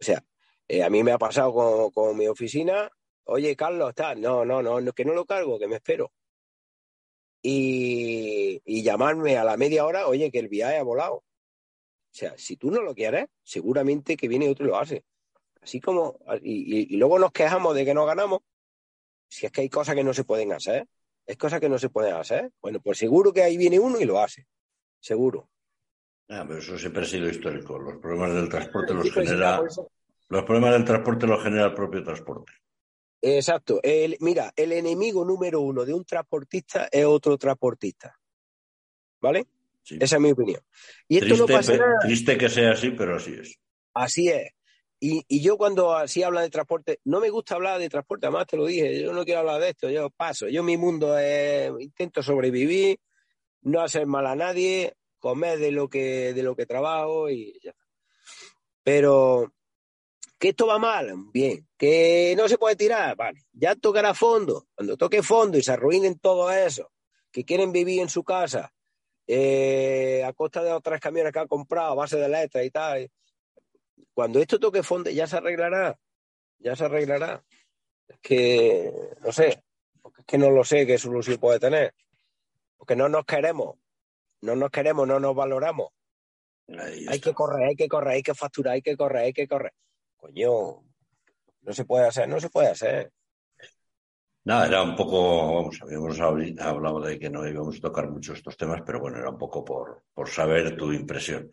O 0.00 0.04
sea, 0.04 0.24
eh, 0.68 0.82
a 0.82 0.90
mí 0.90 1.02
me 1.02 1.12
ha 1.12 1.18
pasado 1.18 1.90
con, 1.92 2.16
mi 2.16 2.28
oficina, 2.28 2.90
oye, 3.24 3.56
Carlos, 3.56 3.90
está, 3.90 4.14
no, 4.14 4.44
no, 4.44 4.62
no, 4.62 4.92
que 4.92 5.04
no 5.04 5.14
lo 5.14 5.24
cargo, 5.24 5.58
que 5.58 5.66
me 5.66 5.76
espero. 5.76 6.12
Y, 7.42 8.82
llamarme 8.82 9.36
a 9.36 9.44
la 9.44 9.56
media 9.56 9.84
hora, 9.86 10.06
oye, 10.06 10.30
que 10.30 10.38
el 10.38 10.48
viaje 10.48 10.76
ha 10.76 10.82
volado. 10.82 11.16
O 11.16 11.24
sea, 12.10 12.36
si 12.36 12.56
tú 12.56 12.70
no 12.70 12.82
lo 12.82 12.94
quieres, 12.94 13.26
seguramente 13.42 14.16
que 14.16 14.28
viene 14.28 14.48
otro 14.48 14.66
y 14.66 14.68
lo 14.68 14.78
hace. 14.78 15.04
Así 15.62 15.80
como, 15.80 16.18
y, 16.42 16.94
y, 16.94 16.96
luego 16.96 17.18
nos 17.18 17.32
quejamos 17.32 17.74
de 17.74 17.84
que 17.84 17.94
no 17.94 18.06
ganamos, 18.06 18.40
si 19.28 19.46
es 19.46 19.52
que 19.52 19.62
hay 19.62 19.68
cosas 19.68 19.94
que 19.94 20.04
no 20.04 20.14
se 20.14 20.24
pueden 20.24 20.52
hacer, 20.52 20.86
es 21.26 21.36
cosas 21.36 21.60
que 21.60 21.68
no 21.68 21.78
se 21.78 21.90
pueden 21.90 22.14
hacer. 22.14 22.50
Bueno, 22.60 22.80
pues 22.80 22.98
seguro 22.98 23.32
que 23.32 23.42
ahí 23.42 23.56
viene 23.56 23.78
uno 23.78 24.00
y 24.00 24.04
lo 24.04 24.20
hace, 24.20 24.46
seguro. 25.00 25.50
Ah, 26.28 26.44
pero 26.46 26.58
eso 26.58 26.78
siempre 26.78 27.02
ha 27.02 27.06
sido 27.06 27.28
histórico. 27.28 27.78
Los 27.78 27.96
problemas 27.96 28.34
del 28.34 28.48
transporte 28.48 28.94
los 28.94 29.10
genera. 29.10 29.62
Los 30.28 30.44
problemas 30.44 30.72
del 30.72 30.84
transporte 30.84 31.26
los 31.26 31.42
genera 31.42 31.66
el 31.66 31.74
propio 31.74 32.02
transporte. 32.04 32.52
Exacto. 33.20 33.80
mira, 34.20 34.52
el 34.54 34.72
enemigo 34.72 35.24
número 35.24 35.60
uno 35.60 35.84
de 35.84 35.94
un 35.94 36.04
transportista 36.04 36.88
es 36.92 37.04
otro 37.04 37.36
transportista. 37.38 38.16
¿Vale? 39.20 39.46
Esa 39.84 40.16
es 40.16 40.22
mi 40.22 40.30
opinión. 40.32 40.60
Y 41.08 41.16
esto 41.16 41.34
triste, 41.46 41.52
no 41.52 41.58
pasa 41.58 41.78
Triste 42.02 42.38
que 42.38 42.48
sea 42.48 42.72
así, 42.72 42.90
pero 42.90 43.16
así 43.16 43.32
es. 43.32 43.58
Así 43.94 44.28
es. 44.28 44.52
Y, 45.00 45.24
y, 45.28 45.40
yo 45.40 45.56
cuando 45.56 45.96
así 45.96 46.22
habla 46.24 46.42
de 46.42 46.50
transporte, 46.50 47.00
no 47.04 47.20
me 47.20 47.30
gusta 47.30 47.54
hablar 47.54 47.78
de 47.78 47.88
transporte, 47.88 48.26
además 48.26 48.48
te 48.48 48.56
lo 48.56 48.66
dije, 48.66 49.00
yo 49.00 49.12
no 49.12 49.24
quiero 49.24 49.40
hablar 49.40 49.60
de 49.60 49.70
esto, 49.70 49.88
yo 49.88 50.10
paso. 50.10 50.48
Yo 50.48 50.64
mi 50.64 50.76
mundo 50.76 51.16
es, 51.16 51.70
intento 51.78 52.20
sobrevivir, 52.20 52.98
no 53.62 53.80
hacer 53.80 54.06
mal 54.06 54.26
a 54.26 54.34
nadie, 54.34 54.94
comer 55.18 55.58
de 55.58 55.72
lo 55.72 55.88
que, 55.88 56.32
de 56.34 56.42
lo 56.42 56.56
que 56.56 56.66
trabajo 56.66 57.30
y 57.30 57.58
ya 57.62 57.70
está. 57.70 57.84
Pero 58.82 59.52
que 60.38 60.50
esto 60.50 60.66
va 60.66 60.78
mal, 60.78 61.12
bien, 61.32 61.66
que 61.76 62.34
no 62.36 62.48
se 62.48 62.58
puede 62.58 62.76
tirar, 62.76 63.16
vale, 63.16 63.40
ya 63.52 63.74
tocará 63.74 64.14
fondo, 64.14 64.68
cuando 64.74 64.96
toque 64.96 65.22
fondo 65.22 65.58
y 65.58 65.62
se 65.62 65.72
arruinen 65.72 66.18
todo 66.18 66.50
eso, 66.52 66.92
que 67.32 67.44
quieren 67.44 67.72
vivir 67.72 68.00
en 68.00 68.08
su 68.08 68.22
casa, 68.22 68.72
eh, 69.26 70.22
a 70.24 70.32
costa 70.32 70.62
de 70.62 70.72
otras 70.72 71.00
camiones 71.00 71.32
que 71.32 71.40
han 71.40 71.48
comprado 71.48 71.92
a 71.92 71.94
base 71.96 72.16
de 72.18 72.28
letras 72.28 72.64
y 72.64 72.70
tal, 72.70 73.10
cuando 74.14 74.40
esto 74.40 74.58
toque 74.58 74.82
fondo 74.82 75.10
ya 75.10 75.26
se 75.26 75.36
arreglará, 75.36 75.98
ya 76.58 76.74
se 76.76 76.84
arreglará. 76.84 77.44
Es 78.06 78.18
que, 78.20 78.92
no 79.20 79.32
sé, 79.32 79.62
porque 80.00 80.22
es 80.22 80.26
que 80.26 80.38
no 80.38 80.50
lo 80.50 80.64
sé 80.64 80.86
qué 80.86 80.98
solución 80.98 81.38
puede 81.38 81.58
tener, 81.58 81.94
porque 82.76 82.96
no 82.96 83.08
nos 83.08 83.24
queremos, 83.24 83.76
no 84.42 84.56
nos 84.56 84.70
queremos, 84.70 85.06
no 85.06 85.18
nos 85.20 85.34
valoramos. 85.34 85.88
Hay 87.08 87.20
que 87.20 87.32
correr, 87.32 87.68
hay 87.68 87.76
que 87.76 87.88
correr, 87.88 88.14
hay 88.14 88.22
que 88.22 88.34
facturar, 88.34 88.74
hay 88.74 88.82
que 88.82 88.96
correr, 88.96 89.24
hay 89.24 89.32
que 89.32 89.48
correr. 89.48 89.72
Coño, 90.16 90.82
no 91.62 91.72
se 91.72 91.84
puede 91.84 92.06
hacer, 92.06 92.28
no 92.28 92.40
se 92.40 92.50
puede 92.50 92.68
hacer. 92.68 93.12
Nada, 94.44 94.66
era 94.66 94.82
un 94.82 94.96
poco, 94.96 95.54
vamos, 95.54 95.78
habíamos 95.82 96.18
hablado 96.20 97.00
de 97.00 97.18
que 97.18 97.28
no 97.28 97.46
íbamos 97.46 97.76
a 97.76 97.80
tocar 97.80 98.08
mucho 98.08 98.32
estos 98.32 98.56
temas, 98.56 98.82
pero 98.84 99.00
bueno, 99.00 99.18
era 99.18 99.30
un 99.30 99.38
poco 99.38 99.64
por, 99.64 100.04
por 100.14 100.28
saber 100.28 100.76
tu 100.76 100.92
impresión. 100.92 101.50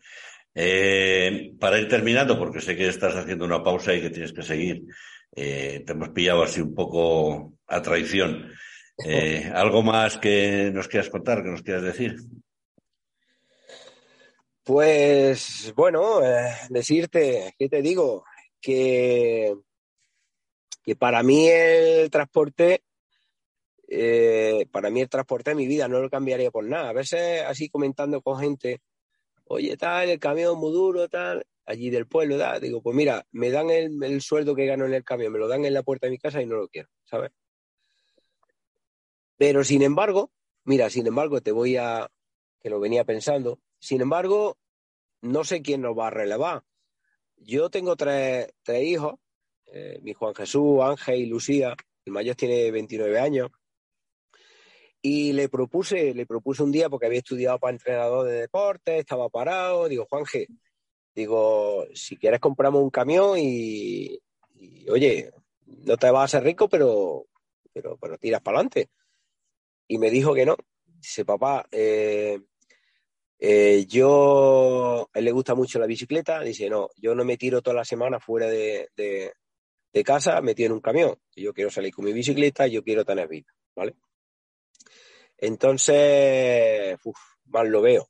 Eh, 0.54 1.52
para 1.60 1.78
ir 1.78 1.88
terminando, 1.88 2.38
porque 2.38 2.62
sé 2.62 2.74
que 2.74 2.88
estás 2.88 3.14
haciendo 3.14 3.44
una 3.44 3.62
pausa 3.62 3.92
y 3.92 4.00
que 4.00 4.08
tienes 4.08 4.32
que 4.32 4.42
seguir, 4.42 4.86
eh, 5.34 5.82
te 5.84 5.92
hemos 5.92 6.08
pillado 6.10 6.42
así 6.42 6.62
un 6.62 6.74
poco 6.74 7.54
a 7.66 7.82
traición. 7.82 8.52
Eh, 9.04 9.52
¿Algo 9.54 9.82
más 9.82 10.16
que 10.16 10.70
nos 10.72 10.88
quieras 10.88 11.10
contar, 11.10 11.42
que 11.42 11.50
nos 11.50 11.60
quieras 11.60 11.82
decir? 11.82 12.16
Pues 14.66 15.72
bueno, 15.76 16.24
eh, 16.24 16.52
decirte, 16.70 17.54
¿qué 17.56 17.68
te 17.68 17.82
digo? 17.82 18.24
Que, 18.60 19.54
que 20.82 20.96
para 20.96 21.22
mí 21.22 21.46
el 21.46 22.10
transporte, 22.10 22.82
eh, 23.86 24.66
para 24.72 24.90
mí 24.90 25.02
el 25.02 25.08
transporte 25.08 25.50
de 25.50 25.54
mi 25.54 25.68
vida 25.68 25.86
no 25.86 26.00
lo 26.00 26.10
cambiaría 26.10 26.50
por 26.50 26.64
nada. 26.64 26.88
A 26.88 26.92
veces 26.92 27.44
así 27.46 27.68
comentando 27.68 28.20
con 28.22 28.40
gente, 28.40 28.80
oye, 29.44 29.76
tal, 29.76 30.08
el 30.08 30.18
camión 30.18 30.58
muy 30.58 30.72
duro, 30.72 31.08
tal, 31.08 31.46
allí 31.64 31.88
del 31.90 32.08
pueblo, 32.08 32.36
da, 32.36 32.58
digo, 32.58 32.82
pues 32.82 32.96
mira, 32.96 33.24
me 33.30 33.52
dan 33.52 33.70
el, 33.70 34.02
el 34.02 34.20
sueldo 34.20 34.56
que 34.56 34.66
gano 34.66 34.84
en 34.84 34.94
el 34.94 35.04
camión, 35.04 35.32
me 35.32 35.38
lo 35.38 35.46
dan 35.46 35.64
en 35.64 35.74
la 35.74 35.84
puerta 35.84 36.08
de 36.08 36.10
mi 36.10 36.18
casa 36.18 36.42
y 36.42 36.46
no 36.46 36.56
lo 36.56 36.66
quiero, 36.66 36.88
¿sabes? 37.04 37.30
Pero 39.36 39.62
sin 39.62 39.82
embargo, 39.82 40.32
mira, 40.64 40.90
sin 40.90 41.06
embargo, 41.06 41.40
te 41.40 41.52
voy 41.52 41.76
a, 41.76 42.10
que 42.60 42.68
lo 42.68 42.80
venía 42.80 43.04
pensando, 43.04 43.60
sin 43.86 44.00
embargo, 44.00 44.58
no 45.22 45.44
sé 45.44 45.62
quién 45.62 45.82
nos 45.82 45.96
va 45.96 46.08
a 46.08 46.10
relevar. 46.10 46.64
Yo 47.36 47.70
tengo 47.70 47.94
tres, 47.94 48.52
tres 48.64 48.82
hijos, 48.82 49.14
eh, 49.66 50.00
mi 50.02 50.12
Juan 50.12 50.34
Jesús, 50.34 50.80
Ángel 50.82 51.20
y 51.20 51.26
Lucía, 51.26 51.76
el 52.04 52.12
mayor 52.12 52.34
tiene 52.34 52.72
29 52.72 53.20
años, 53.20 53.52
y 55.00 55.32
le 55.34 55.48
propuse, 55.48 56.14
le 56.14 56.26
propuse 56.26 56.64
un 56.64 56.72
día, 56.72 56.90
porque 56.90 57.06
había 57.06 57.20
estudiado 57.20 57.60
para 57.60 57.74
entrenador 57.74 58.26
de 58.26 58.40
deporte, 58.40 58.98
estaba 58.98 59.28
parado, 59.28 59.86
digo, 59.86 60.04
Juanje, 60.10 60.48
digo, 61.14 61.86
si 61.94 62.16
quieres 62.16 62.40
compramos 62.40 62.82
un 62.82 62.90
camión 62.90 63.38
y, 63.38 64.18
oye, 64.90 65.30
no 65.64 65.96
te 65.96 66.10
vas 66.10 66.22
a 66.22 66.24
hacer 66.24 66.42
rico, 66.42 66.68
pero, 66.68 67.26
pero, 67.72 67.96
pero 67.98 68.18
tiras 68.18 68.42
para 68.42 68.56
adelante. 68.56 68.90
Y 69.86 69.98
me 69.98 70.10
dijo 70.10 70.34
que 70.34 70.44
no. 70.44 70.56
Dice, 70.84 71.24
papá, 71.24 71.68
eh, 71.70 72.40
eh, 73.38 73.84
yo, 73.86 75.10
le 75.14 75.32
gusta 75.32 75.54
mucho 75.54 75.78
la 75.78 75.86
bicicleta, 75.86 76.40
dice, 76.40 76.70
no, 76.70 76.88
yo 76.96 77.14
no 77.14 77.24
me 77.24 77.36
tiro 77.36 77.60
toda 77.62 77.76
la 77.76 77.84
semana 77.84 78.18
fuera 78.18 78.46
de, 78.46 78.88
de, 78.96 79.32
de 79.92 80.04
casa 80.04 80.40
metido 80.40 80.66
en 80.66 80.72
un 80.72 80.80
camión. 80.80 81.16
Yo 81.34 81.52
quiero 81.52 81.70
salir 81.70 81.92
con 81.94 82.04
mi 82.04 82.12
bicicleta 82.12 82.66
yo 82.66 82.82
quiero 82.82 83.04
tener 83.04 83.28
vida, 83.28 83.52
¿vale? 83.74 83.94
Entonces, 85.38 86.98
mal 87.46 87.68
lo 87.68 87.82
veo, 87.82 88.08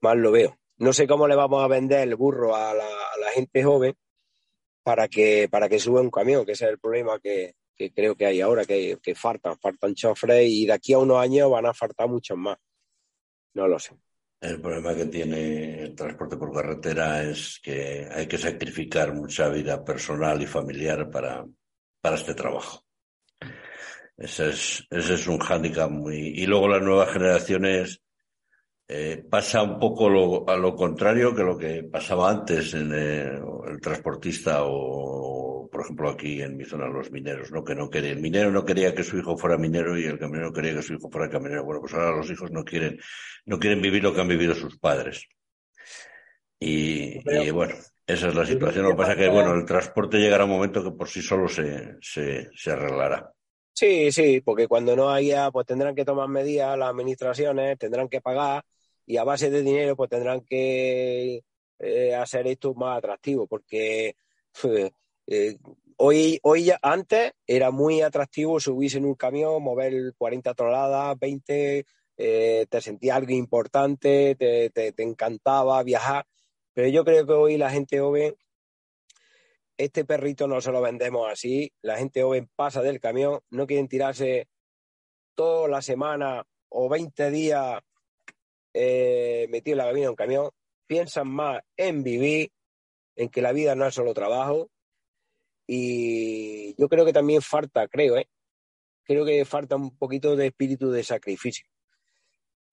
mal 0.00 0.18
lo 0.18 0.32
veo. 0.32 0.58
No 0.78 0.92
sé 0.92 1.06
cómo 1.06 1.28
le 1.28 1.36
vamos 1.36 1.62
a 1.62 1.68
vender 1.68 2.06
el 2.06 2.16
burro 2.16 2.54
a 2.54 2.74
la, 2.74 2.86
gente 3.34 3.62
joven 3.62 3.94
para 4.82 5.06
que, 5.08 5.48
para 5.50 5.68
que 5.68 5.78
suba 5.78 6.00
un 6.00 6.10
camión, 6.10 6.44
que 6.44 6.52
ese 6.52 6.64
es 6.64 6.70
el 6.72 6.78
problema 6.78 7.20
que, 7.20 7.54
que 7.76 7.92
creo 7.92 8.16
que 8.16 8.26
hay 8.26 8.40
ahora, 8.40 8.64
que, 8.64 8.98
que 9.02 9.14
faltan, 9.14 9.58
faltan 9.58 9.94
chofres 9.94 10.48
y 10.48 10.66
de 10.66 10.72
aquí 10.72 10.92
a 10.92 10.98
unos 10.98 11.18
años 11.18 11.50
van 11.50 11.66
a 11.66 11.74
faltar 11.74 12.08
muchos 12.08 12.36
más. 12.38 12.58
No 13.54 13.68
lo 13.68 13.78
sé. 13.78 13.96
El 14.40 14.60
problema 14.60 14.94
que 14.94 15.06
tiene 15.06 15.82
el 15.82 15.94
transporte 15.94 16.36
por 16.36 16.52
carretera 16.52 17.22
es 17.22 17.58
que 17.60 18.08
hay 18.10 18.26
que 18.28 18.38
sacrificar 18.38 19.12
mucha 19.12 19.48
vida 19.48 19.84
personal 19.84 20.40
y 20.40 20.46
familiar 20.46 21.10
para, 21.10 21.44
para 22.00 22.16
este 22.16 22.34
trabajo. 22.34 22.84
Ese 24.16 24.50
es, 24.50 24.86
ese 24.90 25.14
es 25.14 25.26
un 25.26 25.38
hándicap 25.38 25.90
muy... 25.90 26.16
Y 26.16 26.46
luego 26.46 26.68
las 26.68 26.82
nuevas 26.82 27.12
generaciones 27.12 28.00
eh, 28.88 29.24
pasa 29.28 29.62
un 29.62 29.78
poco 29.78 30.08
lo, 30.08 30.48
a 30.48 30.56
lo 30.56 30.74
contrario 30.74 31.34
que 31.34 31.42
lo 31.42 31.58
que 31.58 31.84
pasaba 31.84 32.30
antes 32.30 32.72
en 32.74 32.92
el, 32.92 33.42
el, 33.68 33.80
transportista 33.80 34.64
o, 34.64 35.27
por 35.70 35.82
ejemplo, 35.82 36.10
aquí 36.10 36.42
en 36.42 36.56
mi 36.56 36.64
zona 36.64 36.86
los 36.86 37.10
mineros, 37.10 37.50
¿no? 37.50 37.64
Que 37.64 37.74
no 37.74 37.88
quería, 37.90 38.10
el 38.10 38.20
minero 38.20 38.50
no 38.50 38.64
quería 38.64 38.94
que 38.94 39.04
su 39.04 39.18
hijo 39.18 39.36
fuera 39.36 39.56
minero 39.56 39.98
y 39.98 40.04
el 40.04 40.18
camionero 40.18 40.52
quería 40.52 40.74
que 40.74 40.82
su 40.82 40.94
hijo 40.94 41.10
fuera 41.10 41.28
camionero. 41.28 41.64
Bueno, 41.64 41.80
pues 41.80 41.94
ahora 41.94 42.16
los 42.16 42.30
hijos 42.30 42.50
no 42.50 42.64
quieren, 42.64 42.98
no 43.46 43.58
quieren 43.58 43.80
vivir 43.80 44.02
lo 44.02 44.14
que 44.14 44.20
han 44.20 44.28
vivido 44.28 44.54
sus 44.54 44.78
padres. 44.78 45.26
Y, 46.60 47.22
Pero, 47.22 47.44
y 47.44 47.50
bueno, 47.50 47.74
esa 48.06 48.28
es 48.28 48.34
la 48.34 48.46
situación. 48.46 48.84
Lo 48.84 48.90
que 48.90 48.96
pasa 48.96 49.12
es 49.12 49.18
que, 49.18 49.28
bueno, 49.28 49.54
el 49.54 49.64
transporte 49.64 50.18
llegará 50.18 50.44
un 50.44 50.50
momento 50.50 50.82
que 50.82 50.90
por 50.90 51.08
sí 51.08 51.22
solo 51.22 51.48
se, 51.48 51.96
se, 52.00 52.48
se 52.54 52.70
arreglará. 52.70 53.32
Sí, 53.72 54.10
sí, 54.10 54.40
porque 54.40 54.66
cuando 54.66 54.96
no 54.96 55.08
haya, 55.08 55.50
pues 55.52 55.64
tendrán 55.64 55.94
que 55.94 56.04
tomar 56.04 56.28
medidas 56.28 56.76
las 56.76 56.88
administraciones, 56.88 57.78
tendrán 57.78 58.08
que 58.08 58.20
pagar 58.20 58.64
y 59.06 59.16
a 59.16 59.24
base 59.24 59.50
de 59.50 59.62
dinero 59.62 59.94
pues 59.94 60.10
tendrán 60.10 60.40
que 60.42 61.42
eh, 61.78 62.14
hacer 62.14 62.46
esto 62.48 62.74
más 62.74 62.98
atractivo 62.98 63.46
porque 63.46 64.16
eh, 64.64 64.90
hoy, 65.96 66.38
hoy 66.42 66.64
ya, 66.64 66.78
antes 66.82 67.32
era 67.46 67.70
muy 67.70 68.02
atractivo 68.02 68.60
subirse 68.60 68.98
en 68.98 69.04
un 69.04 69.14
camión, 69.14 69.62
mover 69.62 70.14
40 70.16 70.54
toneladas, 70.54 71.18
20, 71.18 71.84
eh, 72.16 72.66
te 72.68 72.80
sentía 72.80 73.16
algo 73.16 73.32
importante, 73.32 74.34
te, 74.36 74.70
te, 74.70 74.92
te 74.92 75.02
encantaba 75.02 75.82
viajar, 75.82 76.26
pero 76.72 76.88
yo 76.88 77.04
creo 77.04 77.26
que 77.26 77.32
hoy 77.32 77.56
la 77.56 77.70
gente 77.70 78.00
joven 78.00 78.34
este 79.78 80.04
perrito 80.04 80.48
no 80.48 80.60
se 80.60 80.72
lo 80.72 80.82
vendemos 80.82 81.30
así, 81.30 81.72
la 81.82 81.96
gente 81.96 82.22
joven 82.22 82.50
pasa 82.56 82.82
del 82.82 82.98
camión, 82.98 83.40
no 83.50 83.66
quieren 83.66 83.86
tirarse 83.86 84.48
toda 85.36 85.68
la 85.68 85.80
semana 85.80 86.44
o 86.68 86.88
20 86.88 87.30
días 87.30 87.80
eh, 88.74 89.46
metido 89.50 89.74
en 89.74 89.78
la 89.78 89.84
cabina 89.84 90.06
de 90.06 90.10
un 90.10 90.16
camión, 90.16 90.50
piensan 90.86 91.28
más 91.28 91.62
en 91.76 92.02
vivir, 92.02 92.50
en 93.14 93.28
que 93.28 93.40
la 93.40 93.52
vida 93.52 93.76
no 93.76 93.86
es 93.86 93.94
solo 93.94 94.14
trabajo. 94.14 94.68
Y 95.70 96.74
yo 96.80 96.88
creo 96.88 97.04
que 97.04 97.12
también 97.12 97.42
falta, 97.42 97.86
creo, 97.88 98.16
¿eh? 98.16 98.26
creo 99.04 99.24
que 99.24 99.44
falta 99.44 99.76
un 99.76 99.96
poquito 99.96 100.34
de 100.34 100.46
espíritu 100.46 100.90
de 100.90 101.04
sacrificio. 101.04 101.66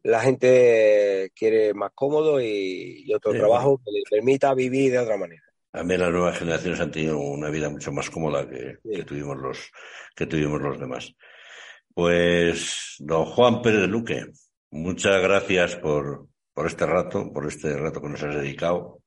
La 0.03 0.21
gente 0.21 1.31
quiere 1.35 1.73
más 1.73 1.91
cómodo 1.93 2.39
y, 2.39 3.03
y 3.05 3.13
otro 3.13 3.33
sí, 3.33 3.37
trabajo 3.37 3.81
que 3.83 3.91
le 3.91 4.01
permita 4.09 4.53
vivir 4.53 4.93
de 4.93 4.99
otra 4.99 5.17
manera. 5.17 5.43
También 5.71 5.99
las 5.99 6.11
nuevas 6.11 6.39
generaciones 6.39 6.79
han 6.79 6.91
tenido 6.91 7.17
una 7.17 7.49
vida 7.49 7.69
mucho 7.69 7.91
más 7.91 8.09
cómoda 8.09 8.47
que, 8.49 8.77
sí. 8.81 8.89
que, 8.95 9.03
tuvimos, 9.03 9.37
los, 9.37 9.71
que 10.15 10.25
tuvimos 10.25 10.61
los 10.61 10.79
demás. 10.79 11.13
Pues, 11.93 12.95
don 12.99 13.25
Juan 13.25 13.61
Pérez 13.61 13.89
Luque, 13.89 14.25
muchas 14.71 15.21
gracias 15.21 15.75
por, 15.75 16.27
por 16.53 16.67
este 16.67 16.85
rato, 16.85 17.31
por 17.33 17.45
este 17.45 17.75
rato 17.75 18.01
que 18.01 18.07
nos 18.07 18.23
has 18.23 18.35
dedicado. 18.35 19.01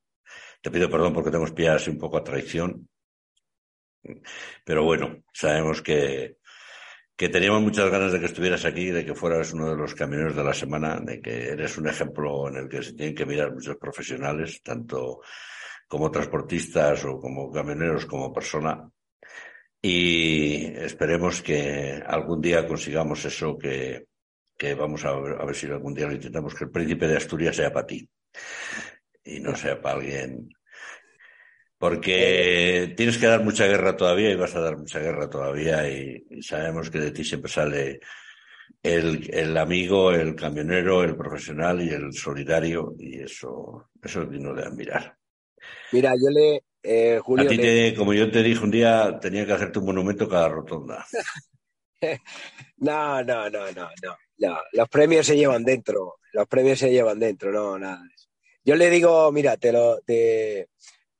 Te 0.60 0.70
pido 0.70 0.90
perdón 0.90 1.14
porque 1.14 1.30
te 1.30 1.36
hemos 1.36 1.52
pillado 1.52 1.76
así 1.76 1.90
un 1.90 1.98
poco 1.98 2.18
a 2.18 2.24
traición. 2.24 2.88
Pero 4.64 4.84
bueno, 4.84 5.22
sabemos 5.32 5.82
que, 5.82 6.36
que 7.16 7.28
teníamos 7.28 7.62
muchas 7.62 7.90
ganas 7.90 8.12
de 8.12 8.20
que 8.20 8.26
estuvieras 8.26 8.64
aquí, 8.64 8.90
de 8.90 9.04
que 9.04 9.14
fueras 9.14 9.52
uno 9.52 9.70
de 9.70 9.76
los 9.76 9.94
camioneros 9.94 10.36
de 10.36 10.44
la 10.44 10.54
semana, 10.54 11.00
de 11.00 11.20
que 11.20 11.48
eres 11.48 11.76
un 11.76 11.88
ejemplo 11.88 12.48
en 12.48 12.56
el 12.56 12.68
que 12.68 12.82
se 12.82 12.94
tienen 12.94 13.14
que 13.14 13.26
mirar 13.26 13.52
muchos 13.52 13.76
profesionales, 13.76 14.62
tanto 14.62 15.20
como 15.88 16.10
transportistas 16.10 17.04
o 17.04 17.18
como 17.18 17.50
camioneros, 17.50 18.06
como 18.06 18.32
persona. 18.32 18.88
Y 19.80 20.66
esperemos 20.76 21.40
que 21.42 22.02
algún 22.06 22.40
día 22.40 22.66
consigamos 22.66 23.24
eso 23.24 23.56
que, 23.56 24.06
que 24.56 24.74
vamos 24.74 25.04
a 25.04 25.12
ver, 25.12 25.40
a 25.40 25.44
ver 25.44 25.54
si 25.54 25.66
algún 25.66 25.94
día 25.94 26.06
lo 26.06 26.14
intentamos, 26.14 26.54
que 26.54 26.64
el 26.64 26.70
príncipe 26.70 27.06
de 27.06 27.16
Asturias 27.16 27.56
sea 27.56 27.72
para 27.72 27.86
ti 27.86 28.08
y 29.24 29.40
no 29.40 29.54
sea 29.54 29.80
para 29.80 29.96
alguien. 29.96 30.48
Porque 31.78 32.92
tienes 32.96 33.18
que 33.18 33.26
dar 33.26 33.44
mucha 33.44 33.66
guerra 33.66 33.96
todavía 33.96 34.30
y 34.30 34.36
vas 34.36 34.54
a 34.56 34.60
dar 34.60 34.76
mucha 34.76 34.98
guerra 34.98 35.30
todavía 35.30 35.88
y, 35.88 36.26
y 36.28 36.42
sabemos 36.42 36.90
que 36.90 36.98
de 36.98 37.12
ti 37.12 37.24
siempre 37.24 37.50
sale 37.50 38.00
el, 38.82 39.32
el, 39.32 39.56
amigo, 39.56 40.10
el 40.12 40.34
camionero, 40.34 41.02
el 41.02 41.16
profesional 41.16 41.80
y 41.80 41.90
el 41.90 42.12
solidario 42.12 42.94
y 42.98 43.20
eso, 43.20 43.90
eso 44.02 44.22
es 44.22 44.30
digno 44.30 44.54
de 44.54 44.64
admirar. 44.64 45.16
Mira, 45.92 46.14
yo 46.14 46.30
le. 46.30 46.62
Eh, 46.82 47.20
Julio, 47.22 47.46
a 47.46 47.48
ti, 47.48 47.56
te, 47.56 47.90
le... 47.90 47.94
como 47.94 48.14
yo 48.14 48.30
te 48.30 48.42
dije 48.42 48.62
un 48.62 48.70
día, 48.70 49.18
tenía 49.20 49.44
que 49.44 49.52
hacerte 49.52 49.78
un 49.78 49.86
monumento 49.86 50.28
cada 50.28 50.48
rotonda. 50.48 51.04
no, 52.78 53.22
no, 53.22 53.50
no, 53.50 53.72
no, 53.72 53.88
no, 54.02 54.16
no. 54.38 54.58
Los 54.72 54.88
premios 54.88 55.26
se 55.26 55.36
llevan 55.36 55.64
dentro. 55.64 56.16
Los 56.32 56.46
premios 56.46 56.78
se 56.78 56.90
llevan 56.90 57.18
dentro, 57.18 57.50
no, 57.50 57.78
nada. 57.78 58.02
Yo 58.64 58.76
le 58.76 58.90
digo, 58.90 59.30
mira, 59.32 59.56
te 59.56 59.72
lo. 59.72 60.00
Te, 60.02 60.68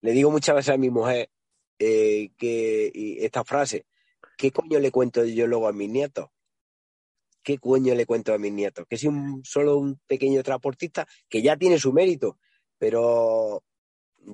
le 0.00 0.12
digo 0.12 0.30
muchas 0.30 0.56
veces 0.56 0.74
a 0.74 0.78
mi 0.78 0.90
mujer 0.90 1.30
eh, 1.78 2.30
que 2.36 2.90
y 2.92 3.24
esta 3.24 3.44
frase. 3.44 3.86
¿Qué 4.36 4.52
coño 4.52 4.78
le 4.78 4.90
cuento 4.90 5.24
yo 5.24 5.46
luego 5.46 5.68
a 5.68 5.72
mis 5.72 5.90
nietos? 5.90 6.28
¿Qué 7.42 7.58
coño 7.58 7.94
le 7.94 8.06
cuento 8.06 8.32
a 8.32 8.38
mis 8.38 8.52
nietos? 8.52 8.86
Que 8.88 8.96
soy 8.96 9.08
un, 9.08 9.44
solo 9.44 9.78
un 9.78 10.00
pequeño 10.06 10.42
transportista 10.42 11.06
que 11.28 11.42
ya 11.42 11.56
tiene 11.56 11.78
su 11.78 11.92
mérito, 11.92 12.38
pero 12.78 13.64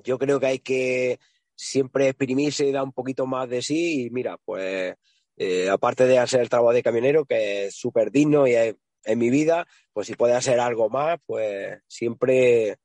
yo 0.03 0.17
creo 0.19 0.39
que 0.39 0.45
hay 0.47 0.59
que 0.59 1.19
siempre 1.55 2.09
exprimirse 2.09 2.67
y 2.67 2.71
dar 2.71 2.83
un 2.83 2.91
poquito 2.91 3.25
más 3.25 3.49
de 3.49 3.61
sí 3.61 4.05
y 4.05 4.09
mira, 4.09 4.37
pues 4.43 4.95
eh, 5.37 5.69
aparte 5.69 6.05
de 6.05 6.19
hacer 6.19 6.41
el 6.41 6.49
trabajo 6.49 6.73
de 6.73 6.83
camionero, 6.83 7.25
que 7.25 7.67
es 7.67 7.75
súper 7.75 8.11
digno 8.11 8.47
y 8.47 8.55
es, 8.55 8.75
en 9.03 9.19
mi 9.19 9.29
vida, 9.29 9.67
pues 9.93 10.07
si 10.07 10.15
puede 10.15 10.33
hacer 10.33 10.59
algo 10.59 10.89
más, 10.89 11.19
pues 11.25 11.79
siempre 11.87 12.77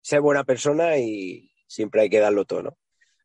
ser 0.00 0.20
buena 0.20 0.44
persona 0.44 0.98
y 0.98 1.50
siempre 1.66 2.02
hay 2.02 2.10
que 2.10 2.20
darlo 2.20 2.44
todo, 2.44 2.62
¿no? 2.62 2.78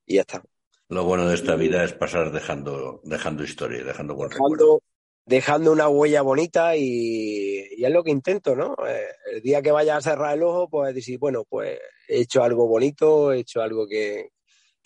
Y 0.06 0.16
ya 0.16 0.22
está. 0.22 0.44
Lo 0.89 1.06
bueno 1.06 1.28
de 1.28 1.36
esta 1.36 1.56
vida 1.56 1.84
es 1.84 1.94
pasar 1.94 2.32
dejando, 2.32 3.02
dejando 3.04 3.44
historia, 3.44 3.84
dejando 3.84 4.16
buen 4.16 4.30
dejando, 4.30 4.50
recuerdo. 4.50 4.82
dejando 5.26 5.72
una 5.72 5.88
huella 5.88 6.22
bonita 6.22 6.76
y, 6.76 7.60
es 7.84 7.92
lo 7.92 8.04
que 8.04 8.12
intento, 8.12 8.56
¿no? 8.56 8.76
Eh, 8.86 9.08
el 9.34 9.42
día 9.42 9.62
que 9.62 9.72
vaya 9.72 9.96
a 9.96 10.02
cerrar 10.02 10.36
el 10.36 10.44
ojo, 10.44 10.70
pues 10.70 10.94
decir, 10.94 11.18
bueno, 11.18 11.46
pues 11.48 11.80
he 12.08 12.20
hecho 12.20 12.44
algo 12.44 12.68
bonito, 12.68 13.32
he 13.32 13.39
hecho 13.39 13.62
algo 13.62 13.88
que, 13.88 14.32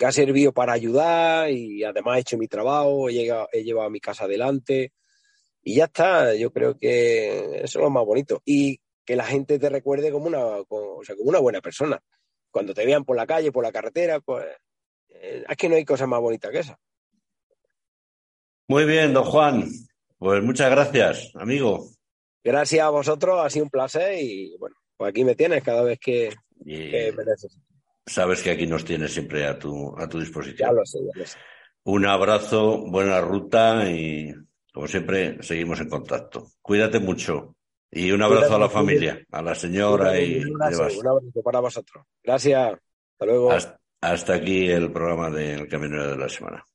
ha 0.03 0.11
servido 0.11 0.51
para 0.51 0.73
ayudar 0.73 1.49
y 1.49 1.83
además 1.83 2.17
he 2.17 2.21
hecho 2.21 2.37
mi 2.37 2.47
trabajo, 2.47 3.09
he, 3.09 3.13
llegado, 3.13 3.47
he 3.51 3.63
llevado 3.63 3.87
a 3.87 3.91
mi 3.91 4.01
casa 4.01 4.25
adelante 4.25 4.91
y 5.65 5.75
ya 5.75 5.85
está. 5.85 6.35
Yo 6.35 6.53
creo 6.53 6.77
que 6.77 7.61
eso 7.63 7.79
es 7.79 7.83
lo 7.83 7.89
más 7.89 8.05
bonito. 8.05 8.41
Y 8.45 8.79
que 9.03 9.15
la 9.15 9.25
gente 9.25 9.59
te 9.59 9.69
recuerde 9.69 10.11
como 10.11 10.27
una, 10.27 10.63
como, 10.67 11.03
sea, 11.03 11.15
como 11.15 11.29
una 11.29 11.39
buena 11.39 11.61
persona. 11.61 12.01
Cuando 12.55 12.73
te 12.73 12.85
vean 12.85 13.03
por 13.03 13.17
la 13.17 13.27
calle, 13.27 13.51
por 13.51 13.65
la 13.65 13.71
carretera, 13.73 14.21
pues 14.21 14.45
eh, 15.09 15.43
es 15.45 15.57
que 15.57 15.67
no 15.67 15.75
hay 15.75 15.83
cosa 15.83 16.07
más 16.07 16.21
bonita 16.21 16.49
que 16.49 16.59
esa. 16.59 16.79
Muy 18.69 18.85
bien, 18.85 19.11
don 19.11 19.25
Juan. 19.25 19.69
Pues 20.17 20.41
muchas 20.41 20.71
gracias, 20.71 21.31
amigo. 21.35 21.89
Gracias 22.41 22.81
a 22.81 22.91
vosotros, 22.91 23.41
ha 23.43 23.49
sido 23.49 23.65
un 23.65 23.69
placer 23.69 24.17
y 24.23 24.55
bueno, 24.57 24.77
pues 24.95 25.09
aquí 25.09 25.25
me 25.25 25.35
tienes 25.35 25.63
cada 25.63 25.83
vez 25.83 25.99
que, 25.99 26.33
me 26.63 27.11
necesites. 27.25 27.59
Sabes 28.05 28.41
que 28.41 28.51
aquí 28.51 28.65
nos 28.67 28.85
tienes 28.85 29.11
siempre 29.11 29.45
a 29.45 29.59
tu, 29.59 29.93
a 29.97 30.07
tu 30.07 30.21
disposición. 30.21 30.69
Ya 30.69 30.71
lo 30.71 30.85
sé, 30.85 30.99
ya 30.99 31.19
lo 31.19 31.25
sé. 31.25 31.37
Un 31.83 32.05
abrazo, 32.05 32.89
buena 32.89 33.19
ruta 33.19 33.83
y 33.91 34.33
como 34.71 34.87
siempre 34.87 35.43
seguimos 35.43 35.81
en 35.81 35.89
contacto. 35.89 36.53
Cuídate 36.61 37.01
mucho. 37.01 37.57
Y 37.95 38.11
un 38.11 38.21
abrazo 38.21 38.55
a 38.55 38.59
la 38.59 38.67
familia, 38.67 39.25
a 39.31 39.41
la 39.41 39.55
señora 39.55 40.19
y 40.19 40.41
abrazo, 40.41 40.99
un 40.99 41.07
abrazo 41.07 41.41
para 41.41 41.61
vosotros. 41.61 42.05
Gracias. 42.21 42.73
Hasta 42.73 43.25
luego. 43.25 43.53
hasta 44.01 44.33
aquí 44.33 44.69
el 44.69 44.91
programa 44.91 45.29
del 45.29 45.65
Caminero 45.69 46.11
de 46.11 46.17
la 46.17 46.27
Semana. 46.27 46.65